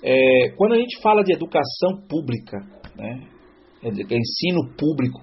É, 0.03 0.49
quando 0.57 0.73
a 0.73 0.77
gente 0.77 0.99
fala 1.03 1.23
de 1.23 1.31
educação 1.31 2.01
pública, 2.09 2.57
né, 2.97 3.21
é 3.83 4.17
ensino 4.17 4.73
público, 4.75 5.21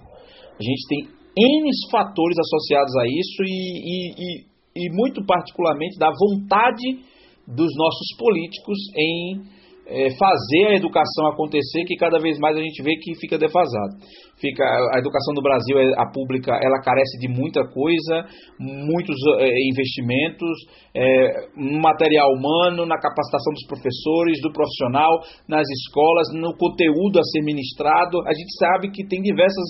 a 0.55 0.63
gente 0.63 0.87
tem 0.89 1.23
N 1.35 1.71
fatores 1.91 2.37
associados 2.39 2.95
a 2.97 3.07
isso 3.07 3.43
e, 3.43 3.81
e, 3.83 4.13
e 4.21 4.52
e 4.75 4.91
muito 4.91 5.25
particularmente 5.25 5.99
da 5.99 6.11
vontade 6.11 7.01
dos 7.47 7.75
nossos 7.77 8.17
políticos 8.19 8.79
em 8.97 9.43
é, 9.87 10.11
fazer 10.17 10.67
a 10.69 10.75
educação 10.75 11.27
acontecer, 11.27 11.85
que 11.87 11.97
cada 11.97 12.19
vez 12.19 12.39
mais 12.39 12.57
a 12.57 12.61
gente 12.61 12.83
vê 12.83 12.95
que 12.97 13.19
fica 13.19 13.39
defasado. 13.39 13.97
Fica, 14.41 14.65
a 14.65 14.99
educação 14.99 15.35
do 15.35 15.43
Brasil, 15.43 15.79
é, 15.79 15.93
a 15.99 16.11
pública, 16.11 16.53
ela 16.63 16.81
carece 16.81 17.19
de 17.19 17.29
muita 17.29 17.63
coisa, 17.69 18.27
muitos 18.59 19.17
é, 19.39 19.49
investimentos, 19.69 20.59
é, 20.95 21.47
no 21.57 21.81
material 21.81 22.31
humano, 22.33 22.87
na 22.87 22.99
capacitação 22.99 23.53
dos 23.53 23.67
professores, 23.67 24.41
do 24.43 24.53
profissional, 24.53 25.21
nas 25.49 25.67
escolas, 25.69 26.29
no 26.35 26.57
conteúdo 26.57 27.19
a 27.19 27.23
ser 27.25 27.43
ministrado. 27.43 28.21
A 28.27 28.33
gente 28.33 28.57
sabe 28.59 28.91
que 28.91 29.07
tem 29.07 29.21
diversas 29.23 29.67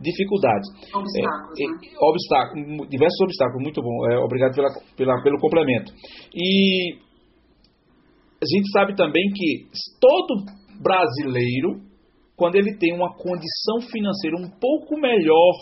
dificuldades. 0.00 0.68
Obstáculos. 0.94 1.60
É, 1.60 1.66
né? 1.66 1.96
obstáculos 2.00 2.88
diversos 2.88 3.20
obstáculos, 3.20 3.62
muito 3.62 3.82
bom. 3.82 4.10
É, 4.10 4.18
obrigado 4.18 4.54
pela, 4.54 4.68
pela, 4.96 5.22
pelo 5.22 5.38
complemento. 5.38 5.92
E 6.34 7.05
a 8.40 8.46
gente 8.46 8.70
sabe 8.70 8.94
também 8.94 9.30
que 9.34 9.66
todo 10.00 10.44
brasileiro, 10.80 11.80
quando 12.36 12.56
ele 12.56 12.76
tem 12.76 12.94
uma 12.94 13.14
condição 13.14 13.80
financeira 13.90 14.36
um 14.36 14.50
pouco 14.60 14.98
melhor 14.98 15.54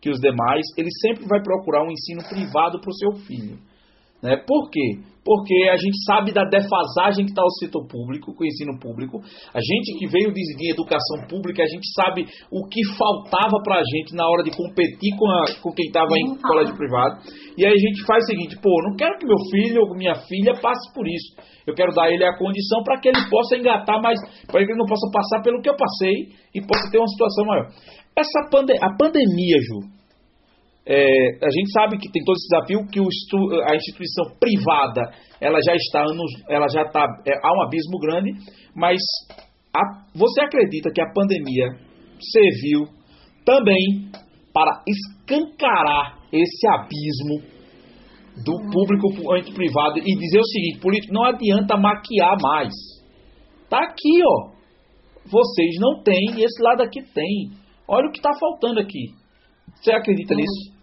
que 0.00 0.10
os 0.10 0.20
demais, 0.20 0.66
ele 0.76 0.90
sempre 1.00 1.26
vai 1.26 1.42
procurar 1.42 1.82
um 1.82 1.90
ensino 1.90 2.22
privado 2.28 2.80
para 2.80 2.90
o 2.90 2.94
seu 2.94 3.12
filho. 3.26 3.58
Né? 4.22 4.36
Por 4.36 4.70
quê? 4.70 5.00
Porque 5.24 5.68
a 5.68 5.76
gente 5.76 6.02
sabe 6.04 6.32
da 6.32 6.44
defasagem 6.44 7.24
que 7.24 7.32
está 7.32 7.44
o 7.44 7.58
setor 7.60 7.86
público, 7.86 8.34
com 8.34 8.42
o 8.42 8.46
ensino 8.46 8.78
público. 8.80 9.20
A 9.52 9.60
gente 9.60 9.98
que 9.98 10.06
veio 10.08 10.32
de, 10.32 10.40
de 10.56 10.72
educação 10.72 11.28
pública, 11.28 11.62
a 11.62 11.68
gente 11.68 11.86
sabe 11.92 12.26
o 12.50 12.66
que 12.66 12.80
faltava 12.96 13.60
para 13.62 13.80
a 13.80 13.84
gente 13.84 14.14
na 14.14 14.26
hora 14.26 14.42
de 14.42 14.50
competir 14.50 15.16
com, 15.18 15.28
a, 15.28 15.44
com 15.62 15.72
quem 15.72 15.86
estava 15.86 16.12
em 16.16 16.36
colégio 16.40 16.76
privado. 16.76 17.20
E 17.56 17.64
aí 17.64 17.72
a 17.72 17.76
gente 17.76 18.04
faz 18.06 18.24
o 18.24 18.26
seguinte: 18.28 18.56
pô, 18.62 18.70
não 18.88 18.96
quero 18.96 19.18
que 19.18 19.26
meu 19.26 19.38
filho 19.50 19.82
ou 19.82 19.96
minha 19.96 20.14
filha 20.14 20.54
passe 20.60 20.92
por 20.94 21.06
isso. 21.06 21.36
Eu 21.66 21.74
quero 21.74 21.92
dar 21.94 22.04
a 22.04 22.10
ele 22.10 22.24
a 22.24 22.36
condição 22.36 22.82
para 22.82 22.98
que 22.98 23.08
ele 23.08 23.20
possa 23.28 23.56
engatar 23.56 24.00
mais, 24.02 24.18
para 24.46 24.64
que 24.64 24.72
ele 24.72 24.78
não 24.78 24.86
possa 24.86 25.06
passar 25.12 25.42
pelo 25.42 25.60
que 25.60 25.68
eu 25.68 25.76
passei 25.76 26.32
e 26.54 26.60
possa 26.64 26.90
ter 26.90 26.98
uma 26.98 27.08
situação 27.08 27.44
maior. 27.44 27.68
Essa 28.16 28.48
pande 28.50 28.72
a 28.72 28.96
pandemia, 28.96 29.56
Ju, 29.60 29.99
é, 30.92 31.46
a 31.46 31.50
gente 31.50 31.70
sabe 31.70 31.98
que 31.98 32.10
tem 32.10 32.20
todo 32.24 32.34
esse 32.34 32.48
desafio 32.48 32.84
que 32.90 32.98
a 32.98 33.76
instituição 33.76 34.34
privada 34.40 35.12
ela 35.40 35.58
já 35.64 35.76
está 35.76 36.00
anos, 36.00 36.32
ela 36.48 36.66
já 36.68 36.82
está 36.82 37.06
é, 37.24 37.30
há 37.30 37.52
um 37.56 37.62
abismo 37.62 37.96
grande, 38.00 38.32
mas 38.74 38.98
a, 39.72 39.80
você 40.12 40.40
acredita 40.42 40.90
que 40.92 41.00
a 41.00 41.12
pandemia 41.14 41.68
serviu 42.32 42.86
também 43.44 44.10
para 44.52 44.82
escancarar 44.84 46.18
esse 46.32 46.68
abismo 46.68 47.38
do 48.44 48.56
público 48.72 49.32
ante 49.32 49.52
privado 49.52 49.98
e 49.98 50.16
dizer 50.16 50.40
o 50.40 50.44
seguinte, 50.44 50.80
político, 50.80 51.14
não 51.14 51.22
adianta 51.22 51.76
maquiar 51.76 52.36
mais. 52.42 52.74
Tá 53.68 53.78
aqui, 53.78 54.20
ó. 54.24 54.50
Vocês 55.24 55.76
não 55.78 56.02
têm, 56.02 56.42
esse 56.42 56.60
lado 56.60 56.82
aqui 56.82 57.00
tem. 57.14 57.52
Olha 57.86 58.08
o 58.08 58.10
que 58.10 58.18
está 58.18 58.30
faltando 58.40 58.80
aqui. 58.80 59.14
Você 59.76 59.92
acredita 59.92 60.34
uhum. 60.34 60.40
nisso? 60.40 60.79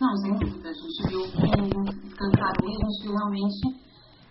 Não, 0.00 0.16
sem 0.16 0.32
dúvida. 0.38 0.68
A 0.68 0.72
gente 0.72 1.08
viu 1.08 1.20
com 1.32 1.42
aí, 1.42 1.58
a 1.58 2.86
gente 2.86 3.02
viu 3.02 3.14
realmente 3.14 3.88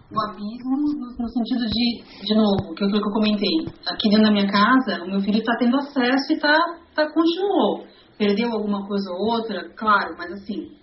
o 0.10 0.22
abismo 0.22 0.78
no, 0.78 1.18
no, 1.20 1.30
sentido 1.30 1.66
de, 1.68 2.04
de 2.24 2.36
novo, 2.36 2.74
que 2.74 2.90
foi 2.90 2.98
o 2.98 3.02
que 3.02 3.10
eu 3.10 3.14
comentei. 3.14 3.56
Aqui 3.92 4.10
dentro 4.10 4.24
da 4.24 4.32
minha 4.32 4.48
casa, 4.48 5.04
o 5.04 5.08
meu 5.08 5.20
filho 5.20 5.40
está 5.40 5.58
tendo 5.60 5.76
acesso 5.76 6.32
e 6.32 6.40
tá, 6.40 6.56
tá, 6.96 7.12
continuou. 7.12 7.86
Perdeu 8.18 8.52
alguma 8.54 8.88
coisa 8.88 9.12
ou 9.12 9.36
outra, 9.36 9.70
claro, 9.76 10.16
mas 10.18 10.32
assim. 10.32 10.78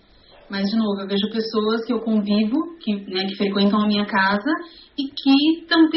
Mas, 0.47 0.69
de 0.69 0.77
novo, 0.77 1.01
eu 1.01 1.07
vejo 1.07 1.27
pessoas 1.31 1.83
que 1.85 1.91
eu 1.91 2.01
convivo, 2.01 2.77
que, 2.79 2.93
né, 3.11 3.25
que 3.27 3.35
frequentam 3.35 3.81
a 3.81 3.87
minha 3.87 4.05
casa 4.05 4.51
e 4.95 5.09
que 5.09 5.61
estão 5.61 5.89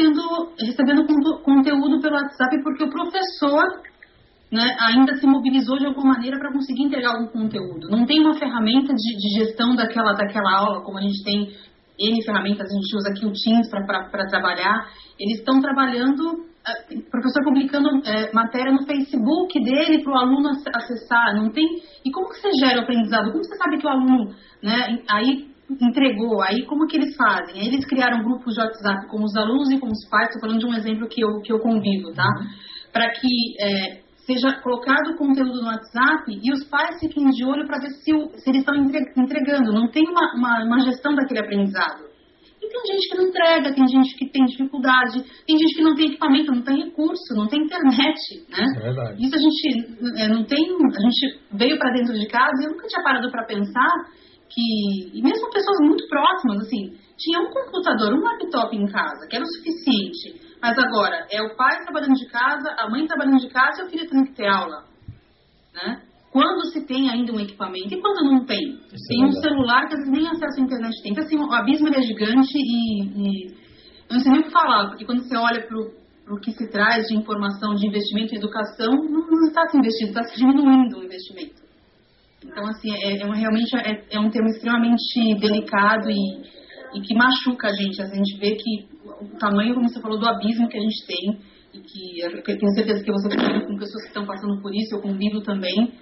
recebendo 0.59 1.05
conteúdo 1.43 2.01
pelo 2.01 2.15
WhatsApp 2.15 2.63
porque 2.63 2.83
o 2.83 2.89
professor 2.89 3.63
né, 4.51 4.75
ainda 4.79 5.15
se 5.15 5.27
mobilizou 5.27 5.77
de 5.77 5.85
alguma 5.85 6.13
maneira 6.13 6.39
para 6.39 6.51
conseguir 6.51 6.83
entregar 6.83 7.11
algum 7.11 7.27
conteúdo. 7.27 7.87
Não 7.89 8.05
tem 8.05 8.19
uma 8.19 8.33
ferramenta 8.33 8.93
de, 8.93 9.17
de, 9.17 9.39
gestão 9.39 9.75
daquela, 9.75 10.13
daquela 10.13 10.57
aula, 10.57 10.81
como 10.81 10.97
a 10.97 11.01
gente 11.01 11.23
tem 11.23 11.51
N 11.99 12.23
ferramentas, 12.25 12.67
a 12.67 12.73
gente 12.73 12.95
usa 12.95 13.09
aqui 13.09 13.25
o 13.25 13.33
Teams 13.33 13.69
para 13.69 14.27
trabalhar. 14.27 14.87
Eles 15.19 15.39
estão 15.39 15.61
trabalhando, 15.61 16.21
o 16.21 16.45
eh, 16.65 17.01
professor 17.11 17.43
publicando 17.43 17.89
é, 18.05 18.31
matéria 18.33 18.71
no 18.71 18.85
Facebook 18.85 19.53
dele 19.63 20.01
para 20.01 20.13
o 20.13 20.17
aluno 20.17 20.49
acessar. 20.73 21.35
Não 21.35 21.51
tem. 21.51 21.65
E 22.03 22.11
como 22.11 22.29
que 22.29 22.39
você 22.39 22.49
gera 22.59 22.79
o 22.79 22.83
aprendizado? 22.83 23.31
Como 23.31 23.43
você 23.43 23.55
sabe 23.55 23.77
que 23.77 23.85
o 23.85 23.89
aluno 23.89 24.33
né, 24.63 24.97
aí 25.11 25.49
entregou? 25.69 26.41
Aí 26.41 26.65
como 26.65 26.87
que 26.87 26.97
eles 26.97 27.15
fazem? 27.15 27.61
Aí 27.61 27.67
eles 27.67 27.85
criaram 27.85 28.23
grupos 28.23 28.55
de 28.55 28.61
WhatsApp 28.61 29.07
com 29.09 29.21
os 29.21 29.35
alunos 29.35 29.69
e 29.69 29.77
com 29.77 29.87
os 29.87 30.09
pais. 30.09 30.29
Estou 30.29 30.41
falando 30.41 30.59
de 30.59 30.65
um 30.65 30.73
exemplo 30.73 31.07
que 31.07 31.21
eu, 31.21 31.41
que 31.41 31.51
eu 31.51 31.59
convivo, 31.59 32.13
tá? 32.13 32.23
Uhum. 32.23 32.47
Para 32.93 33.11
que 33.11 33.27
é, 33.59 34.08
seja 34.29 34.61
colocado 34.61 35.11
o 35.11 35.17
conteúdo 35.17 35.61
no 35.61 35.67
WhatsApp 35.67 36.29
e 36.29 36.53
os 36.53 36.63
pais 36.65 36.99
fiquem 36.99 37.25
de 37.31 37.43
olho 37.43 37.65
para 37.65 37.79
ver 37.79 37.89
se, 37.89 38.13
o, 38.13 38.29
se, 38.37 38.49
eles 38.49 38.61
estão 38.61 38.75
entregando. 38.75 39.73
Não 39.73 39.87
tem 39.87 40.03
uma, 40.07 40.35
uma, 40.35 40.63
uma, 40.65 40.79
gestão 40.81 41.15
daquele 41.15 41.39
aprendizado. 41.39 42.07
E 42.61 42.67
tem 42.67 42.93
gente 42.93 43.09
que 43.09 43.17
não 43.17 43.27
entrega, 43.29 43.73
tem 43.73 43.87
gente 43.87 44.15
que 44.15 44.29
tem 44.29 44.45
dificuldade, 44.45 45.23
tem 45.47 45.57
gente 45.57 45.75
que 45.75 45.81
não 45.81 45.95
tem 45.95 46.07
equipamento, 46.07 46.51
não 46.51 46.61
tem 46.61 46.83
recurso, 46.83 47.33
não 47.33 47.47
tem 47.47 47.63
internet, 47.63 48.19
né? 48.49 48.65
É 48.75 48.79
verdade. 48.79 49.25
Isso 49.25 49.35
a 49.35 49.39
gente 49.39 50.21
é, 50.21 50.27
não 50.27 50.43
tem, 50.43 50.59
a 50.59 51.01
gente 51.01 51.39
veio 51.53 51.79
para 51.79 51.93
dentro 51.93 52.13
de 52.13 52.27
casa 52.27 52.61
e 52.61 52.65
eu 52.65 52.71
nunca 52.71 52.87
tinha 52.87 53.03
parado 53.03 53.31
para 53.31 53.45
pensar 53.45 53.89
que, 54.49 55.17
e 55.17 55.21
mesmo 55.23 55.49
pessoas 55.49 55.77
muito 55.81 56.05
próximas, 56.07 56.67
assim, 56.67 56.93
tinha 57.19 57.39
um 57.39 57.51
computador, 57.51 58.13
um 58.13 58.23
laptop 58.23 58.75
em 58.75 58.87
casa, 58.87 59.27
que 59.29 59.35
era 59.35 59.45
o 59.45 59.47
suficiente 59.47 60.49
mas 60.61 60.77
agora, 60.77 61.25
é 61.31 61.41
o 61.41 61.55
pai 61.55 61.83
trabalhando 61.83 62.15
de 62.15 62.27
casa, 62.27 62.75
a 62.77 62.89
mãe 62.89 63.07
trabalhando 63.07 63.39
de 63.39 63.49
casa 63.49 63.81
e 63.81 63.85
o 63.85 63.89
filho 63.89 64.09
tendo 64.09 64.25
que 64.25 64.35
ter 64.35 64.47
aula. 64.47 64.83
Né? 65.73 66.01
Quando 66.31 66.65
se 66.71 66.85
tem 66.85 67.09
ainda 67.09 67.31
um 67.31 67.39
equipamento 67.39 67.93
e 67.93 68.01
quando 68.01 68.29
não 68.29 68.45
tem? 68.45 68.59
Isso 68.91 69.07
tem 69.07 69.23
é 69.23 69.25
um 69.25 69.31
celular 69.31 69.87
que 69.87 69.93
às 69.93 69.99
vezes 69.99 70.11
nem 70.11 70.27
acesso 70.27 70.59
à 70.59 70.63
internet 70.63 71.01
tem. 71.01 71.11
Então, 71.11 71.23
assim, 71.23 71.37
o 71.37 71.53
abismo 71.53 71.87
é 71.87 72.01
gigante 72.01 72.53
e, 72.55 73.03
e, 73.03 73.47
eu 74.09 74.15
não 74.15 74.19
sei 74.19 74.31
nem 74.31 74.41
o 74.41 74.43
que 74.43 74.51
falar, 74.51 74.89
porque 74.89 75.05
quando 75.05 75.23
você 75.23 75.37
olha 75.37 75.65
para 75.65 76.35
o 76.35 76.39
que 76.39 76.51
se 76.51 76.69
traz 76.69 77.07
de 77.07 77.15
informação, 77.15 77.73
de 77.75 77.87
investimento 77.87 78.35
em 78.35 78.37
educação, 78.37 78.91
não, 78.91 79.27
não 79.27 79.47
está 79.47 79.67
se 79.69 79.77
investindo, 79.77 80.09
está 80.09 80.23
se 80.25 80.37
diminuindo 80.37 80.99
o 80.99 81.03
investimento. 81.03 81.59
Então, 82.43 82.65
assim, 82.67 82.91
é, 82.91 83.17
é 83.17 83.33
realmente 83.33 83.75
é, 83.77 84.05
é, 84.11 84.19
um 84.19 84.29
tema 84.29 84.47
extremamente 84.49 85.39
delicado 85.39 86.09
e, 86.11 86.58
e 86.93 87.01
que 87.01 87.15
machuca 87.15 87.67
a 87.67 87.73
gente. 87.73 88.01
A 88.01 88.05
gente 88.05 88.37
vê 88.37 88.55
que 88.55 88.87
o 89.03 89.37
tamanho, 89.37 89.75
como 89.75 89.87
você 89.87 90.01
falou, 90.01 90.19
do 90.19 90.27
abismo 90.27 90.67
que 90.67 90.77
a 90.77 90.81
gente 90.81 91.05
tem 91.07 91.39
e 91.73 91.79
que 91.79 92.19
eu 92.19 92.57
tenho 92.57 92.73
certeza 92.73 93.03
que 93.03 93.11
você 93.11 93.29
convive 93.29 93.67
com 93.67 93.77
pessoas 93.77 94.03
que 94.03 94.09
estão 94.09 94.25
passando 94.25 94.61
por 94.61 94.73
isso, 94.73 94.95
eu 94.95 95.01
convivo 95.01 95.41
também 95.41 95.93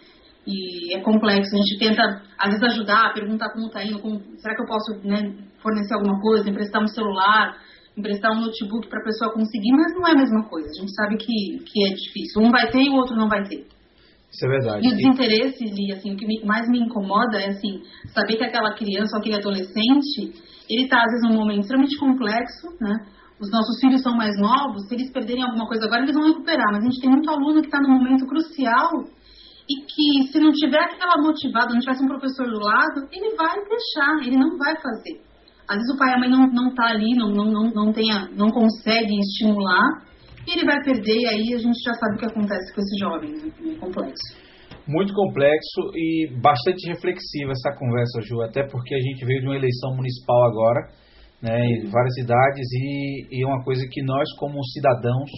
e 0.47 0.95
é 0.95 1.01
complexo. 1.01 1.53
A 1.53 1.57
gente 1.57 1.77
tenta, 1.77 2.21
às 2.38 2.49
vezes, 2.49 2.63
ajudar, 2.63 3.13
perguntar 3.13 3.51
como 3.51 3.67
está 3.67 3.83
indo, 3.83 3.99
como, 3.99 4.19
será 4.38 4.55
que 4.55 4.61
eu 4.61 4.65
posso 4.65 4.93
né, 5.03 5.35
fornecer 5.61 5.93
alguma 5.93 6.19
coisa, 6.21 6.49
emprestar 6.49 6.81
um 6.81 6.88
celular, 6.88 7.57
emprestar 7.97 8.31
um 8.31 8.41
notebook 8.41 8.88
para 8.88 9.01
a 9.01 9.03
pessoa 9.03 9.33
conseguir, 9.33 9.71
mas 9.71 9.93
não 9.93 10.07
é 10.07 10.11
a 10.11 10.17
mesma 10.17 10.43
coisa. 10.47 10.69
A 10.69 10.79
gente 10.79 10.93
sabe 10.95 11.17
que, 11.17 11.59
que 11.65 11.85
é 11.85 11.93
difícil. 11.93 12.41
Um 12.41 12.49
vai 12.49 12.71
ter 12.71 12.81
e 12.81 12.89
o 12.89 12.95
outro 12.95 13.15
não 13.15 13.27
vai 13.27 13.43
ter. 13.43 13.65
Isso 14.31 14.45
é 14.45 14.49
verdade. 14.49 14.85
E 14.85 14.91
o 14.91 14.95
desinteresse, 14.95 15.63
Li, 15.65 15.91
assim, 15.93 16.13
o 16.13 16.17
que 16.17 16.45
mais 16.45 16.69
me 16.69 16.79
incomoda 16.79 17.39
é 17.39 17.49
assim, 17.49 17.81
saber 18.13 18.38
que 18.38 18.43
aquela 18.43 18.73
criança 18.75 19.15
ou 19.15 19.19
aquele 19.19 19.38
adolescente 19.38 20.33
ele 20.70 20.84
está, 20.84 20.97
às 20.97 21.11
vezes, 21.11 21.30
num 21.30 21.38
momento 21.38 21.61
extremamente 21.61 21.97
complexo, 21.97 22.68
né? 22.80 22.95
Os 23.39 23.51
nossos 23.51 23.80
filhos 23.80 24.01
são 24.01 24.15
mais 24.15 24.36
novos, 24.38 24.88
se 24.88 24.95
eles 24.95 25.11
perderem 25.11 25.43
alguma 25.43 25.68
coisa 25.68 25.86
agora, 25.86 26.01
eles 26.01 26.15
vão 26.15 26.26
recuperar. 26.26 26.72
Mas 26.72 26.82
a 26.82 26.89
gente 26.89 26.99
tem 26.99 27.09
muito 27.09 27.30
aluno 27.30 27.61
que 27.61 27.68
está 27.68 27.80
num 27.80 27.93
momento 27.93 28.26
crucial 28.26 28.89
e 29.70 29.76
que, 29.86 30.32
se 30.32 30.39
não 30.39 30.51
tiver 30.51 30.80
aquela 30.80 31.22
motivada, 31.22 31.74
não 31.74 31.80
tivesse 31.80 32.03
um 32.03 32.07
professor 32.07 32.47
do 32.49 32.59
lado, 32.59 33.07
ele 33.11 33.36
vai 33.36 33.55
deixar, 33.63 34.26
ele 34.26 34.38
não 34.38 34.57
vai 34.57 34.76
fazer. 34.82 35.22
Às 35.70 35.78
vezes 35.78 35.93
o 35.93 35.97
pai 35.97 36.11
e 36.11 36.15
a 36.15 36.20
mãe 36.20 36.30
não, 36.30 36.47
não 36.47 36.74
tá 36.74 36.88
ali, 36.88 37.15
não, 37.15 37.30
não, 37.30 37.45
não, 37.45 37.70
não, 37.72 37.93
tenha, 37.93 38.30
não 38.36 38.49
consegue 38.49 39.20
estimular, 39.20 40.03
e 40.47 40.51
ele 40.57 40.65
vai 40.65 40.82
perder, 40.82 41.20
e 41.20 41.28
aí 41.28 41.53
a 41.53 41.57
gente 41.57 41.78
já 41.84 41.93
sabe 41.93 42.15
o 42.15 42.20
que 42.20 42.26
acontece 42.26 42.74
com 42.74 42.82
esse 42.82 42.97
jovem, 42.97 43.32
né? 43.34 43.76
Complexo 43.80 44.46
muito 44.88 45.13
complexo 45.13 45.91
e 45.93 46.31
bastante 46.41 46.88
reflexiva 46.88 47.51
essa 47.51 47.75
conversa, 47.77 48.21
Ju, 48.21 48.41
até 48.41 48.63
porque 48.63 48.95
a 48.95 48.99
gente 48.99 49.25
veio 49.25 49.41
de 49.41 49.47
uma 49.47 49.57
eleição 49.57 49.93
municipal 49.95 50.43
agora, 50.45 50.88
né, 51.41 51.59
em 51.59 51.89
várias 51.91 52.13
cidades, 52.15 52.67
e, 52.73 53.43
é 53.43 53.45
uma 53.45 53.63
coisa 53.63 53.85
que 53.91 54.01
nós, 54.01 54.27
como 54.39 54.63
cidadãos, 54.65 55.29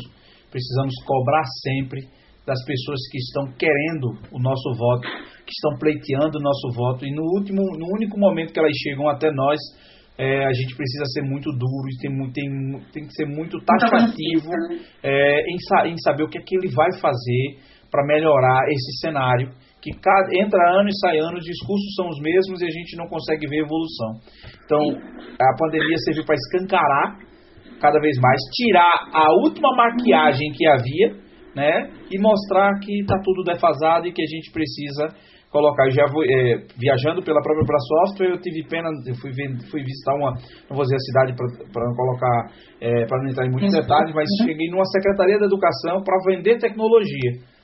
precisamos 0.51 0.93
cobrar 1.05 1.43
sempre 1.63 2.01
das 2.45 2.63
pessoas 2.63 2.99
que 3.11 3.17
estão 3.17 3.51
querendo 3.57 4.17
o 4.31 4.39
nosso 4.39 4.73
voto, 4.77 5.07
que 5.45 5.51
estão 5.51 5.77
pleiteando 5.79 6.37
o 6.37 6.41
nosso 6.41 6.69
voto, 6.73 7.05
e 7.05 7.13
no 7.13 7.23
último, 7.37 7.61
no 7.61 7.87
único 7.95 8.17
momento 8.19 8.53
que 8.53 8.59
elas 8.59 8.75
chegam 8.77 9.09
até 9.09 9.31
nós, 9.31 9.59
é, 10.17 10.45
a 10.45 10.51
gente 10.51 10.75
precisa 10.75 11.05
ser 11.13 11.21
muito 11.21 11.49
duro 11.51 11.87
e 11.87 11.97
tem, 11.97 12.11
tem, 12.33 12.81
tem 12.91 13.07
que 13.07 13.13
ser 13.13 13.25
muito 13.25 13.57
taxativo 13.63 14.51
é, 15.01 15.41
em, 15.41 15.93
em 15.93 15.97
saber 15.99 16.23
o 16.23 16.27
que 16.27 16.37
é 16.37 16.41
que 16.41 16.55
ele 16.57 16.67
vai 16.75 16.91
fazer, 16.99 17.57
para 17.91 18.05
melhorar 18.05 18.65
esse 18.69 18.99
cenário, 19.01 19.49
que 19.81 19.91
cada, 19.99 20.27
entra 20.35 20.79
ano 20.79 20.89
e 20.89 20.99
sai 20.99 21.19
ano, 21.19 21.37
os 21.37 21.45
discursos 21.45 21.95
são 21.95 22.07
os 22.09 22.19
mesmos 22.19 22.61
e 22.61 22.65
a 22.65 22.69
gente 22.69 22.97
não 22.97 23.07
consegue 23.07 23.47
ver 23.47 23.63
evolução. 23.63 24.19
Então, 24.65 24.79
a 25.39 25.55
pandemia 25.57 25.97
serviu 26.05 26.25
para 26.25 26.35
escancarar 26.35 27.17
cada 27.79 27.99
vez 27.99 28.17
mais, 28.19 28.39
tirar 28.53 29.09
a 29.13 29.31
última 29.41 29.73
maquiagem 29.75 30.51
que 30.51 30.67
havia, 30.67 31.15
né, 31.55 31.89
e 32.11 32.19
mostrar 32.19 32.77
que 32.79 33.01
está 33.01 33.15
tudo 33.23 33.43
defasado 33.43 34.05
e 34.07 34.13
que 34.13 34.21
a 34.21 34.27
gente 34.27 34.51
precisa 34.51 35.07
colocar. 35.49 35.89
Já 35.89 36.05
vou, 36.11 36.23
é, 36.23 36.61
viajando 36.77 37.23
pela 37.23 37.41
própria 37.41 37.79
Software, 37.79 38.31
eu 38.31 38.39
tive 38.39 38.67
pena, 38.67 38.89
eu 39.05 39.15
fui, 39.15 39.31
fui 39.71 39.81
visitar 39.81 40.13
uma, 40.15 40.31
não 40.69 40.75
vou 40.75 40.83
dizer 40.83 40.95
a 40.95 40.99
cidade 40.99 41.35
para 41.73 41.85
não 41.85 41.95
colocar, 41.95 42.51
é, 42.81 43.05
para 43.05 43.23
não 43.23 43.29
entrar 43.31 43.45
em 43.47 43.51
muitos 43.51 43.73
detalhes, 43.73 44.13
mas 44.13 44.27
uhum. 44.29 44.47
cheguei 44.47 44.69
numa 44.69 44.85
Secretaria 44.85 45.39
da 45.39 45.45
Educação 45.45 46.03
para 46.03 46.17
vender 46.25 46.59
tecnologia. 46.59 47.58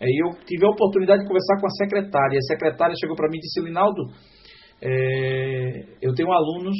Aí 0.00 0.16
eu 0.18 0.30
tive 0.46 0.64
a 0.64 0.70
oportunidade 0.70 1.22
de 1.22 1.28
conversar 1.28 1.60
com 1.60 1.66
a 1.66 1.70
secretária. 1.70 2.38
A 2.38 2.52
secretária 2.52 2.94
chegou 2.98 3.14
para 3.14 3.28
mim 3.28 3.36
e 3.36 3.40
disse: 3.40 3.60
Linaldo, 3.60 4.02
é, 4.82 5.84
eu 6.00 6.14
tenho 6.14 6.32
alunos 6.32 6.76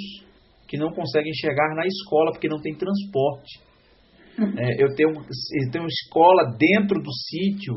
que 0.66 0.78
não 0.78 0.90
conseguem 0.90 1.32
chegar 1.34 1.74
na 1.74 1.84
escola 1.84 2.32
porque 2.32 2.48
não 2.48 2.60
tem 2.60 2.74
transporte. 2.74 3.60
É, 4.56 4.82
eu, 4.82 4.94
tenho, 4.94 5.10
eu 5.10 5.70
tenho 5.70 5.86
escola 5.86 6.56
dentro 6.56 7.02
do 7.02 7.12
sítio 7.12 7.74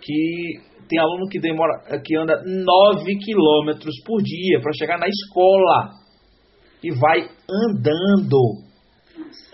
que 0.00 0.60
tem 0.88 1.00
aluno 1.00 1.28
que 1.28 1.40
demora, 1.40 2.00
que 2.04 2.16
anda 2.16 2.42
9 2.44 3.16
quilômetros 3.16 3.94
por 4.04 4.22
dia 4.22 4.60
para 4.60 4.72
chegar 4.72 4.98
na 4.98 5.08
escola. 5.08 5.90
e 6.82 6.90
vai 6.92 7.28
andando. 7.48 8.38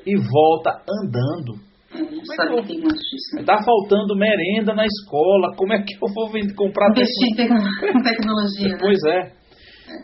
E 0.05 0.15
volta 0.17 0.83
andando. 0.89 1.55
É, 2.01 2.37
sabe 2.37 2.57
que 2.63 2.69
tem 2.69 2.81
muito 2.81 2.99
disso. 2.99 3.37
né? 3.37 3.45
Tá 3.45 3.59
faltando 3.65 4.17
merenda 4.17 4.75
na 4.75 4.85
escola. 4.85 5.55
Como 5.57 5.73
é 5.73 5.79
que 5.83 5.95
eu 5.95 6.09
vou 6.15 6.31
vender- 6.31 6.55
comprar 6.55 6.91
Investir 6.91 7.29
em 7.33 7.37
tecno- 7.37 7.59
em 7.99 8.03
tecnologia, 8.03 8.69
né? 8.69 8.79
Pois 8.81 8.99
é. 9.09 9.33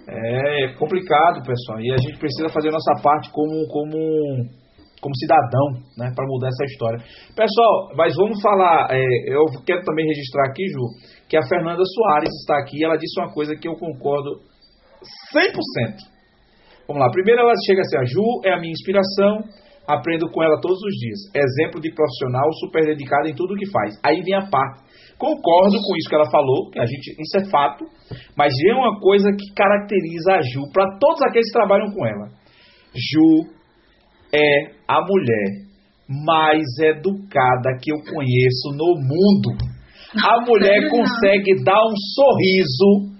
É 0.09 0.74
complicado, 0.78 1.43
pessoal. 1.45 1.80
E 1.80 1.90
a 1.93 1.97
gente 1.97 2.18
precisa 2.18 2.49
fazer 2.49 2.68
a 2.68 2.72
nossa 2.72 2.95
parte 3.03 3.30
como, 3.32 3.66
como, 3.68 3.99
como 5.01 5.16
cidadão, 5.16 5.82
né? 5.99 6.12
Para 6.14 6.24
mudar 6.26 6.49
essa 6.49 6.64
história. 6.64 6.99
Pessoal, 7.34 7.90
mas 7.97 8.14
vamos 8.16 8.40
falar. 8.40 8.88
é, 8.90 9.03
eu 9.28 9.45
quero 9.66 9.82
também 9.84 10.07
registrar 10.07 10.49
aqui, 10.49 10.64
Ju, 10.68 10.86
que 11.28 11.36
a 11.36 11.43
Fernanda 11.49 11.82
Soares 11.84 12.30
está 12.40 12.59
aqui. 12.59 12.78
e 12.80 12.84
Ela 12.84 12.97
disse 12.97 13.20
uma 13.20 13.32
coisa 13.32 13.57
que 13.57 13.66
eu 13.68 13.74
concordo 13.74 14.30
100%. 15.32 15.97
Vamos 16.86 17.03
lá. 17.03 17.11
Primeiro 17.11 17.40
ela 17.40 17.53
chega 17.66 17.80
assim: 17.80 17.97
a 17.99 18.05
Ju 18.05 18.40
é 18.45 18.53
a 18.55 18.61
minha 18.61 18.72
inspiração. 18.72 19.43
Aprendo 19.87 20.30
com 20.30 20.43
ela 20.43 20.61
todos 20.61 20.78
os 20.78 20.95
dias. 20.95 21.18
Exemplo 21.35 21.80
de 21.80 21.93
profissional 21.93 22.53
super 22.61 22.85
dedicada 22.85 23.28
em 23.28 23.35
tudo 23.35 23.57
que 23.57 23.70
faz. 23.70 23.99
Aí 24.05 24.22
vem 24.22 24.35
a 24.35 24.47
parte. 24.47 24.83
Concordo 25.18 25.76
com 25.78 25.97
isso 25.97 26.09
que 26.09 26.14
ela 26.14 26.30
falou, 26.30 26.70
que 26.70 26.80
a 26.80 26.87
gente, 26.87 27.14
isso 27.20 27.37
é 27.39 27.49
fato, 27.49 27.85
mas 28.37 28.53
é 28.68 28.74
uma 28.74 28.99
coisa 28.99 29.30
que 29.30 29.55
caracteriza 29.55 30.33
a 30.33 30.43
Ju 30.43 30.70
para 30.72 30.99
todos 30.99 31.22
aqueles 31.22 31.47
que 31.47 31.59
trabalham 31.59 31.93
com 31.93 32.07
ela. 32.07 32.28
Ju 32.95 33.49
é 34.35 34.72
a 34.89 35.01
mulher 35.01 35.62
mais 36.09 36.64
educada 36.80 37.78
que 37.80 37.93
eu 37.93 37.99
conheço 37.99 38.70
no 38.74 38.97
mundo. 38.99 39.57
A 40.24 40.45
mulher 40.45 40.91
consegue 40.91 41.62
dar 41.64 41.83
um 41.85 41.95
sorriso 42.14 43.11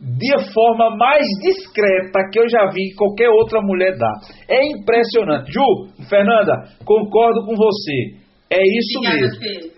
de 0.00 0.52
forma 0.52 0.96
mais 0.96 1.26
discreta 1.42 2.28
que 2.32 2.40
eu 2.40 2.48
já 2.48 2.70
vi 2.72 2.94
qualquer 2.96 3.28
outra 3.28 3.60
mulher 3.60 3.96
dar. 3.98 4.14
É 4.48 4.66
impressionante. 4.66 5.52
Ju, 5.52 6.06
Fernanda, 6.08 6.54
concordo 6.84 7.44
com 7.44 7.54
você. 7.54 8.19
É 8.50 8.58
isso 8.58 8.98
Obrigada, 8.98 9.38
mesmo. 9.38 9.70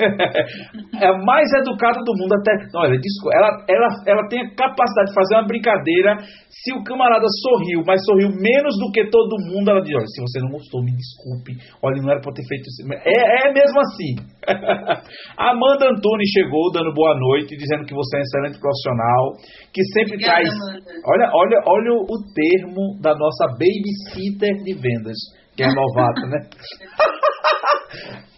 É 1.03 1.07
a 1.09 1.19
mais 1.19 1.45
educada 1.61 1.99
do 2.05 2.13
mundo 2.17 2.33
até. 2.41 2.53
Não, 2.73 2.81
olha, 2.83 2.97
desco- 2.97 3.29
ela, 3.37 3.51
ela, 3.69 3.89
ela 4.07 4.29
tem 4.29 4.41
a 4.41 4.49
capacidade 4.55 5.09
de 5.11 5.15
fazer 5.15 5.35
uma 5.35 5.47
brincadeira. 5.47 6.17
Se 6.49 6.73
o 6.73 6.83
camarada 6.85 7.27
sorriu, 7.43 7.83
mas 7.85 8.01
sorriu 8.05 8.29
menos 8.31 8.73
do 8.79 8.89
que 8.93 9.05
todo 9.11 9.37
mundo, 9.51 9.69
ela 9.69 9.83
diz: 9.83 9.93
olha, 9.93 10.07
se 10.07 10.21
você 10.23 10.41
não 10.41 10.51
gostou, 10.53 10.81
me 10.85 10.93
desculpe. 10.97 11.53
Olha, 11.83 12.01
não 12.01 12.11
era 12.13 12.21
pra 12.21 12.31
eu 12.31 12.35
ter 12.35 12.47
feito 12.49 12.65
isso. 12.65 12.81
É, 13.05 13.49
é 13.49 13.53
mesmo 13.53 13.77
assim. 13.81 14.13
Amanda 15.37 15.91
Antunes 15.93 16.31
chegou 16.33 16.71
dando 16.73 16.95
boa 16.95 17.13
noite, 17.19 17.57
dizendo 17.57 17.85
que 17.85 17.93
você 17.95 18.17
é 18.17 18.21
um 18.21 18.23
excelente 18.23 18.59
profissional, 18.61 19.23
que 19.75 19.83
sempre 19.93 20.15
Obrigada, 20.17 20.41
traz. 20.41 20.49
Amanda. 20.49 20.93
Olha, 21.13 21.27
olha, 21.35 21.59
olha 21.67 21.93
o 21.99 22.17
termo 22.33 22.97
da 23.03 23.13
nossa 23.17 23.53
babysitter 23.53 24.55
de 24.65 24.73
vendas, 24.81 25.19
que 25.57 25.63
é 25.65 25.69
novata, 25.75 26.25
né? 26.31 26.41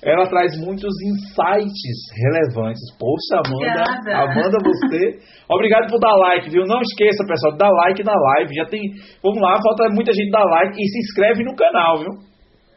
Ela 0.02 0.28
traz 0.28 0.52
muitos 0.60 0.92
insights 1.00 1.98
relevantes. 2.12 2.82
Poxa, 2.98 3.40
Amanda, 3.40 3.82
Obrigada. 3.82 4.30
Amanda, 4.30 4.58
você. 4.60 5.18
Obrigado 5.48 5.88
por 5.88 5.98
dar 5.98 6.14
like, 6.16 6.50
viu? 6.50 6.64
Não 6.66 6.80
esqueça, 6.82 7.24
pessoal, 7.26 7.56
dá 7.56 7.68
like 7.68 8.04
na 8.04 8.12
live. 8.12 8.54
Já 8.54 8.66
tem. 8.66 8.80
Vamos 9.22 9.40
lá, 9.40 9.56
falta 9.62 9.88
muita 9.94 10.12
gente 10.12 10.30
dar 10.30 10.44
like 10.44 10.76
e 10.76 10.88
se 10.88 10.98
inscreve 10.98 11.42
no 11.44 11.56
canal, 11.56 11.98
viu? 11.98 12.12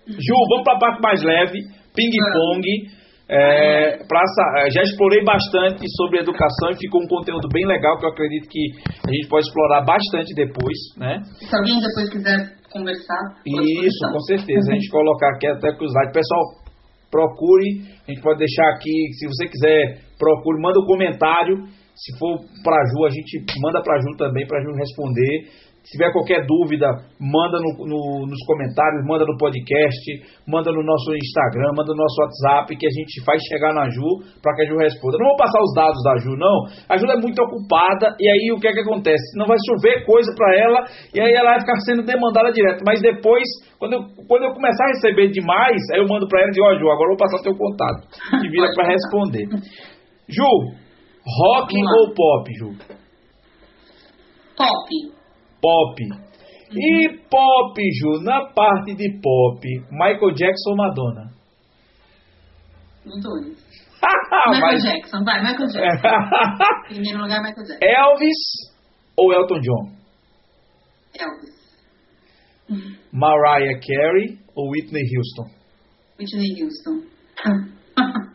Ju, 0.08 0.36
vamos 0.50 0.64
para 0.64 0.78
a 0.78 0.80
parte 0.80 1.02
mais 1.02 1.22
leve, 1.22 1.60
ping-pong. 1.94 2.98
É, 3.30 3.98
praça, 4.08 4.70
já 4.72 4.82
explorei 4.84 5.22
bastante 5.22 5.84
sobre 5.98 6.20
educação 6.22 6.72
e 6.72 6.78
ficou 6.80 7.04
um 7.04 7.08
conteúdo 7.08 7.50
bem 7.52 7.68
legal 7.68 8.00
que 8.00 8.06
eu 8.06 8.10
acredito 8.10 8.48
que 8.48 8.72
a 9.06 9.12
gente 9.12 9.28
pode 9.28 9.46
explorar 9.46 9.84
bastante 9.84 10.34
depois, 10.34 10.78
né? 10.96 11.20
Se 11.36 11.54
alguém 11.54 11.76
depois 11.82 12.10
quiser 12.10 12.56
conversar, 12.72 13.20
Isso, 13.46 14.12
com 14.14 14.20
certeza. 14.22 14.72
A 14.72 14.76
gente 14.76 14.90
colocar 14.90 15.36
aqui 15.36 15.48
até 15.48 15.76
com 15.76 15.84
os 15.84 15.94
likes. 15.94 16.14
Pessoal, 16.14 16.67
procure. 17.10 17.82
A 18.08 18.12
gente 18.12 18.22
pode 18.22 18.40
deixar 18.40 18.68
aqui, 18.76 19.14
se 19.14 19.28
você 19.28 19.48
quiser, 19.48 20.02
procure, 20.18 20.62
manda 20.62 20.80
um 20.80 20.86
comentário. 20.86 21.66
Se 21.96 22.18
for 22.20 22.38
pra 22.64 22.78
Ju, 22.94 23.06
a 23.06 23.10
gente 23.10 23.44
manda 23.60 23.82
pra 23.82 24.00
Ju 24.00 24.16
também, 24.18 24.46
pra 24.46 24.62
Ju 24.62 24.72
responder. 24.74 25.50
Se 25.88 25.96
tiver 25.96 26.12
qualquer 26.12 26.44
dúvida, 26.46 26.84
manda 27.16 27.64
no- 27.64 27.80
no- 27.88 28.28
nos 28.28 28.42
comentários, 28.44 29.08
manda 29.08 29.24
no 29.24 29.38
podcast, 29.40 30.04
manda 30.46 30.68
no 30.70 30.84
nosso 30.84 31.16
Instagram, 31.16 31.72
manda 31.80 31.96
no 31.96 32.04
nosso 32.04 32.20
WhatsApp, 32.20 32.76
que 32.76 32.86
a 32.86 32.92
gente 32.92 33.24
faz 33.24 33.40
chegar 33.48 33.72
na 33.74 33.88
Ju 33.88 34.04
para 34.44 34.54
que 34.56 34.64
a 34.64 34.66
Ju 34.68 34.76
responda. 34.76 35.16
Não 35.18 35.32
vou 35.32 35.38
passar 35.38 35.62
os 35.64 35.72
dados 35.74 36.04
da 36.04 36.18
Ju, 36.20 36.36
não. 36.36 36.68
A 36.92 36.98
Ju 36.98 37.08
é 37.08 37.16
muito 37.16 37.40
ocupada 37.42 38.18
e 38.20 38.28
aí 38.28 38.52
o 38.52 38.60
que 38.60 38.68
é 38.68 38.74
que 38.74 38.82
acontece? 38.84 39.24
Não 39.40 39.48
vai 39.48 39.56
chover 39.64 40.04
coisa 40.06 40.28
para 40.36 40.60
ela 40.60 40.80
e 41.16 41.22
aí 41.22 41.32
ela 41.32 41.52
vai 41.56 41.62
ficar 41.62 41.80
sendo 41.88 42.04
demandada 42.04 42.52
direto. 42.52 42.84
Mas 42.86 43.00
depois, 43.02 43.48
quando 43.80 43.94
eu, 43.94 44.02
quando 44.28 44.44
eu 44.44 44.52
começar 44.52 44.84
a 44.84 44.92
receber 44.92 45.32
demais, 45.32 45.80
aí 45.94 46.02
eu 46.04 46.08
mando 46.08 46.28
para 46.28 46.42
ela 46.42 46.50
e 46.50 46.54
digo, 46.54 46.68
ó 46.68 46.74
Ju, 46.76 46.84
agora 46.92 47.08
eu 47.12 47.16
vou 47.16 47.24
passar 47.24 47.40
teu 47.42 47.56
contato. 47.56 48.12
E 48.44 48.50
vira 48.52 48.68
para 48.76 48.92
responder. 48.92 49.48
Ju, 50.28 50.52
rock 51.24 51.72
ou 51.80 52.14
pop, 52.14 52.44
Ju? 52.60 52.76
Top. 54.58 55.17
Pop. 55.62 55.96
E 56.72 57.18
pop, 57.30 57.76
Ju, 58.00 58.24
na 58.24 58.46
parte 58.54 58.94
de 58.96 59.20
pop, 59.22 59.62
Michael 59.92 60.34
Jackson 60.36 60.72
ou 60.72 60.76
Madonna? 60.76 61.32
Os 63.06 63.22
dois. 63.24 63.58
Michael 64.48 64.60
Mas- 64.62 64.84
Jackson, 64.84 65.24
vai, 65.24 65.42
Michael 65.42 65.70
Jackson. 65.70 66.08
Primeiro 66.90 67.20
lugar, 67.22 67.42
Michael 67.42 67.66
Jackson. 67.68 67.86
Elvis 67.86 68.38
ou 69.18 69.34
Elton 69.34 69.60
John? 69.62 69.92
Elvis. 71.20 71.58
Mariah 73.14 73.80
Carey 73.80 74.38
ou 74.56 74.70
Whitney 74.72 75.04
Houston? 75.16 75.50
Whitney 76.20 76.62
Houston. 76.62 77.02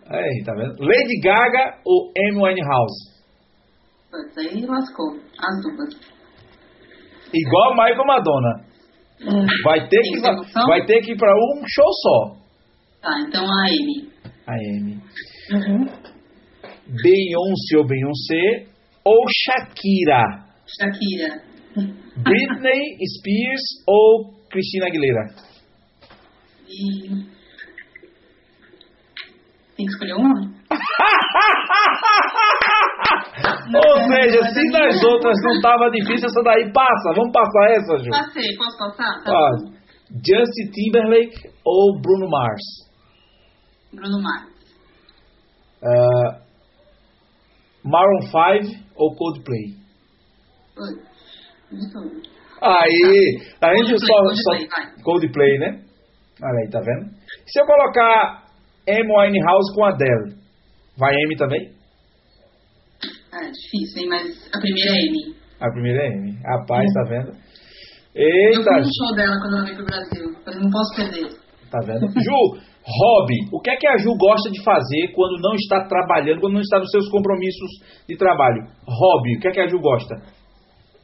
Aí, 0.09 0.43
tá 0.45 0.53
vendo? 0.55 0.75
Lady 0.81 1.21
Gaga 1.23 1.79
ou 1.85 2.11
Amy 2.17 2.37
Winehouse? 2.43 3.13
Putz, 4.11 4.37
aí 4.39 4.67
lascou. 4.67 5.17
As 5.39 5.63
duas. 5.63 5.95
Igual 7.35 7.75
Michael 7.75 8.07
Madonna. 8.07 8.73
Vai 9.65 9.89
ter 9.89 10.01
que, 10.01 10.21
vai 10.67 10.85
ter 10.85 11.01
que 11.03 11.13
ir 11.13 11.17
pra 11.17 11.33
um 11.35 11.63
show 11.67 11.93
só. 12.03 12.43
Tá, 13.01 13.21
então 13.21 13.45
a 13.45 13.67
Amy. 13.67 14.09
A 14.47 14.55
Amy. 14.55 15.01
Uhum. 15.53 15.87
Beyoncé 17.03 17.79
ou 17.79 17.87
Beyoncé 17.87 18.67
ou 19.05 19.25
Shakira? 19.29 20.45
Shakira. 20.67 21.43
Britney 22.17 22.97
Spears 23.17 23.63
ou 23.87 24.35
Christina 24.51 24.87
Aguilera? 24.87 25.27
E... 26.69 27.42
Tem 29.77 29.87
que 29.87 29.93
escolher 29.93 30.15
uma? 30.15 30.41
Ou 33.75 33.97
seja, 34.07 34.43
se 34.53 34.63
nas 34.71 35.03
outras 35.03 35.37
não 35.43 35.61
tava 35.63 35.91
difícil, 35.91 36.27
essa 36.27 36.43
daí 36.43 36.71
passa. 36.73 37.15
Vamos 37.17 37.33
passar 37.33 37.71
essa, 37.71 37.99
Ju? 37.99 38.11
Passei, 38.11 38.57
posso 38.57 38.79
passar? 38.79 39.23
Tá 39.25 39.33
bom. 39.33 39.73
Justin 40.15 40.71
Timberlake 40.73 41.49
ou 41.65 42.01
Bruno 42.01 42.29
Mars? 42.29 42.63
Bruno 43.95 44.21
Mars. 44.23 44.53
Ah, 45.83 46.43
Maroon 47.85 48.23
5 48.23 48.79
ou 48.97 49.17
Coldplay? 49.17 49.75
Tudo. 50.75 51.13
Aí, 52.61 53.41
a 53.61 53.75
gente 53.75 53.89
Coldplay, 53.89 54.07
só, 54.07 54.15
Coldplay, 54.15 54.69
só. 54.69 55.03
Coldplay, 55.03 55.59
né? 55.59 55.83
Olha 56.43 56.59
aí, 56.65 56.71
tá 56.71 56.81
vendo? 56.81 57.11
Se 57.47 57.61
eu 57.61 57.67
colocar 57.67 58.42
Amy 58.89 59.09
Winehouse 59.09 59.75
com 59.75 59.85
Adele, 59.85 60.35
vai 60.99 61.15
Amy 61.25 61.37
também? 61.37 61.71
É 63.33 63.51
difícil, 63.51 64.03
hein? 64.03 64.09
Mas 64.09 64.51
a 64.55 64.59
primeira 64.61 64.91
é 64.91 65.09
Amy. 65.09 65.37
A 65.61 65.71
primeira 65.71 66.03
é 66.03 66.09
Amy. 66.09 66.33
Rapaz, 66.45 66.85
tá 66.93 67.03
vendo? 67.09 67.33
Eu 68.15 68.29
Eita, 68.29 68.63
fui 68.63 68.81
no 68.81 68.91
show 68.93 69.17
dela 69.17 69.37
quando 69.41 69.57
ela 69.57 69.65
veio 69.65 69.77
pro 69.77 69.87
Brasil. 69.87 70.25
Falei, 70.45 70.61
não 70.61 70.71
posso 70.71 70.97
perder. 70.97 71.29
tá 71.71 71.79
vendo? 71.87 72.07
Ju, 72.21 72.61
hobby. 72.85 73.49
O 73.53 73.61
que 73.61 73.71
é 73.71 73.77
que 73.77 73.87
a 73.89 73.97
Ju 73.97 74.15
gosta 74.19 74.51
de 74.51 74.63
fazer 74.63 75.13
quando 75.15 75.41
não 75.41 75.55
está 75.55 75.87
trabalhando, 75.89 76.41
quando 76.41 76.55
não 76.55 76.61
está 76.61 76.79
nos 76.79 76.91
seus 76.91 77.09
compromissos 77.09 77.71
de 78.07 78.17
trabalho? 78.17 78.67
Hobby. 78.87 79.37
O 79.37 79.41
que 79.41 79.49
é 79.49 79.51
que 79.53 79.61
a 79.61 79.67
Ju 79.69 79.79
gosta? 79.81 80.15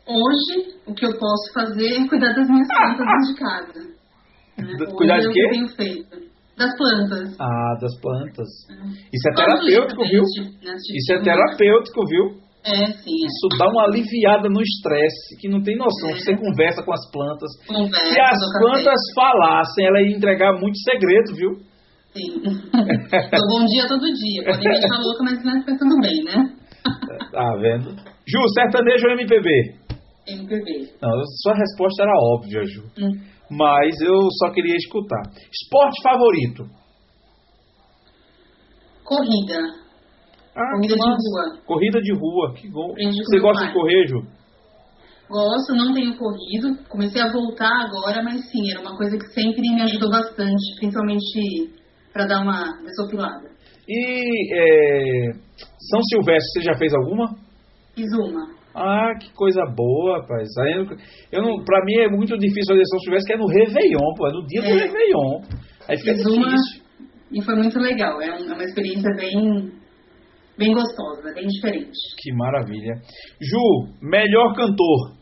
Hoje, 0.07 0.75
o 0.87 0.95
que 0.95 1.07
eu 1.07 1.19
posso 1.19 1.53
fazer 1.55 1.95
é 1.97 2.09
cuidar 2.09 2.35
das 2.35 2.49
minhas 2.49 2.69
plantas 2.69 3.07
dentro 3.07 3.33
de 3.33 3.41
casa. 3.41 3.79
Né? 3.79 4.75
Hoje 4.85 4.95
cuidar 4.97 5.19
de 5.21 5.27
é 5.27 5.29
o 5.31 5.33
quê? 5.33 5.41
eu 5.41 5.51
tenho 5.51 5.69
feito. 5.69 6.28
Das 6.59 6.77
plantas. 6.77 7.37
Ah, 7.41 7.75
das 7.81 7.95
plantas. 8.01 8.49
Hum. 8.71 8.91
Isso 8.91 9.29
é 9.31 9.35
terapêutico, 9.35 10.03
viu? 10.05 10.23
de 10.23 10.99
Isso 10.99 11.13
é 11.13 11.23
terapêutico, 11.23 12.01
viu? 12.07 12.49
É, 12.65 12.87
sim. 12.87 13.15
É. 13.15 13.27
Isso 13.27 13.49
dá 13.59 13.67
uma 13.71 13.85
aliviada 13.85 14.49
no 14.49 14.61
estresse, 14.61 15.37
que 15.41 15.49
não 15.49 15.63
tem 15.63 15.77
noção. 15.77 16.11
Você 16.11 16.37
conversa 16.37 16.83
com 16.83 16.93
as 16.93 17.11
plantas. 17.11 17.51
Conversa, 17.67 18.13
Se 18.13 18.21
as 18.21 18.39
plantas 18.61 19.01
falassem, 19.15 19.87
ela 19.87 20.03
ia 20.03 20.17
entregar 20.17 20.53
muito 20.59 20.77
segredo, 20.83 21.35
viu? 21.37 21.51
Sim. 22.13 22.43
Dou 22.43 23.49
bom 23.49 23.65
dia 23.67 23.87
todo 23.87 24.03
dia. 24.03 24.45
Podem 24.45 24.69
me 24.69 24.77
achar 24.77 24.99
louca, 24.99 25.25
mas 25.25 25.45
não 25.45 25.57
é 25.59 25.79
tudo 25.79 26.01
bem, 26.01 26.25
né? 26.25 26.55
Tá 27.31 27.57
vendo? 27.61 27.91
Ju, 28.27 28.39
sertanejo 28.55 29.07
ou 29.07 29.13
MPB? 29.13 29.49
MPB. 30.27 30.93
Não, 31.01 31.11
sua 31.43 31.55
resposta 31.55 32.03
era 32.03 32.13
óbvia, 32.35 32.65
Ju. 32.65 32.83
Hum. 32.99 33.13
Mas 33.51 33.99
eu 34.01 34.29
só 34.39 34.51
queria 34.53 34.77
escutar. 34.77 35.23
Esporte 35.51 36.03
favorito? 36.03 36.65
Corrida. 39.05 39.59
Ah, 40.55 40.73
Corrida 40.75 40.95
de 40.95 41.01
rua. 41.01 41.59
Corrida 41.67 42.01
de 42.01 42.13
rua, 42.15 42.55
que 42.55 42.69
bom. 42.69 42.93
Você 42.95 43.41
gosta 43.41 43.63
pai. 43.63 43.69
de 43.69 43.75
correr, 43.75 44.07
Ju? 44.07 44.23
Gosto, 45.31 45.75
não 45.75 45.95
tenho 45.95 46.17
corrido. 46.17 46.77
Comecei 46.89 47.21
a 47.21 47.31
voltar 47.33 47.87
agora, 47.87 48.23
mas 48.23 48.51
sim, 48.51 48.71
era 48.71 48.81
uma 48.81 48.97
coisa 48.97 49.17
que 49.17 49.27
sempre 49.33 49.61
me 49.61 49.83
ajudou 49.83 50.11
bastante, 50.11 50.77
principalmente 50.79 51.71
para 52.13 52.27
dar 52.27 52.43
uma 52.43 52.65
desopilada. 52.83 53.49
E 53.87 54.55
é, 54.55 55.33
São 55.91 56.03
Silvestre, 56.11 56.53
você 56.55 56.63
já 56.63 56.77
fez 56.77 56.93
alguma? 56.95 57.35
Fiz 57.95 58.07
uma. 58.15 58.58
Ah, 58.81 59.15
que 59.19 59.33
coisa 59.33 59.61
boa, 59.75 60.21
rapaz. 60.21 60.49
Aí 60.61 60.73
eu, 60.75 60.87
eu 61.33 61.43
não, 61.43 61.65
pra 61.65 61.85
mim 61.85 61.95
é 61.99 62.09
muito 62.09 62.37
difícil 62.39 62.75
fazer 62.75 62.85
São 62.87 62.99
Silvestre, 63.01 63.27
que 63.27 63.33
é 63.35 63.43
no 63.43 63.47
Réveillon, 63.49 64.15
pô, 64.17 64.29
é 64.29 64.33
no 64.33 64.47
dia 64.47 64.61
do 64.63 64.69
É. 64.69 64.73
Réveillon. 64.85 65.41
Aí 65.89 65.97
fica 65.99 66.13
Fiz 66.15 66.27
uma 66.27 66.45
difícil. 66.51 66.83
e 67.33 67.43
foi 67.45 67.55
muito 67.57 67.79
legal. 67.81 68.21
É 68.23 68.29
é 68.29 68.35
uma 68.55 68.63
experiência 68.63 69.11
bem, 69.17 69.73
bem 70.57 70.73
gostosa, 70.75 71.33
bem 71.35 71.47
diferente. 71.47 71.99
Que 72.23 72.33
maravilha. 72.35 72.95
Ju, 73.41 73.93
melhor 74.03 74.55
cantor. 74.55 75.17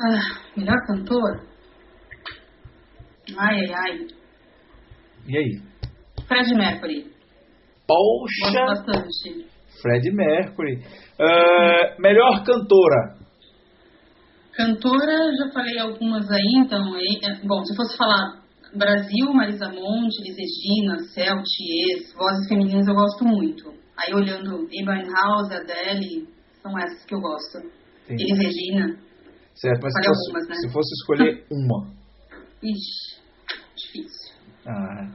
Ah, 0.00 0.40
melhor 0.56 0.76
cantor? 0.86 1.40
Ai, 3.38 3.60
ai, 3.60 3.74
ai. 3.74 4.06
E 5.28 5.38
aí? 5.38 5.62
Fred 6.26 6.54
Mercury. 6.54 7.06
Gosto 7.88 8.40
Poxa, 8.42 8.64
bastante. 8.66 9.46
Fred 9.82 10.10
Mercury. 10.12 10.78
Ah, 11.20 11.96
melhor 11.98 12.44
cantora. 12.44 13.16
Cantora, 14.54 15.16
já 15.38 15.50
falei 15.52 15.78
algumas 15.78 16.30
aí, 16.30 16.52
então, 16.56 16.94
é- 16.96 17.26
é- 17.30 17.40
bom, 17.46 17.64
se 17.64 17.74
fosse 17.74 17.96
falar 17.96 18.42
Brasil, 18.74 19.32
Marisa 19.32 19.68
Monte, 19.68 20.20
Elis 20.20 20.36
Regina, 20.36 20.98
Cel, 21.12 21.42
Ties, 21.42 22.12
vozes 22.14 22.48
femininas 22.48 22.86
eu 22.86 22.94
gosto 22.94 23.24
muito. 23.24 23.72
Aí 23.96 24.14
olhando 24.14 24.66
Amy 24.66 25.08
House, 25.10 25.50
Adele, 25.52 26.26
são 26.62 26.78
essas 26.78 27.04
que 27.04 27.14
eu 27.14 27.20
gosto. 27.20 27.58
Entendi. 28.04 28.24
Elis 28.24 28.38
Regina, 28.38 28.98
Certo, 29.54 29.80
mas 29.82 29.92
se 29.92 30.00
fosse, 30.08 30.26
algumas, 30.28 30.48
né? 30.48 30.54
se 30.56 30.72
fosse 30.72 30.94
escolher 31.00 31.44
uma. 31.52 31.86
ixi, 32.62 33.20
difícil. 33.76 34.34
Ah, 34.66 35.08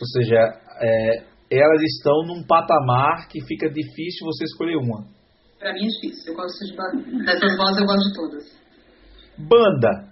ou 0.00 0.06
seja, 0.06 0.60
é, 0.82 1.24
elas 1.50 1.82
estão 1.82 2.22
num 2.26 2.42
patamar 2.46 3.28
que 3.28 3.40
fica 3.44 3.68
difícil 3.68 4.26
você 4.26 4.44
escolher 4.44 4.76
uma. 4.76 5.04
Pra 5.58 5.72
mim 5.72 5.84
é 5.84 5.88
difícil, 5.88 6.32
eu 6.32 6.36
gosto 6.36 6.64
de, 6.64 6.76
ba- 6.76 7.24
dessas 7.24 7.56
vozes 7.56 7.80
eu 7.80 7.86
gosto 7.86 8.08
de 8.08 8.14
todas. 8.14 8.60
Banda. 9.38 10.10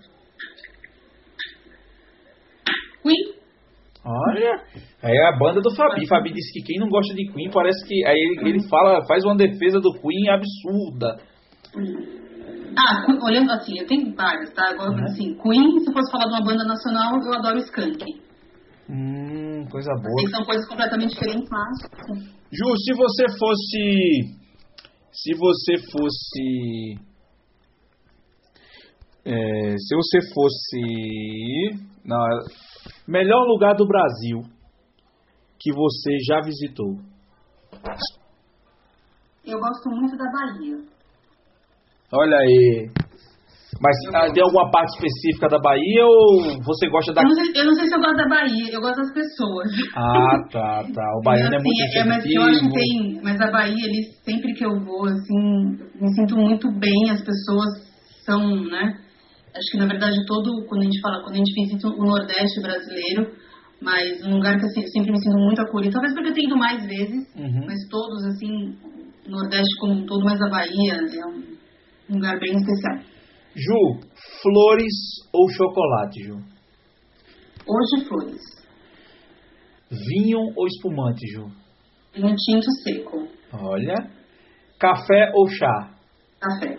Queen, 3.03 3.39
Olha, 4.05 4.63
aí 5.03 5.17
é 5.17 5.29
a 5.29 5.37
banda 5.39 5.61
do 5.61 5.75
Fabi. 5.75 6.07
Fabi 6.09 6.33
disse 6.33 6.53
que 6.53 6.63
quem 6.67 6.79
não 6.81 6.89
gosta 6.89 7.15
de 7.15 7.31
Queen 7.33 7.51
parece 7.51 7.87
que. 7.87 8.05
Aí 8.07 8.17
ele, 8.17 8.49
ele 8.51 8.69
fala, 8.69 9.05
faz 9.07 9.25
uma 9.25 9.37
defesa 9.37 9.81
do 9.81 9.93
Queen 9.93 10.29
absurda. 10.31 11.17
ah, 12.77 13.05
Queen- 13.07 13.23
olhando 13.23 13.53
assim, 13.53 13.79
eu 13.79 13.87
tenho 13.87 14.15
várias, 14.15 14.53
tá? 14.55 14.71
Agora, 14.71 14.93
Uhum. 14.93 15.05
assim, 15.05 15.35
Queen, 15.43 15.81
se 15.81 15.93
fosse 15.93 16.11
falar 16.11 16.25
de 16.25 16.31
uma 16.41 16.45
banda 16.45 16.65
nacional, 16.65 17.21
eu 17.23 17.35
adoro 17.35 17.59
Skank. 17.59 18.05
Hum, 18.91 19.67
coisa 19.71 19.93
boa. 19.95 20.17
que 20.17 20.31
são 20.31 20.45
coisas 20.45 20.67
completamente 20.67 21.11
diferentes, 21.11 21.49
mas... 21.51 21.79
sim. 22.07 22.39
Ju, 22.51 22.77
se 22.77 22.95
você 22.95 23.39
fosse. 23.39 24.39
Se 25.13 25.35
você 25.35 25.77
fosse. 25.93 26.99
é, 29.25 29.77
se 29.77 29.95
você 29.95 30.33
fosse. 30.33 30.81
Não, 32.05 32.19
melhor 33.07 33.45
lugar 33.47 33.75
do 33.75 33.87
Brasil 33.87 34.43
que 35.61 35.73
você 35.73 36.17
já 36.27 36.41
visitou. 36.41 36.97
Eu 39.45 39.59
gosto 39.59 39.91
muito 39.91 40.17
da 40.17 40.25
Bahia. 40.31 40.79
Olha 42.13 42.37
aí. 42.39 42.91
Mas 43.81 43.95
ah, 44.15 44.33
tem 44.33 44.43
alguma 44.43 44.71
parte 44.71 44.91
específica 44.97 45.47
da 45.47 45.59
Bahia 45.61 46.05
ou 46.05 46.57
você 46.65 46.89
gosta 46.89 47.13
da. 47.13 47.21
Eu 47.23 47.29
não, 47.29 47.35
sei, 47.35 47.53
eu 47.55 47.65
não 47.67 47.75
sei 47.75 47.87
se 47.87 47.95
eu 47.95 48.01
gosto 48.01 48.17
da 48.17 48.29
Bahia, 48.29 48.73
eu 48.73 48.81
gosto 48.81 48.97
das 48.97 49.13
pessoas. 49.13 49.69
Ah, 49.95 50.37
tá, 50.51 50.85
tá. 50.93 51.07
O 51.21 51.23
baiano 51.23 51.55
é 51.55 51.59
Assim, 51.59 51.69
muito 51.69 51.97
é, 51.99 52.05
mas 52.05 52.25
eu 52.27 52.43
acho 52.43 52.61
que 52.61 52.73
tem, 52.73 53.21
mas 53.23 53.41
a 53.41 53.51
Bahia, 53.51 53.85
ali, 53.85 54.03
sempre 54.25 54.55
que 54.55 54.65
eu 54.65 54.73
vou, 54.85 55.05
assim, 55.05 55.79
me 56.01 56.09
sinto 56.15 56.37
muito 56.37 56.73
bem, 56.81 57.11
as 57.11 57.21
pessoas 57.23 57.69
são, 58.25 58.41
né? 58.65 58.99
Acho 59.55 59.71
que 59.73 59.79
na 59.79 59.87
verdade 59.87 60.17
todo, 60.27 60.65
quando 60.67 60.83
a 60.83 60.85
gente 60.85 61.01
fala, 61.01 61.23
quando 61.23 61.35
a 61.35 61.39
gente 61.39 61.55
visita 61.55 61.89
o 61.89 62.05
Nordeste 62.05 62.61
brasileiro, 62.63 63.33
mas 63.83 64.25
um 64.27 64.35
lugar 64.37 64.59
que 64.59 64.65
eu 64.65 64.71
sempre 64.71 65.13
me 65.13 65.23
sinto 65.23 65.37
muito 65.39 65.61
acolhido, 65.61 65.93
talvez 65.93 66.15
porque 66.15 66.31
eu 66.31 66.35
tenho 66.35 66.49
ido 66.49 66.57
mais 66.59 66.85
vezes, 66.87 67.23
Uhum. 67.37 67.65
mas 67.67 67.79
todos, 67.91 68.25
assim, 68.25 68.75
Nordeste 69.29 69.77
como 69.79 69.93
um 69.93 70.07
todo, 70.07 70.25
mas 70.25 70.41
a 70.41 70.49
Bahia 70.49 70.95
é 70.95 71.27
um 71.27 72.15
lugar 72.15 72.39
bem 72.41 72.55
especial. 72.57 73.18
Ju, 73.59 74.01
flores 74.41 74.95
ou 75.33 75.49
chocolate, 75.51 76.23
Ju? 76.23 76.37
Hoje, 77.67 78.09
flores. 78.09 78.43
Vinho 79.91 80.53
ou 80.57 80.67
espumante, 80.67 81.27
Ju? 81.27 81.45
Um 82.17 82.35
tinto 82.37 82.71
seco. 82.85 83.27
Olha. 83.53 83.95
Café 84.79 85.33
ou 85.35 85.49
chá? 85.49 85.91
Café. 86.41 86.79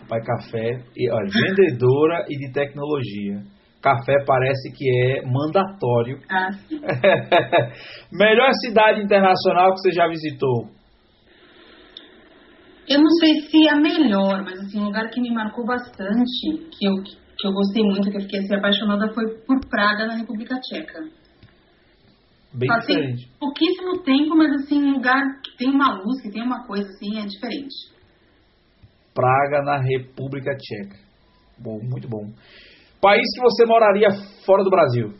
Rapaz, 0.00 0.26
café. 0.26 0.84
E, 0.96 1.10
olha, 1.10 1.28
vendedora 1.30 2.26
e 2.28 2.36
de 2.38 2.52
tecnologia. 2.52 3.42
Café 3.80 4.24
parece 4.26 4.72
que 4.72 4.88
é 4.88 5.22
mandatório. 5.26 6.18
Ah, 6.28 6.50
sim. 6.66 6.80
Melhor 8.12 8.50
cidade 8.64 9.02
internacional 9.02 9.74
que 9.74 9.80
você 9.80 9.92
já 9.92 10.08
visitou? 10.08 10.73
Eu 12.88 13.00
não 13.00 13.10
sei 13.18 13.40
se 13.42 13.68
é 13.68 13.72
a 13.72 13.76
melhor, 13.76 14.44
mas 14.44 14.60
assim, 14.60 14.78
um 14.78 14.84
lugar 14.84 15.08
que 15.10 15.20
me 15.20 15.32
marcou 15.32 15.64
bastante, 15.64 16.68
que 16.70 16.86
eu, 16.86 17.02
que 17.02 17.46
eu 17.46 17.52
gostei 17.52 17.82
muito, 17.82 18.10
que 18.10 18.16
eu 18.16 18.20
fiquei 18.22 18.40
assim, 18.40 18.54
apaixonada, 18.54 19.12
foi 19.14 19.24
por 19.46 19.58
Praga, 19.68 20.06
na 20.06 20.16
República 20.16 20.58
Tcheca. 20.60 21.00
Bem 22.52 22.68
Passei 22.68 22.94
diferente. 22.94 23.30
pouquíssimo 23.40 24.02
tempo, 24.02 24.36
mas 24.36 24.52
assim, 24.62 24.82
um 24.82 24.92
lugar 24.92 25.20
que 25.42 25.56
tem 25.56 25.70
uma 25.70 25.94
luz, 25.94 26.22
que 26.22 26.30
tem 26.30 26.42
uma 26.42 26.64
coisa 26.66 26.88
assim, 26.88 27.18
é 27.18 27.26
diferente. 27.26 27.74
Praga 29.14 29.62
na 29.62 29.78
República 29.80 30.54
Tcheca. 30.56 30.96
Bom, 31.58 31.80
muito 31.82 32.08
bom. 32.08 32.32
País 33.00 33.26
que 33.34 33.40
você 33.40 33.64
moraria 33.66 34.08
fora 34.44 34.62
do 34.62 34.70
Brasil? 34.70 35.14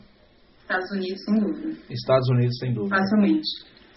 Estados 0.61 0.91
Unidos, 0.91 1.23
sem 1.23 1.39
dúvida. 1.39 1.77
Estados 1.89 2.29
Unidos, 2.29 2.57
sem 2.59 2.73
dúvida. 2.73 2.95
Facilmente. 2.95 3.47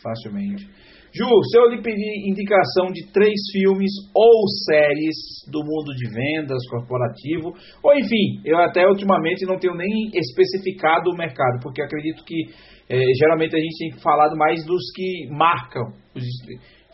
Facilmente. 0.03 0.71
Ju, 1.15 1.25
se 1.51 1.59
eu 1.59 1.71
lhe 1.71 1.83
pedir 1.83 2.29
indicação 2.29 2.93
de 2.93 3.11
três 3.13 3.35
filmes 3.53 3.91
ou 4.15 4.47
séries 4.67 5.17
do 5.51 5.61
mundo 5.61 5.95
de 5.97 6.09
vendas, 6.11 6.69
corporativo, 6.69 7.55
ou 7.83 7.95
enfim, 7.99 8.41
eu 8.45 8.59
até 8.59 8.87
ultimamente 8.87 9.47
não 9.47 9.59
tenho 9.59 9.75
nem 9.75 10.11
especificado 10.15 11.11
o 11.11 11.17
mercado, 11.17 11.61
porque 11.63 11.83
acredito 11.83 12.23
que 12.25 12.45
eh, 12.91 13.13
geralmente 13.19 13.57
a 13.57 13.59
gente 13.59 13.79
tem 13.79 14.01
falado 14.03 14.37
mais 14.37 14.65
dos 14.67 14.83
que 14.95 15.29
marcam, 15.31 15.93
os 16.15 16.25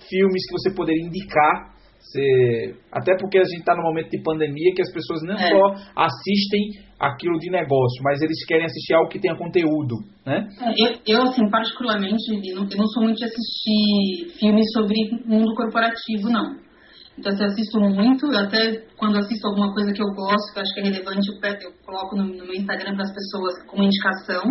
filmes 0.08 0.46
que 0.46 0.52
você 0.52 0.74
poderia 0.74 1.04
indicar, 1.04 1.73
se- 2.12 2.74
até 2.92 3.16
porque 3.18 3.38
a 3.38 3.44
gente 3.44 3.60
está 3.60 3.74
no 3.74 3.82
momento 3.82 4.10
de 4.10 4.22
pandemia 4.22 4.72
que 4.74 4.82
as 4.82 4.92
pessoas 4.92 5.20
não 5.22 5.34
É. 5.34 5.48
só 5.48 5.62
assistem 5.96 6.84
aquilo 7.00 7.38
de 7.38 7.50
negócio, 7.50 8.02
mas 8.02 8.20
eles 8.22 8.44
querem 8.46 8.64
assistir 8.66 8.94
algo 8.94 9.08
que 9.08 9.18
tenha 9.18 9.36
conteúdo, 9.36 9.96
né? 10.24 10.46
Eu, 10.78 10.92
eu, 11.06 11.22
assim, 11.22 11.48
particularmente, 11.50 12.22
eu 12.48 12.56
não, 12.56 12.68
eu 12.70 12.78
não 12.78 12.86
sou 12.86 13.02
muito 13.02 13.18
de 13.18 13.24
assistir 13.24 14.38
filmes 14.38 14.64
sobre 14.72 14.96
mundo 15.26 15.54
corporativo, 15.54 16.30
não. 16.30 16.56
Então, 17.18 17.32
assim, 17.32 17.42
eu 17.44 17.48
assisto 17.48 17.80
muito, 17.80 18.26
até 18.36 18.82
quando 18.96 19.18
assisto 19.18 19.46
alguma 19.46 19.72
coisa 19.72 19.92
que 19.92 20.02
eu 20.02 20.10
gosto, 20.14 20.52
que 20.52 20.58
eu 20.58 20.62
acho 20.62 20.74
que 20.74 20.80
é 20.80 20.84
relevante, 20.84 21.28
eu, 21.28 21.70
eu 21.70 21.72
coloco 21.84 22.16
no, 22.16 22.24
no 22.24 22.44
meu 22.44 22.54
Instagram 22.54 22.94
para 22.94 23.04
as 23.04 23.14
pessoas 23.14 23.54
como 23.68 23.84
indicação. 23.84 24.42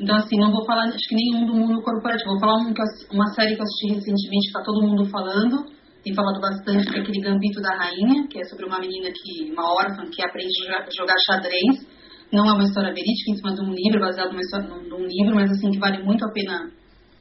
Então, 0.00 0.16
assim, 0.16 0.36
não 0.38 0.50
vou 0.52 0.64
falar, 0.64 0.84
acho 0.84 1.08
que 1.08 1.14
nenhum 1.14 1.46
do 1.46 1.54
mundo 1.54 1.82
corporativo. 1.82 2.30
Vou 2.30 2.40
falar 2.40 2.56
um 2.58 2.68
eu 2.74 3.14
uma 3.14 3.26
série 3.34 3.54
que 3.54 3.60
eu 3.60 3.64
assisti 3.64 3.94
recentemente, 3.94 4.46
que 4.48 4.52
tá 4.52 4.62
todo 4.64 4.86
mundo 4.86 5.04
falando, 5.06 5.66
tem 6.02 6.14
falado 6.14 6.40
bastante, 6.40 6.90
que 6.90 6.98
é 6.98 7.00
aquele 7.00 7.20
Gambito 7.20 7.60
da 7.60 7.76
Rainha, 7.76 8.26
que 8.28 8.40
é 8.40 8.44
sobre 8.44 8.66
uma 8.66 8.78
menina 8.78 9.08
que, 9.14 9.52
uma 9.52 9.72
órfã, 9.74 10.04
que 10.10 10.22
aprende 10.22 10.50
a 10.68 10.90
jogar, 10.90 11.14
xadrez. 11.26 11.86
Não 12.32 12.48
é 12.48 12.52
uma 12.54 12.64
história 12.64 12.92
verídica, 12.92 13.30
em 13.30 13.36
cima 13.36 13.54
de 13.54 13.60
um 13.60 13.72
livro, 13.72 14.00
baseado 14.00 14.34
história, 14.40 14.66
num, 14.66 15.06
livro, 15.06 15.34
mas 15.34 15.50
assim, 15.50 15.70
que 15.70 15.78
vale 15.78 16.02
muito 16.02 16.24
a 16.24 16.32
pena 16.32 16.70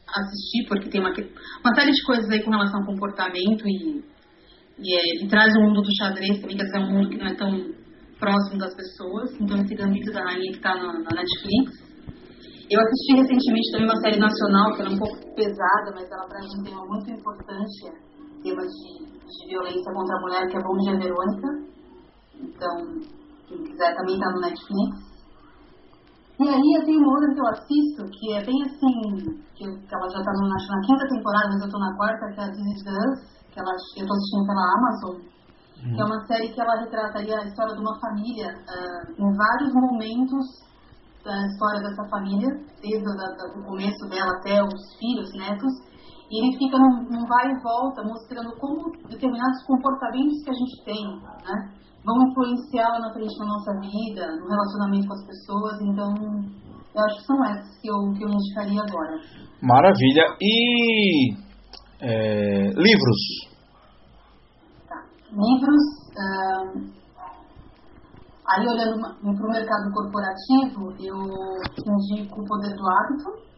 assistir, 0.08 0.66
porque 0.68 0.90
tem 0.90 1.00
uma, 1.00 1.12
uma 1.12 1.76
série 1.76 1.92
de 1.92 2.04
coisas 2.04 2.30
aí 2.32 2.42
com 2.44 2.50
relação 2.50 2.80
ao 2.80 2.86
comportamento 2.86 3.64
e, 3.68 4.04
e, 4.80 5.24
é, 5.24 5.28
traz 5.28 5.54
o 5.56 5.62
mundo 5.62 5.82
do 5.82 5.96
xadrez 5.98 6.40
também, 6.40 6.58
dizer, 6.58 6.76
é 6.76 6.80
um 6.80 6.92
mundo 6.92 7.10
que 7.10 7.18
não 7.18 7.28
é 7.28 7.36
tão 7.36 7.52
próximo 8.20 8.58
das 8.58 8.74
pessoas. 8.76 9.30
Então, 9.40 9.58
esse 9.58 9.76
Gambito 9.76 10.12
da 10.12 10.24
Rainha 10.24 10.52
que 10.52 10.58
está 10.58 10.76
na, 10.76 10.94
na 10.94 11.12
Netflix. 11.12 11.92
Eu 12.72 12.80
assisti 12.80 13.20
recentemente 13.20 13.72
também 13.72 13.86
uma 13.86 14.00
série 14.00 14.18
nacional, 14.18 14.74
que 14.74 14.82
era 14.82 14.90
um 14.90 14.98
pouco 14.98 15.36
pesada, 15.36 15.92
mas 15.94 16.10
ela 16.10 16.26
traz 16.30 16.46
um 16.58 16.64
tema 16.64 16.86
muito 16.88 17.12
importante, 17.12 17.92
tema 18.42 18.62
de, 18.62 19.06
de 19.06 19.48
violência 19.48 19.94
contra 19.94 20.18
a 20.18 20.22
mulher, 20.22 20.48
que 20.50 20.58
é 20.58 20.62
Bom 20.62 20.78
Dia 20.78 21.00
Verônica. 21.00 21.48
Então, 22.36 22.74
quem 23.48 23.64
quiser 23.64 23.96
também 23.96 24.16
está 24.16 24.32
no 24.32 24.42
Netflix. 24.42 25.12
E 26.40 26.50
aí 26.50 26.70
eu 26.76 26.86
tenho 26.86 27.00
uma 27.00 27.14
outra 27.14 27.34
que 27.34 27.40
eu 27.40 27.48
assisto, 27.48 28.02
que 28.18 28.34
é 28.34 28.44
bem 28.44 28.64
assim, 28.66 29.42
que, 29.54 29.64
ela 29.64 30.10
já 30.10 30.20
está 30.20 30.32
na, 30.34 30.48
na 30.50 30.82
quinta 30.82 31.08
temporada, 31.08 31.50
mas 31.54 31.62
eu 31.62 31.68
estou 31.68 31.80
na 31.80 31.96
quarta, 31.96 32.34
que 32.34 32.40
é 32.40 32.44
a 32.44 32.52
This 32.52 32.66
Is 32.66 32.84
que 33.52 33.60
ela, 33.60 33.70
eu 33.70 34.02
estou 34.02 34.16
assistindo 34.16 34.48
pela 34.48 34.74
Amazon, 34.80 35.16
uhum. 35.84 35.94
que 35.94 36.02
é 36.02 36.06
uma 36.06 36.26
série 36.26 36.50
que 36.54 36.62
ela 36.62 36.80
retrataria 36.80 37.38
a 37.38 37.46
história 37.46 37.76
de 37.76 37.82
uma 37.82 38.00
família 38.00 38.48
uh, 38.48 39.22
em 39.22 39.38
vários 39.38 39.74
momentos 39.74 40.46
da 41.24 41.36
história 41.46 41.82
dessa 41.82 42.10
família, 42.10 42.50
desde 42.82 43.06
o 43.06 43.64
começo 43.64 44.10
dela 44.10 44.32
até 44.40 44.64
os 44.64 44.96
filhos, 44.98 45.30
netos, 45.38 45.74
e 46.32 46.40
ele 46.40 46.58
fica 46.58 46.80
num, 46.80 47.04
num 47.12 47.28
vai 47.28 47.52
e 47.52 47.62
volta, 47.62 48.02
mostrando 48.04 48.56
como 48.58 48.90
determinados 49.10 49.66
comportamentos 49.68 50.42
que 50.44 50.50
a 50.50 50.54
gente 50.54 50.84
tem, 50.86 51.04
né? 51.44 51.82
vão 52.06 52.16
influenciar 52.30 53.00
na 53.00 53.14
frente 53.14 53.38
na 53.38 53.46
nossa 53.46 53.72
vida, 53.82 54.26
no 54.40 54.48
relacionamento 54.48 55.08
com 55.08 55.14
as 55.14 55.26
pessoas. 55.28 55.82
Então, 55.82 56.08
eu 56.96 57.04
acho 57.06 57.18
que 57.20 57.26
são 57.26 57.46
essas 57.46 57.80
que 57.82 57.88
eu, 57.90 58.00
que 58.18 58.24
eu 58.24 58.30
indicaria 58.30 58.82
agora. 58.82 59.20
Maravilha. 59.62 60.26
E 60.42 61.34
é, 62.02 62.70
livros? 62.70 63.22
Tá. 64.88 65.04
Livros. 65.30 65.84
Uh, 66.12 66.92
aí, 68.48 68.68
olhando 68.68 69.00
para 69.00 69.48
o 69.48 69.52
mercado 69.52 69.92
corporativo, 69.94 70.92
eu 71.00 71.18
indico 71.94 72.42
o 72.42 72.46
Poder 72.46 72.74
do 72.76 72.90
Hábito. 72.90 73.51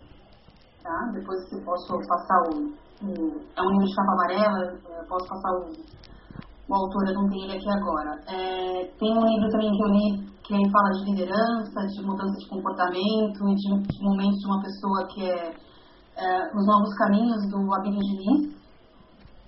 Tá? 0.84 1.11
Depois 1.13 1.39
eu 1.51 1.63
posso 1.63 1.97
passar 2.07 2.41
o. 2.49 2.84
É 3.03 3.61
um 3.61 3.69
livro 3.71 3.86
de 3.86 3.95
capa 3.95 4.11
amarela, 4.13 4.79
posso 5.07 5.27
passar 5.27 5.51
o 5.59 5.71
o 6.67 6.75
autor, 6.75 7.07
eu 7.07 7.13
não 7.15 7.29
tenho 7.29 7.43
ele 7.45 7.57
aqui 7.57 7.69
agora. 7.69 8.11
É, 8.27 8.86
tem 8.97 9.11
um 9.11 9.25
livro 9.27 9.49
também 9.51 9.71
que 9.71 9.84
eu 9.84 9.91
li 9.91 10.34
que 10.43 10.71
fala 10.71 10.89
de 10.91 11.11
liderança, 11.11 11.88
de 11.88 12.05
mudança 12.05 12.38
de 12.38 12.49
comportamento, 12.49 13.39
de, 13.39 13.67
de 13.84 14.03
momentos 14.03 14.39
de 14.39 14.47
uma 14.47 14.61
pessoa 14.61 15.07
que 15.07 15.23
é, 15.23 15.53
é 16.17 16.51
Os 16.55 16.65
Novos 16.65 16.93
Caminhos, 16.97 17.49
do 17.49 17.73
Abílio 17.73 17.99
Diniz. 17.99 18.53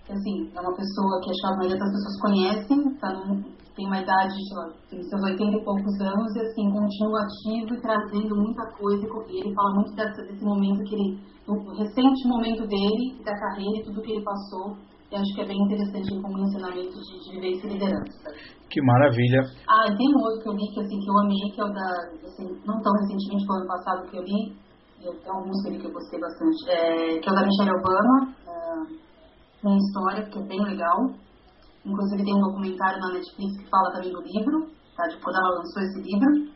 Que, 0.06 0.14
assim, 0.14 0.52
é 0.56 0.62
uma 0.62 0.76
pessoa 0.76 1.20
que 1.24 1.32
acho 1.32 1.42
que 1.42 1.48
a 1.48 1.58
maioria 1.58 1.80
das 1.80 1.92
pessoas 1.92 2.22
conhecem, 2.22 2.96
tá 3.00 3.12
num, 3.12 3.44
tem 3.76 3.88
uma 3.88 4.00
idade, 4.00 4.34
sei 4.34 4.58
lá, 4.58 4.66
tem 4.90 5.04
seus 5.04 5.22
80 5.22 5.58
e 5.58 5.64
poucos 5.64 6.00
anos, 6.02 6.36
e 6.36 6.40
assim, 6.40 6.72
continua 6.72 7.20
ativo 7.22 7.76
e 7.76 7.82
trazendo 7.82 8.36
muita 8.36 8.66
coisa. 8.78 9.06
E 9.30 9.40
ele 9.40 9.54
fala 9.54 9.76
muito 9.76 9.96
desse, 9.96 10.22
desse 10.28 10.44
momento 10.46 10.84
que 10.84 10.96
ele, 10.96 11.20
do 11.46 11.54
recente 11.78 12.28
momento 12.28 12.68
dele, 12.68 13.22
da 13.24 13.34
carreira 13.38 13.78
e 13.78 13.84
tudo 13.84 14.02
que 14.02 14.12
ele 14.12 14.24
passou 14.24 14.78
eu 15.12 15.22
acho 15.22 15.36
que 15.36 15.42
é 15.42 15.46
bem 15.46 15.58
interessante 15.58 16.22
como 16.22 16.40
ensinamento 16.40 16.98
de, 16.98 17.24
de 17.24 17.32
vivência 17.32 17.68
e 17.68 17.74
liderança. 17.74 18.28
Que 18.70 18.82
maravilha. 18.82 19.42
Ah, 19.70 19.86
tem 19.86 20.10
um 20.12 20.20
outro 20.20 20.42
que 20.42 20.50
eu 20.50 20.54
li 20.54 20.68
que, 20.74 20.80
assim, 20.82 21.00
que 21.00 21.10
eu 21.10 21.18
amei, 21.20 21.52
que 21.54 21.62
é 21.62 21.64
o 21.64 21.72
da, 21.72 21.90
assim, 22.26 22.48
não 22.66 22.82
tão 22.82 22.92
recentemente, 23.00 23.46
foi 23.46 23.58
ano 23.58 23.68
passado 23.68 24.10
que 24.10 24.18
eu 24.18 24.24
li, 24.24 24.56
tenho 25.00 25.36
alguns 25.36 25.62
que 25.62 25.70
eu 25.70 25.74
li 25.74 25.80
que 25.80 25.88
eu 25.88 25.94
gostei 25.94 26.20
bastante, 26.20 26.70
é, 26.70 27.20
que 27.20 27.30
é 27.30 27.32
o 27.32 27.36
da 27.36 27.46
Michelle 27.46 27.78
Obama, 27.78 28.36
é, 28.48 29.68
uma 29.68 29.78
história 29.78 30.26
que 30.26 30.40
é 30.40 30.44
bem 30.44 30.64
legal. 30.64 30.98
Inclusive 31.86 32.26
tem 32.26 32.34
um 32.34 32.42
documentário 32.42 33.00
na 33.00 33.14
Netflix 33.14 33.58
que 33.58 33.70
fala 33.70 33.94
também 33.94 34.12
do 34.12 34.22
livro, 34.22 34.74
tá? 34.98 35.08
De 35.08 35.22
quando 35.22 35.38
ela 35.38 35.58
lançou 35.58 35.84
esse 35.84 36.02
livro. 36.02 36.56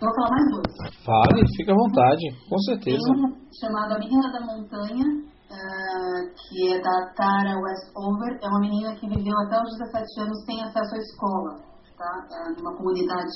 Eu 0.00 0.06
vou 0.06 0.14
falar 0.14 0.30
mais 0.30 0.46
dois. 0.50 0.72
Fale, 1.04 1.56
fica 1.56 1.72
à 1.72 1.76
vontade, 1.76 2.24
com 2.48 2.58
certeza. 2.58 2.98
Tem 2.98 3.24
um 3.24 3.36
chamado 3.52 3.94
A 3.94 3.98
Menina 3.98 4.32
da 4.32 4.40
Montanha, 4.40 5.06
uh, 5.06 6.20
que 6.38 6.72
é 6.72 6.80
da 6.80 7.12
Tara 7.14 7.54
Westover. 7.58 8.38
É 8.42 8.48
uma 8.48 8.60
menina 8.60 8.94
que 8.94 9.08
viveu 9.08 9.36
até 9.44 9.60
os 9.60 9.76
17 9.76 10.20
anos 10.22 10.44
sem 10.46 10.62
acesso 10.62 10.94
à 10.94 10.98
escola, 10.98 11.50
tá? 11.98 12.12
Uh, 12.30 12.58
numa 12.58 12.76
comunidade 12.76 13.30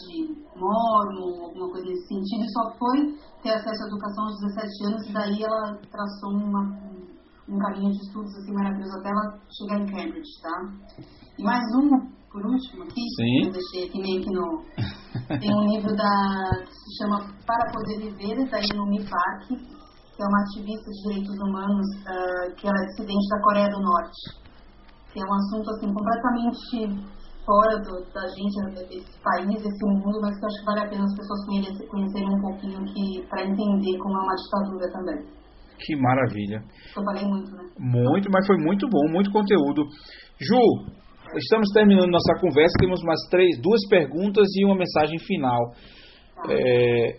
mormon, 0.57 1.45
alguma 1.45 1.71
coisa 1.71 1.87
nesse 1.87 2.09
sentido, 2.09 2.45
e 2.45 2.53
só 2.53 2.63
foi 2.79 2.99
ter 3.43 3.53
acesso 3.55 3.85
à 3.85 3.87
educação 3.87 4.25
aos 4.25 4.41
17 4.41 4.87
anos, 4.87 5.09
e 5.09 5.13
daí 5.13 5.43
ela 5.43 5.79
traçou 5.91 6.31
uma, 6.31 6.63
um 7.49 7.59
caminho 7.59 7.91
de 7.93 7.99
estudos 7.99 8.35
assim 8.37 8.53
maravilhoso 8.53 8.99
até 8.99 9.11
ela 9.11 9.39
chegar 9.53 9.81
em 9.81 9.87
Cambridge, 9.87 10.41
tá? 10.43 11.05
E 11.39 11.43
mais 11.43 11.65
um, 11.77 11.89
por 12.31 12.45
último, 12.47 12.83
aqui, 12.85 13.01
Sim. 13.17 13.41
que 13.41 13.47
eu 13.47 13.53
deixei 13.53 13.89
aqui 13.89 14.01
meio 14.01 14.23
que 14.23 14.31
no... 14.31 14.65
Tem 15.39 15.55
um 15.55 15.71
livro 15.71 15.95
da, 15.95 16.51
que 16.67 16.75
se 16.75 16.99
chama 16.99 17.31
Para 17.47 17.71
Poder 17.71 17.99
Viver, 18.01 18.51
da 18.51 18.59
Inumi 18.59 19.05
Park, 19.07 19.49
que 19.49 20.23
é 20.23 20.27
uma 20.27 20.43
ativista 20.43 20.91
de 20.91 21.03
direitos 21.03 21.37
humanos, 21.39 21.87
uh, 22.03 22.55
que 22.57 22.67
ela 22.67 22.79
é 22.83 22.87
dissidente 22.87 23.29
da 23.29 23.43
Coreia 23.43 23.69
do 23.69 23.81
Norte. 23.81 24.21
Que 25.13 25.21
é 25.21 25.25
um 25.25 25.35
assunto 25.35 25.71
assim 25.71 25.95
completamente 25.95 27.15
fora 27.47 27.79
do, 27.79 28.03
da 28.13 28.27
gente, 28.27 28.89
desse 28.89 29.21
país, 29.23 29.63
desse 29.63 29.85
mundo, 29.87 30.19
mas 30.21 30.37
que 30.39 30.45
eu 30.45 30.49
acho 30.49 30.59
que 30.59 30.67
vale 30.67 30.81
a 30.81 30.89
pena 30.89 31.05
as 31.05 31.15
pessoas 31.15 31.47
conhecerem 31.89 32.35
um 32.35 32.41
pouquinho 32.41 33.29
para 33.29 33.45
entender 33.47 33.99
como 33.99 34.19
é 34.19 34.23
uma 34.23 34.35
ditadura 34.35 34.93
também. 34.93 35.44
Que 35.85 35.95
maravilha. 35.97 36.63
Falei 36.95 37.25
muito, 37.25 37.51
né? 37.51 37.65
Muito, 37.79 38.31
mas 38.33 38.47
foi 38.47 38.57
muito 38.57 38.89
bom, 38.89 39.13
muito 39.13 39.31
conteúdo. 39.31 39.85
Ju, 40.41 40.87
estamos 41.37 41.69
terminando 41.75 42.11
nossa 42.11 42.41
conversa, 42.41 42.73
temos 42.81 43.03
mais 43.03 43.21
três, 43.31 43.61
duas 43.61 43.87
perguntas 43.89 44.47
e 44.57 44.65
uma 44.65 44.77
mensagem 44.77 45.19
final. 45.19 45.61
Tá. 46.37 46.53
É, 46.53 47.19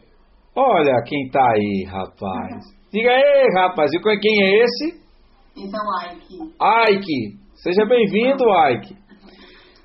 olha 0.55 1.03
quem 1.05 1.28
está 1.28 1.45
aí, 1.53 1.86
rapaz. 1.88 2.63
Diga 2.91 3.11
aí, 3.11 3.47
rapaz, 3.55 3.91
e 3.93 4.20
quem 4.20 4.43
é 4.43 4.63
esse? 4.63 5.05
Esse 5.57 5.76
é 5.76 5.80
o 5.80 5.91
Ike. 6.11 6.97
Ike, 6.97 7.38
seja 7.53 7.86
bem-vindo, 7.86 8.45
Ike. 8.72 8.95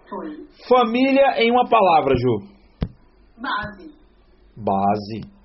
Foi. 0.09 0.47
Família 0.69 1.35
em 1.37 1.51
uma 1.51 1.69
palavra, 1.69 2.15
Ju. 2.17 2.39
Base. 3.37 3.91
Base. 4.57 5.41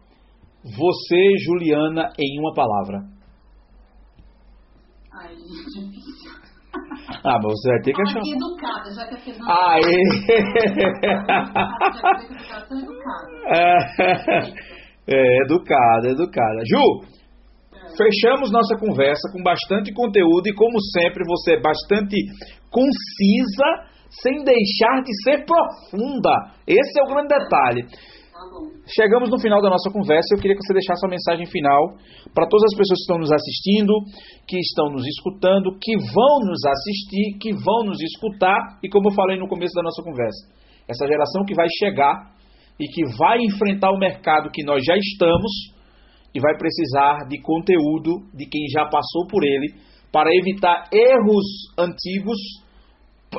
Você, 0.63 1.38
Juliana, 1.45 2.11
em 2.17 2.39
uma 2.39 2.53
palavra. 2.53 3.14
Ai, 5.18 5.36
difícil. 5.36 6.32
Ah, 7.24 7.39
mas 7.41 7.51
você 7.51 7.70
vai 7.70 7.82
ter 7.82 7.93
que 7.93 8.01
achar. 8.01 8.20
Educada, 8.20 8.91
já 8.93 9.07
que 9.07 9.13
eu 9.13 9.20
fiz 9.20 9.38
uma. 9.38 9.47
Aê! 9.72 9.82
É, 13.47 13.78
é, 15.07 15.43
educada, 15.43 16.09
educada. 16.09 16.61
Ju, 16.66 17.05
Fechamos 17.95 18.51
nossa 18.51 18.76
conversa 18.78 19.32
com 19.32 19.41
bastante 19.41 19.93
conteúdo 19.93 20.47
e, 20.47 20.53
como 20.53 20.78
sempre, 20.82 21.24
você 21.26 21.53
é 21.53 21.61
bastante 21.61 22.18
concisa, 22.70 23.88
sem 24.09 24.43
deixar 24.43 25.01
de 25.01 25.13
ser 25.24 25.45
profunda. 25.45 26.51
Esse 26.68 26.99
é 26.99 27.03
o 27.03 27.07
grande 27.07 27.30
detalhe. 27.30 27.86
Chegamos 28.87 29.29
no 29.29 29.39
final 29.39 29.61
da 29.61 29.69
nossa 29.69 29.89
conversa. 29.91 30.35
Eu 30.35 30.39
queria 30.39 30.55
que 30.55 30.61
você 30.61 30.73
deixasse 30.73 31.05
a 31.05 31.09
mensagem 31.09 31.45
final 31.47 31.97
para 32.33 32.47
todas 32.47 32.63
as 32.69 32.77
pessoas 32.77 32.99
que 32.99 33.05
estão 33.05 33.17
nos 33.17 33.31
assistindo, 33.31 33.93
que 34.47 34.59
estão 34.59 34.91
nos 34.91 35.05
escutando, 35.07 35.77
que 35.81 35.97
vão 35.97 36.39
nos 36.45 36.61
assistir, 36.65 37.37
que 37.41 37.51
vão 37.53 37.85
nos 37.85 37.99
escutar 38.01 38.77
e, 38.83 38.89
como 38.89 39.09
eu 39.09 39.13
falei 39.13 39.39
no 39.39 39.47
começo 39.47 39.73
da 39.73 39.81
nossa 39.81 40.03
conversa, 40.03 40.53
essa 40.87 41.07
geração 41.07 41.43
que 41.45 41.55
vai 41.55 41.67
chegar 41.79 42.35
e 42.79 42.85
que 42.85 43.17
vai 43.17 43.39
enfrentar 43.41 43.91
o 43.91 43.97
mercado 43.97 44.51
que 44.51 44.63
nós 44.63 44.83
já 44.85 44.95
estamos 44.95 45.51
e 46.33 46.39
vai 46.39 46.55
precisar 46.57 47.25
de 47.27 47.41
conteúdo 47.41 48.27
de 48.33 48.45
quem 48.45 48.67
já 48.69 48.85
passou 48.85 49.25
por 49.27 49.43
ele 49.43 49.73
para 50.11 50.29
evitar 50.35 50.89
erros 50.93 51.73
antigos 51.77 52.37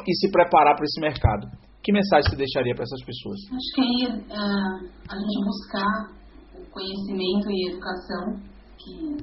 e 0.07 0.14
se 0.16 0.30
preparar 0.30 0.74
para 0.74 0.84
esse 0.84 1.00
mercado. 1.00 1.66
Que 1.87 1.93
mensagem 1.93 2.26
você 2.28 2.34
deixaria 2.34 2.74
para 2.74 2.82
essas 2.82 2.99
pessoas? 3.07 3.39
Acho 3.47 3.70
que 3.78 3.80
aí 3.80 4.11
uh, 4.11 4.76
a 5.07 5.14
gente 5.14 5.39
buscar 5.47 6.11
o 6.59 6.66
conhecimento 6.74 7.47
e 7.47 7.70
educação, 7.70 8.43
que 8.74 9.22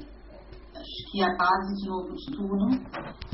acho 0.72 0.98
que 1.12 1.20
é 1.20 1.28
a 1.28 1.36
base 1.36 1.76
de 1.76 1.90
novo 1.92 2.16
de 2.16 2.26
tudo. 2.32 2.64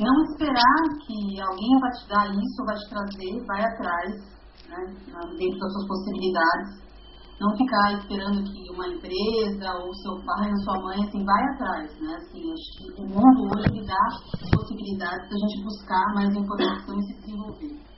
Não 0.02 0.14
esperar 0.34 0.82
que 1.06 1.40
alguém 1.46 1.74
vai 1.78 1.92
te 1.94 2.08
dar 2.10 2.26
isso, 2.26 2.66
vai 2.66 2.74
te 2.74 2.88
trazer, 2.90 3.46
vai 3.46 3.62
atrás, 3.62 4.10
né, 4.66 4.98
dentro 5.38 5.58
das 5.62 5.72
suas 5.78 5.86
possibilidades 5.86 6.90
não 7.40 7.56
ficar 7.56 7.94
esperando 7.98 8.44
que 8.44 8.70
uma 8.70 8.86
empresa 8.86 9.72
ou 9.80 9.94
seu 9.94 10.12
pai 10.26 10.50
ou 10.50 10.60
sua 10.60 10.78
mãe 10.82 10.98
assim 11.02 11.24
vai 11.24 11.42
atrás, 11.54 12.00
né? 12.00 12.14
Assim, 12.16 12.52
acho 12.52 12.70
que 12.76 13.00
o 13.00 13.06
mundo 13.06 13.48
hoje 13.56 13.86
dá 13.86 14.04
possibilidades 14.54 15.30
da 15.30 15.36
gente 15.38 15.64
buscar 15.64 16.14
mais 16.14 16.36
informação 16.36 16.98
e 16.98 17.02
se 17.02 17.20
desenvolver. 17.20 17.89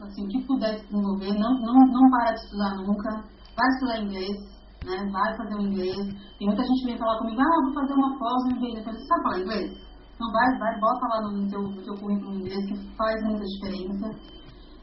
Assim, 0.00 0.24
o 0.24 0.28
que 0.28 0.46
puder 0.46 0.78
se 0.78 0.86
desenvolver, 0.86 1.32
não, 1.38 1.52
não, 1.60 1.74
não 1.86 2.10
para 2.10 2.32
de 2.32 2.40
estudar 2.40 2.76
nunca, 2.76 3.24
vai 3.56 3.68
estudar 3.68 4.02
inglês, 4.02 4.36
né? 4.84 5.10
Vai 5.10 5.36
fazer 5.36 5.54
o 5.56 5.66
inglês. 5.66 5.96
Tem 6.38 6.48
muita 6.48 6.62
gente 6.62 6.80
que 6.80 6.86
vem 6.86 6.98
falar 6.98 7.18
comigo, 7.18 7.40
ah, 7.40 7.64
vou 7.64 7.74
fazer 7.74 7.94
uma 7.94 8.18
pós 8.18 8.44
no 8.44 8.56
inglês. 8.56 8.84
Falo, 8.84 8.96
você 8.96 9.06
sabe 9.06 9.22
falar 9.22 9.40
inglês? 9.40 9.86
Então 10.14 10.32
vai, 10.32 10.58
vai, 10.58 10.80
bota 10.80 11.06
lá 11.08 11.20
no 11.22 11.48
teu, 11.48 11.62
no 11.62 11.82
teu 11.82 11.94
currículo 11.94 12.34
inglês 12.36 12.66
que 12.66 12.96
faz 12.96 13.22
muita 13.24 13.44
diferença. 13.44 14.10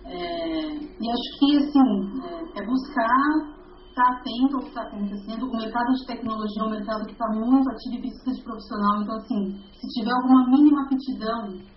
É, 0.05 0.75
e 0.75 1.09
acho 1.09 1.39
que 1.39 1.57
assim, 1.57 2.21
é, 2.25 2.59
é 2.59 2.65
buscar 2.65 3.53
estar 3.93 4.09
atento 4.09 4.57
ao 4.57 4.63
que 4.63 4.69
está 4.69 4.81
acontecendo. 4.81 5.45
O 5.45 5.57
mercado 5.57 5.93
de 5.93 6.05
tecnologia 6.07 6.61
é 6.61 6.65
um 6.65 6.71
mercado 6.71 7.05
que 7.05 7.13
está 7.13 7.27
muito 7.29 7.69
ativo 7.69 7.95
e 7.95 8.01
precisa 8.01 8.33
de 8.33 8.43
profissional. 8.43 9.01
Então, 9.01 9.15
assim, 9.15 9.61
se 9.79 9.87
tiver 9.99 10.11
alguma 10.11 10.49
mínima 10.49 10.83
aptidão, 10.83 11.72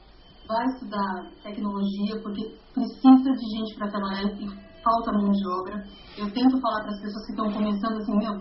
vai 0.49 0.65
estudar 0.67 1.31
tecnologia, 1.43 2.21
porque 2.23 2.55
precisa 2.73 3.31
de 3.33 3.47
gente 3.57 3.75
para 3.77 3.91
trabalhar 3.91 4.25
e 4.25 4.47
falta 4.83 5.13
mão 5.13 5.31
de 5.31 5.49
obra. 5.61 5.85
Eu 6.17 6.31
tento 6.33 6.61
falar 6.61 6.83
para 6.83 6.93
as 6.93 7.01
pessoas 7.01 7.27
que 7.27 7.33
estão 7.33 7.53
começando 7.53 7.97
assim, 7.99 8.17
meu, 8.19 8.35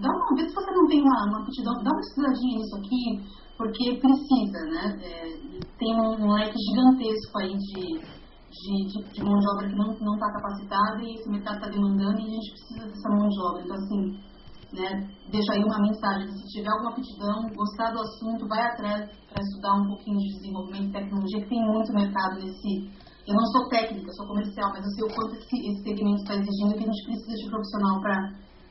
dá 0.00 0.08
uma 0.08 0.36
vez 0.36 0.48
se 0.48 0.54
você 0.54 0.70
não 0.70 0.86
tem 0.86 1.02
uma, 1.02 1.24
uma 1.26 1.42
aptidão, 1.42 1.74
dá 1.82 1.90
uma 1.90 2.00
estudadinha 2.00 2.58
nisso 2.58 2.76
aqui, 2.76 3.38
porque 3.58 3.98
precisa, 3.98 4.60
né? 4.70 4.84
É, 5.02 5.38
tem 5.78 6.00
um, 6.00 6.32
leque 6.32 6.54
gigantesco 6.54 7.38
aí 7.40 7.56
de, 7.56 7.98
de, 7.98 8.74
de, 8.86 9.12
de, 9.12 9.24
mão 9.24 9.34
de 9.34 9.48
obra 9.50 9.68
que 9.68 9.74
não 9.76 10.14
está 10.14 10.32
capacitada 10.32 11.02
e 11.02 11.14
esse 11.14 11.28
mercado 11.28 11.56
está 11.56 11.68
demandando 11.68 12.20
e 12.20 12.26
a 12.26 12.30
gente 12.30 12.50
precisa 12.52 12.86
dessa 12.86 13.08
mão 13.10 13.28
de 13.28 13.40
obra. 13.50 13.62
Então, 13.64 13.76
assim, 13.76 14.27
né, 14.72 15.08
deixa 15.30 15.52
aí 15.52 15.64
uma 15.64 15.80
mensagem. 15.80 16.28
Se 16.28 16.44
tiver 16.52 16.68
alguma 16.68 16.92
aptidão, 16.92 17.48
gostar 17.56 17.90
do 17.92 18.00
assunto, 18.00 18.48
vai 18.48 18.60
atrás 18.60 19.08
para 19.28 19.42
estudar 19.42 19.74
um 19.80 19.86
pouquinho 19.88 20.18
de 20.18 20.28
desenvolvimento 20.36 20.86
de 20.86 20.92
tecnologia, 20.92 21.40
que 21.40 21.48
tem 21.48 21.64
muito 21.64 21.92
mercado 21.92 22.34
nesse. 22.40 23.08
Eu 23.26 23.34
não 23.34 23.46
sou 23.52 23.68
técnica, 23.68 24.12
sou 24.12 24.26
comercial, 24.26 24.70
mas 24.72 24.84
eu 24.84 24.90
sei 24.90 25.04
o 25.04 25.14
quanto 25.14 25.36
esse, 25.36 25.56
esse 25.68 25.82
segmento 25.84 26.22
está 26.22 26.34
exigindo 26.34 26.72
que 26.72 26.84
a 26.84 26.88
gente 26.88 27.04
precisa 27.04 27.36
de 27.36 27.50
profissional 27.50 28.00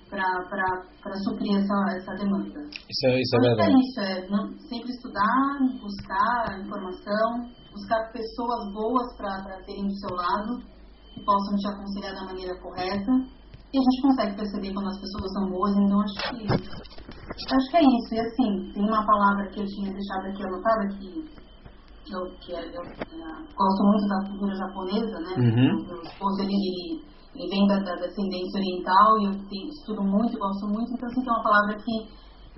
para 0.10 1.16
suprir 1.26 1.58
essa, 1.62 1.78
essa 1.94 2.14
demanda. 2.18 2.60
Isso 2.74 3.06
é, 3.06 3.22
isso 3.22 3.36
é 3.38 3.40
verdade. 3.40 3.70
É 3.70 3.78
isso, 3.78 4.00
é 4.02 4.30
não, 4.30 4.50
sempre 4.70 4.90
estudar, 4.90 5.62
buscar 5.78 6.60
informação, 6.60 7.54
buscar 7.70 8.12
pessoas 8.12 8.74
boas 8.74 9.16
para 9.18 9.62
terem 9.66 9.86
do 9.86 9.94
seu 9.94 10.16
lado, 10.16 10.58
que 11.14 11.24
possam 11.24 11.56
te 11.58 11.68
aconselhar 11.68 12.16
da 12.16 12.26
maneira 12.26 12.60
correta 12.60 13.37
e 13.74 13.78
a 13.78 13.84
gente 13.84 14.02
consegue 14.02 14.36
perceber 14.38 14.74
quando 14.74 14.88
as 14.88 15.00
pessoas 15.00 15.34
são 15.34 15.50
boas, 15.52 15.76
então 15.76 16.02
acho 16.02 16.16
que 16.16 16.48
acho 16.48 17.70
que 17.70 17.78
é 17.78 17.84
isso. 17.84 18.16
E 18.16 18.20
assim, 18.20 18.72
tem 18.74 18.84
uma 18.84 19.06
palavra 19.06 19.48
que 19.52 19.60
eu 19.60 19.66
tinha 19.66 19.92
deixado 19.92 20.26
aqui 20.28 20.44
anotada 20.44 20.88
que 20.88 21.28
eu, 22.08 22.24
que 22.40 22.56
é, 22.56 22.64
eu, 22.64 22.80
eu 22.80 23.30
gosto 23.52 23.84
muito 23.84 24.08
da 24.08 24.30
cultura 24.30 24.56
japonesa, 24.56 25.20
né? 25.20 25.34
Uhum. 25.36 25.84
Meu 25.84 26.02
esposo 26.02 26.42
ele, 26.42 27.04
ele, 27.36 27.50
vem 27.50 27.68
da, 27.68 27.80
da, 27.84 27.96
descendência 28.00 28.60
oriental 28.60 29.20
e 29.20 29.26
eu 29.26 29.32
estudo 29.68 30.04
muito, 30.04 30.40
gosto 30.40 30.68
muito, 30.68 30.88
então 30.94 31.10
assim, 31.10 31.22
tem 31.22 31.34
uma 31.34 31.44
palavra 31.44 31.76
que, 31.76 31.96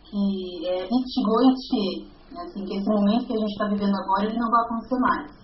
que 0.06 0.68
é 0.68 0.86
Ichigo 0.86 1.36
Ichie, 1.50 2.14
né? 2.30 2.42
assim, 2.46 2.66
que 2.66 2.78
esse 2.78 2.88
momento 2.88 3.26
que 3.26 3.34
a 3.34 3.40
gente 3.42 3.52
está 3.58 3.66
vivendo 3.66 3.98
agora 3.98 4.26
ele 4.26 4.38
não 4.38 4.50
vai 4.52 4.62
acontecer 4.62 5.00
mais. 5.02 5.40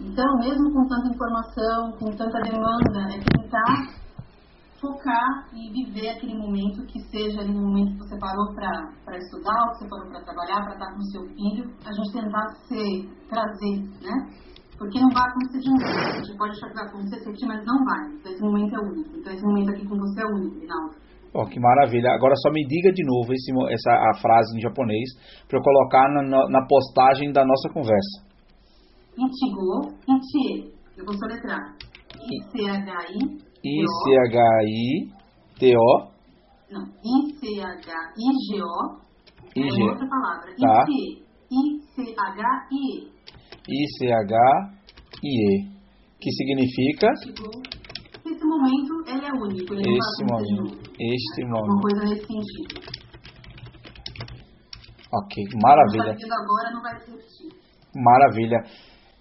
Então, 0.00 0.38
mesmo 0.38 0.72
com 0.72 0.88
tanta 0.88 1.12
informação, 1.12 1.92
com 1.98 2.16
tanta 2.16 2.40
demanda, 2.40 3.00
é 3.12 3.18
tentar 3.18 4.07
focar 4.80 5.48
e 5.52 5.70
viver 5.70 6.10
aquele 6.10 6.36
momento 6.38 6.86
que 6.86 7.00
seja 7.10 7.40
ali 7.40 7.52
no 7.52 7.62
momento 7.62 7.92
que 7.92 7.98
você 7.98 8.18
parou 8.18 8.54
para 8.54 9.18
estudar, 9.18 9.58
ou 9.64 9.72
que 9.72 9.78
você 9.78 9.88
parou 9.88 10.10
para 10.10 10.22
trabalhar, 10.22 10.62
para 10.64 10.74
estar 10.74 10.92
com 10.92 10.98
o 10.98 11.10
seu 11.10 11.22
filho, 11.34 11.64
a 11.84 11.92
gente 11.92 12.12
tentar 12.12 12.46
se 12.66 13.08
trazer, 13.28 13.76
né? 14.02 14.14
Porque 14.78 15.00
não 15.00 15.10
vai 15.10 15.26
acontecer 15.26 15.58
de 15.58 15.70
novo. 15.70 15.84
A 15.84 16.22
gente 16.22 16.38
pode 16.38 16.52
achar 16.52 16.68
que 16.68 16.74
vai 16.74 16.86
acontecer, 16.86 17.46
mas 17.46 17.66
não 17.66 17.84
vai. 17.84 18.14
Então 18.14 18.32
esse 18.32 18.42
momento 18.42 18.76
é 18.76 18.78
único. 18.78 19.16
Então 19.18 19.32
esse 19.32 19.42
momento 19.42 19.70
aqui 19.70 19.86
com 19.86 19.96
você 19.96 20.22
é 20.22 20.26
único, 20.26 20.60
Rinaldo. 20.60 20.94
Oh, 21.34 21.44
que 21.44 21.58
maravilha. 21.58 22.14
Agora 22.14 22.34
só 22.36 22.50
me 22.50 22.64
diga 22.66 22.92
de 22.92 23.04
novo 23.04 23.32
esse, 23.32 23.50
essa 23.74 23.90
a 23.90 24.14
frase 24.22 24.56
em 24.56 24.60
japonês 24.60 25.10
para 25.48 25.58
eu 25.58 25.62
colocar 25.62 26.08
na, 26.14 26.48
na, 26.48 26.66
postagem 26.66 27.32
da 27.32 27.44
nossa 27.44 27.68
conversa. 27.70 28.22
Ichigo, 29.18 29.98
Ichie. 30.06 30.72
Eu 30.96 31.04
vou 31.04 31.14
soletrar. 31.14 31.74
I-C-H-I 32.14 33.47
I-C-H-I-T-O. 33.64 35.08
Não, 36.70 36.84
I-C-H-I-G-O. 37.04 38.78
É 39.56 39.60
outra 39.84 40.06
palavra. 40.08 40.54
Tá. 40.60 40.84
I-C-H-I-E. 41.50 43.08
I-C-H-I-E. 43.68 45.50
Que 46.20 46.30
significa? 46.32 47.08
Esse 48.26 48.44
momento 48.44 48.92
ele 49.06 49.24
é 49.24 49.32
único. 49.32 49.74
Ele 49.74 49.98
este 49.98 50.24
momento. 50.24 50.78
Este 50.98 51.44
momento. 51.44 51.72
Uma 51.72 51.80
coisa 51.80 52.04
nesse 52.04 52.26
sentido. 52.26 52.74
Ok, 55.10 55.44
maravilha. 55.62 56.12
agora 56.12 56.70
não 56.74 56.82
vai 56.82 57.00
se 57.00 57.10
repetir. 57.10 57.48
Maravilha. 57.96 58.62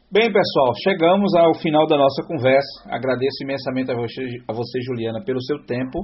Bem, 0.09 0.31
pessoal, 0.31 0.71
chegamos 0.81 1.35
ao 1.35 1.53
final 1.55 1.85
da 1.85 1.97
nossa 1.97 2.23
conversa. 2.25 2.87
Agradeço 2.89 3.43
imensamente 3.43 3.91
a 3.91 3.93
você, 3.93 4.21
a 4.47 4.53
você, 4.53 4.79
Juliana, 4.79 5.21
pelo 5.21 5.43
seu 5.43 5.57
tempo, 5.65 5.99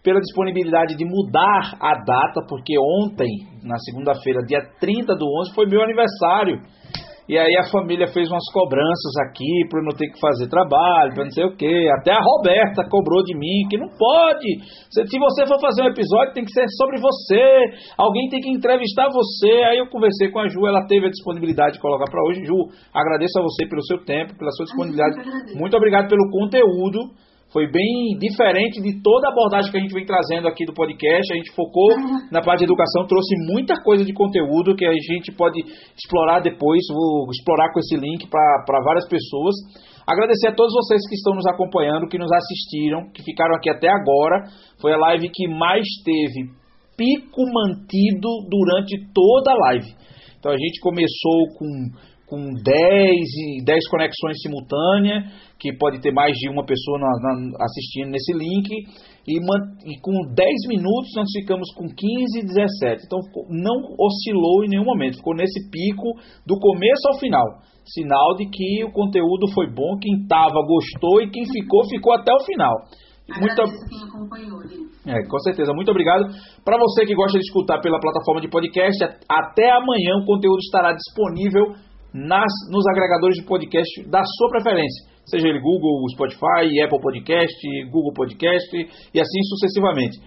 pela 0.00 0.20
disponibilidade 0.20 0.94
de 0.94 1.04
mudar 1.04 1.74
a 1.80 1.94
data, 2.04 2.46
porque 2.48 2.74
ontem, 2.78 3.26
na 3.64 3.76
segunda-feira, 3.78 4.44
dia 4.46 4.60
30 4.78 5.12
do 5.16 5.26
11, 5.40 5.54
foi 5.56 5.66
meu 5.66 5.82
aniversário. 5.82 6.62
E 7.28 7.36
aí 7.36 7.56
a 7.60 7.70
família 7.70 8.08
fez 8.08 8.30
umas 8.30 8.44
cobranças 8.50 9.12
aqui 9.28 9.68
para 9.68 9.82
não 9.82 9.92
ter 9.92 10.08
que 10.08 10.18
fazer 10.18 10.48
trabalho, 10.48 11.12
para 11.12 11.24
não 11.24 11.30
sei 11.30 11.44
o 11.44 11.54
quê. 11.54 11.86
Até 12.00 12.12
a 12.12 12.22
Roberta 12.24 12.88
cobrou 12.88 13.22
de 13.22 13.36
mim 13.36 13.68
que 13.68 13.76
não 13.76 13.88
pode. 13.88 14.48
Se, 14.88 15.06
se 15.06 15.18
você 15.18 15.46
for 15.46 15.60
fazer 15.60 15.82
um 15.82 15.92
episódio, 15.92 16.32
tem 16.32 16.44
que 16.44 16.52
ser 16.52 16.64
sobre 16.78 16.98
você. 16.98 17.44
Alguém 17.98 18.30
tem 18.30 18.40
que 18.40 18.48
entrevistar 18.48 19.12
você. 19.12 19.52
Aí 19.68 19.78
eu 19.78 19.90
conversei 19.90 20.30
com 20.30 20.40
a 20.40 20.48
Ju, 20.48 20.66
ela 20.66 20.86
teve 20.86 21.06
a 21.06 21.10
disponibilidade 21.10 21.74
de 21.74 21.80
colocar 21.80 22.10
para 22.10 22.24
hoje. 22.24 22.46
Ju, 22.46 22.56
agradeço 22.94 23.38
a 23.38 23.42
você 23.42 23.68
pelo 23.68 23.84
seu 23.84 24.02
tempo, 24.04 24.32
pela 24.38 24.50
sua 24.52 24.64
disponibilidade. 24.64 25.20
Muito 25.54 25.76
obrigado 25.76 26.08
pelo 26.08 26.30
conteúdo 26.30 27.12
foi 27.50 27.66
bem 27.66 28.18
diferente 28.20 28.80
de 28.82 29.00
toda 29.02 29.28
a 29.28 29.32
abordagem 29.32 29.70
que 29.70 29.78
a 29.78 29.80
gente 29.80 29.94
vem 29.94 30.04
trazendo 30.04 30.46
aqui 30.46 30.66
do 30.66 30.74
podcast. 30.74 31.32
A 31.32 31.36
gente 31.36 31.50
focou 31.54 31.96
na 32.30 32.42
parte 32.42 32.60
de 32.60 32.64
educação, 32.64 33.06
trouxe 33.06 33.34
muita 33.50 33.74
coisa 33.82 34.04
de 34.04 34.12
conteúdo 34.12 34.76
que 34.76 34.84
a 34.84 34.92
gente 34.92 35.32
pode 35.32 35.60
explorar 35.96 36.40
depois. 36.40 36.80
Vou 36.92 37.26
explorar 37.32 37.72
com 37.72 37.80
esse 37.80 37.96
link 37.96 38.28
para 38.28 38.84
várias 38.84 39.08
pessoas. 39.08 39.54
Agradecer 40.06 40.48
a 40.48 40.54
todos 40.54 40.74
vocês 40.74 41.00
que 41.08 41.14
estão 41.14 41.34
nos 41.34 41.46
acompanhando, 41.46 42.08
que 42.08 42.18
nos 42.18 42.30
assistiram, 42.30 43.10
que 43.14 43.22
ficaram 43.22 43.56
aqui 43.56 43.70
até 43.70 43.88
agora. 43.88 44.44
Foi 44.80 44.92
a 44.92 44.98
live 44.98 45.30
que 45.32 45.48
mais 45.48 45.86
teve 46.04 46.52
pico 46.98 47.42
mantido 47.50 48.28
durante 48.50 49.08
toda 49.14 49.52
a 49.52 49.58
live. 49.68 49.88
Então 50.38 50.52
a 50.52 50.56
gente 50.56 50.80
começou 50.80 51.46
com 51.56 51.66
com 52.28 52.52
10 52.52 53.10
e 53.56 53.64
10 53.64 53.88
conexões 53.88 54.36
simultâneas, 54.42 55.24
que 55.58 55.76
pode 55.76 56.00
ter 56.00 56.12
mais 56.12 56.32
de 56.36 56.48
uma 56.48 56.64
pessoa 56.64 56.98
na, 56.98 57.08
na, 57.20 57.64
assistindo 57.64 58.10
nesse 58.10 58.32
link, 58.32 58.68
e, 59.26 59.36
e, 59.36 60.00
com 60.00 60.12
10 60.34 60.48
minutos 60.68 61.10
nós 61.16 61.28
ficamos 61.36 61.68
com 61.74 61.86
15 61.86 62.38
e 62.38 62.46
17. 62.46 63.04
Então 63.04 63.18
não 63.50 63.76
oscilou 63.98 64.64
em 64.64 64.68
nenhum 64.68 64.84
momento, 64.84 65.16
ficou 65.16 65.34
nesse 65.34 65.68
pico 65.70 66.14
do 66.46 66.58
começo 66.58 67.08
ao 67.08 67.18
final. 67.18 67.44
Sinal 67.84 68.36
de 68.36 68.46
que 68.46 68.84
o 68.84 68.92
conteúdo 68.92 69.48
foi 69.54 69.66
bom, 69.66 69.98
quem 70.00 70.22
estava 70.22 70.60
gostou 70.66 71.22
e 71.22 71.30
quem 71.30 71.44
ficou, 71.44 71.88
ficou 71.88 72.12
até 72.14 72.32
o 72.32 72.44
final. 72.44 72.74
Muito... 73.28 73.62
quem 73.88 74.02
acompanhou. 74.08 74.58
É, 75.06 75.26
com 75.26 75.38
certeza. 75.40 75.72
Muito 75.74 75.90
obrigado. 75.90 76.24
Para 76.64 76.78
você 76.78 77.04
que 77.04 77.14
gosta 77.14 77.38
de 77.38 77.44
escutar 77.44 77.80
pela 77.80 78.00
plataforma 78.00 78.40
de 78.40 78.48
podcast, 78.48 79.04
até 79.28 79.70
amanhã 79.70 80.16
o 80.20 80.24
conteúdo 80.24 80.58
estará 80.60 80.92
disponível 80.92 81.74
nas, 82.12 82.50
nos 82.70 82.86
agregadores 82.86 83.36
de 83.36 83.44
podcast 83.44 84.08
da 84.08 84.22
sua 84.24 84.48
preferência, 84.50 85.06
seja 85.28 85.48
ele 85.48 85.60
Google, 85.60 86.08
Spotify, 86.12 86.80
Apple 86.82 87.00
Podcast, 87.00 87.56
Google 87.90 88.12
Podcast 88.12 88.76
e 89.14 89.20
assim 89.20 89.42
sucessivamente. 89.44 90.18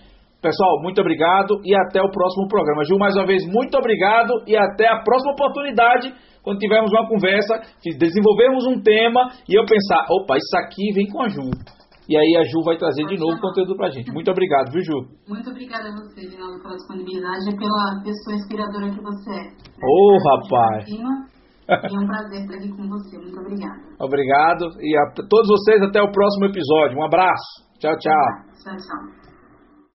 Pessoal, 0.42 0.82
muito 0.82 1.00
obrigado 1.00 1.62
e 1.64 1.76
até 1.76 2.02
o 2.02 2.10
próximo 2.10 2.48
programa. 2.48 2.84
Gil, 2.84 2.98
mais 2.98 3.16
uma 3.16 3.28
vez, 3.28 3.46
muito 3.46 3.78
obrigado 3.78 4.34
e 4.48 4.58
até 4.58 4.88
a 4.88 5.04
próxima 5.04 5.34
oportunidade, 5.34 6.12
quando 6.42 6.58
tivermos 6.58 6.92
uma 6.92 7.08
conversa, 7.08 7.62
desenvolvermos 8.00 8.66
um 8.66 8.82
tema 8.82 9.30
e 9.48 9.54
eu 9.54 9.64
pensar, 9.66 10.08
opa, 10.10 10.38
isso 10.38 10.58
aqui 10.58 10.94
vem 10.96 11.08
com 11.08 11.22
a 11.22 11.30
Ju. 11.30 11.52
E 12.10 12.18
aí 12.18 12.36
a 12.38 12.44
Ju 12.44 12.64
vai 12.66 12.76
trazer 12.76 13.06
de 13.06 13.18
novo 13.18 13.40
conteúdo 13.40 13.78
pra 13.78 13.92
gente. 13.92 14.12
Muito 14.12 14.32
obrigado, 14.32 14.72
viu, 14.72 14.82
Ju? 14.84 15.06
Muito 15.30 15.48
obrigada 15.50 15.90
a 15.90 15.92
você, 15.92 16.28
Ginaldo, 16.28 16.60
pela 16.64 16.76
disponibilidade 16.76 17.48
e 17.48 17.56
pela 17.56 18.04
pessoa 18.04 18.36
inspiradora 18.36 18.90
que 18.90 19.02
você 19.02 19.32
é. 19.32 19.48
Ô, 19.86 20.16
oh, 20.16 20.18
rapaz! 20.28 21.31
É 21.72 22.00
um 22.00 22.06
prazer 22.06 22.42
estar 22.42 22.56
aqui 22.56 22.70
com 22.70 22.88
você. 22.88 23.18
Muito 23.18 23.40
obrigada. 23.40 23.80
Obrigado. 24.00 24.66
E 24.80 24.98
a 24.98 25.12
todos 25.14 25.48
vocês, 25.48 25.82
até 25.82 26.02
o 26.02 26.12
próximo 26.12 26.46
episódio. 26.46 26.98
Um 26.98 27.06
abraço. 27.06 27.66
Tchau, 27.80 27.98
tchau. 27.98 28.28
Tchau, 28.64 28.76
tchau. 28.76 29.21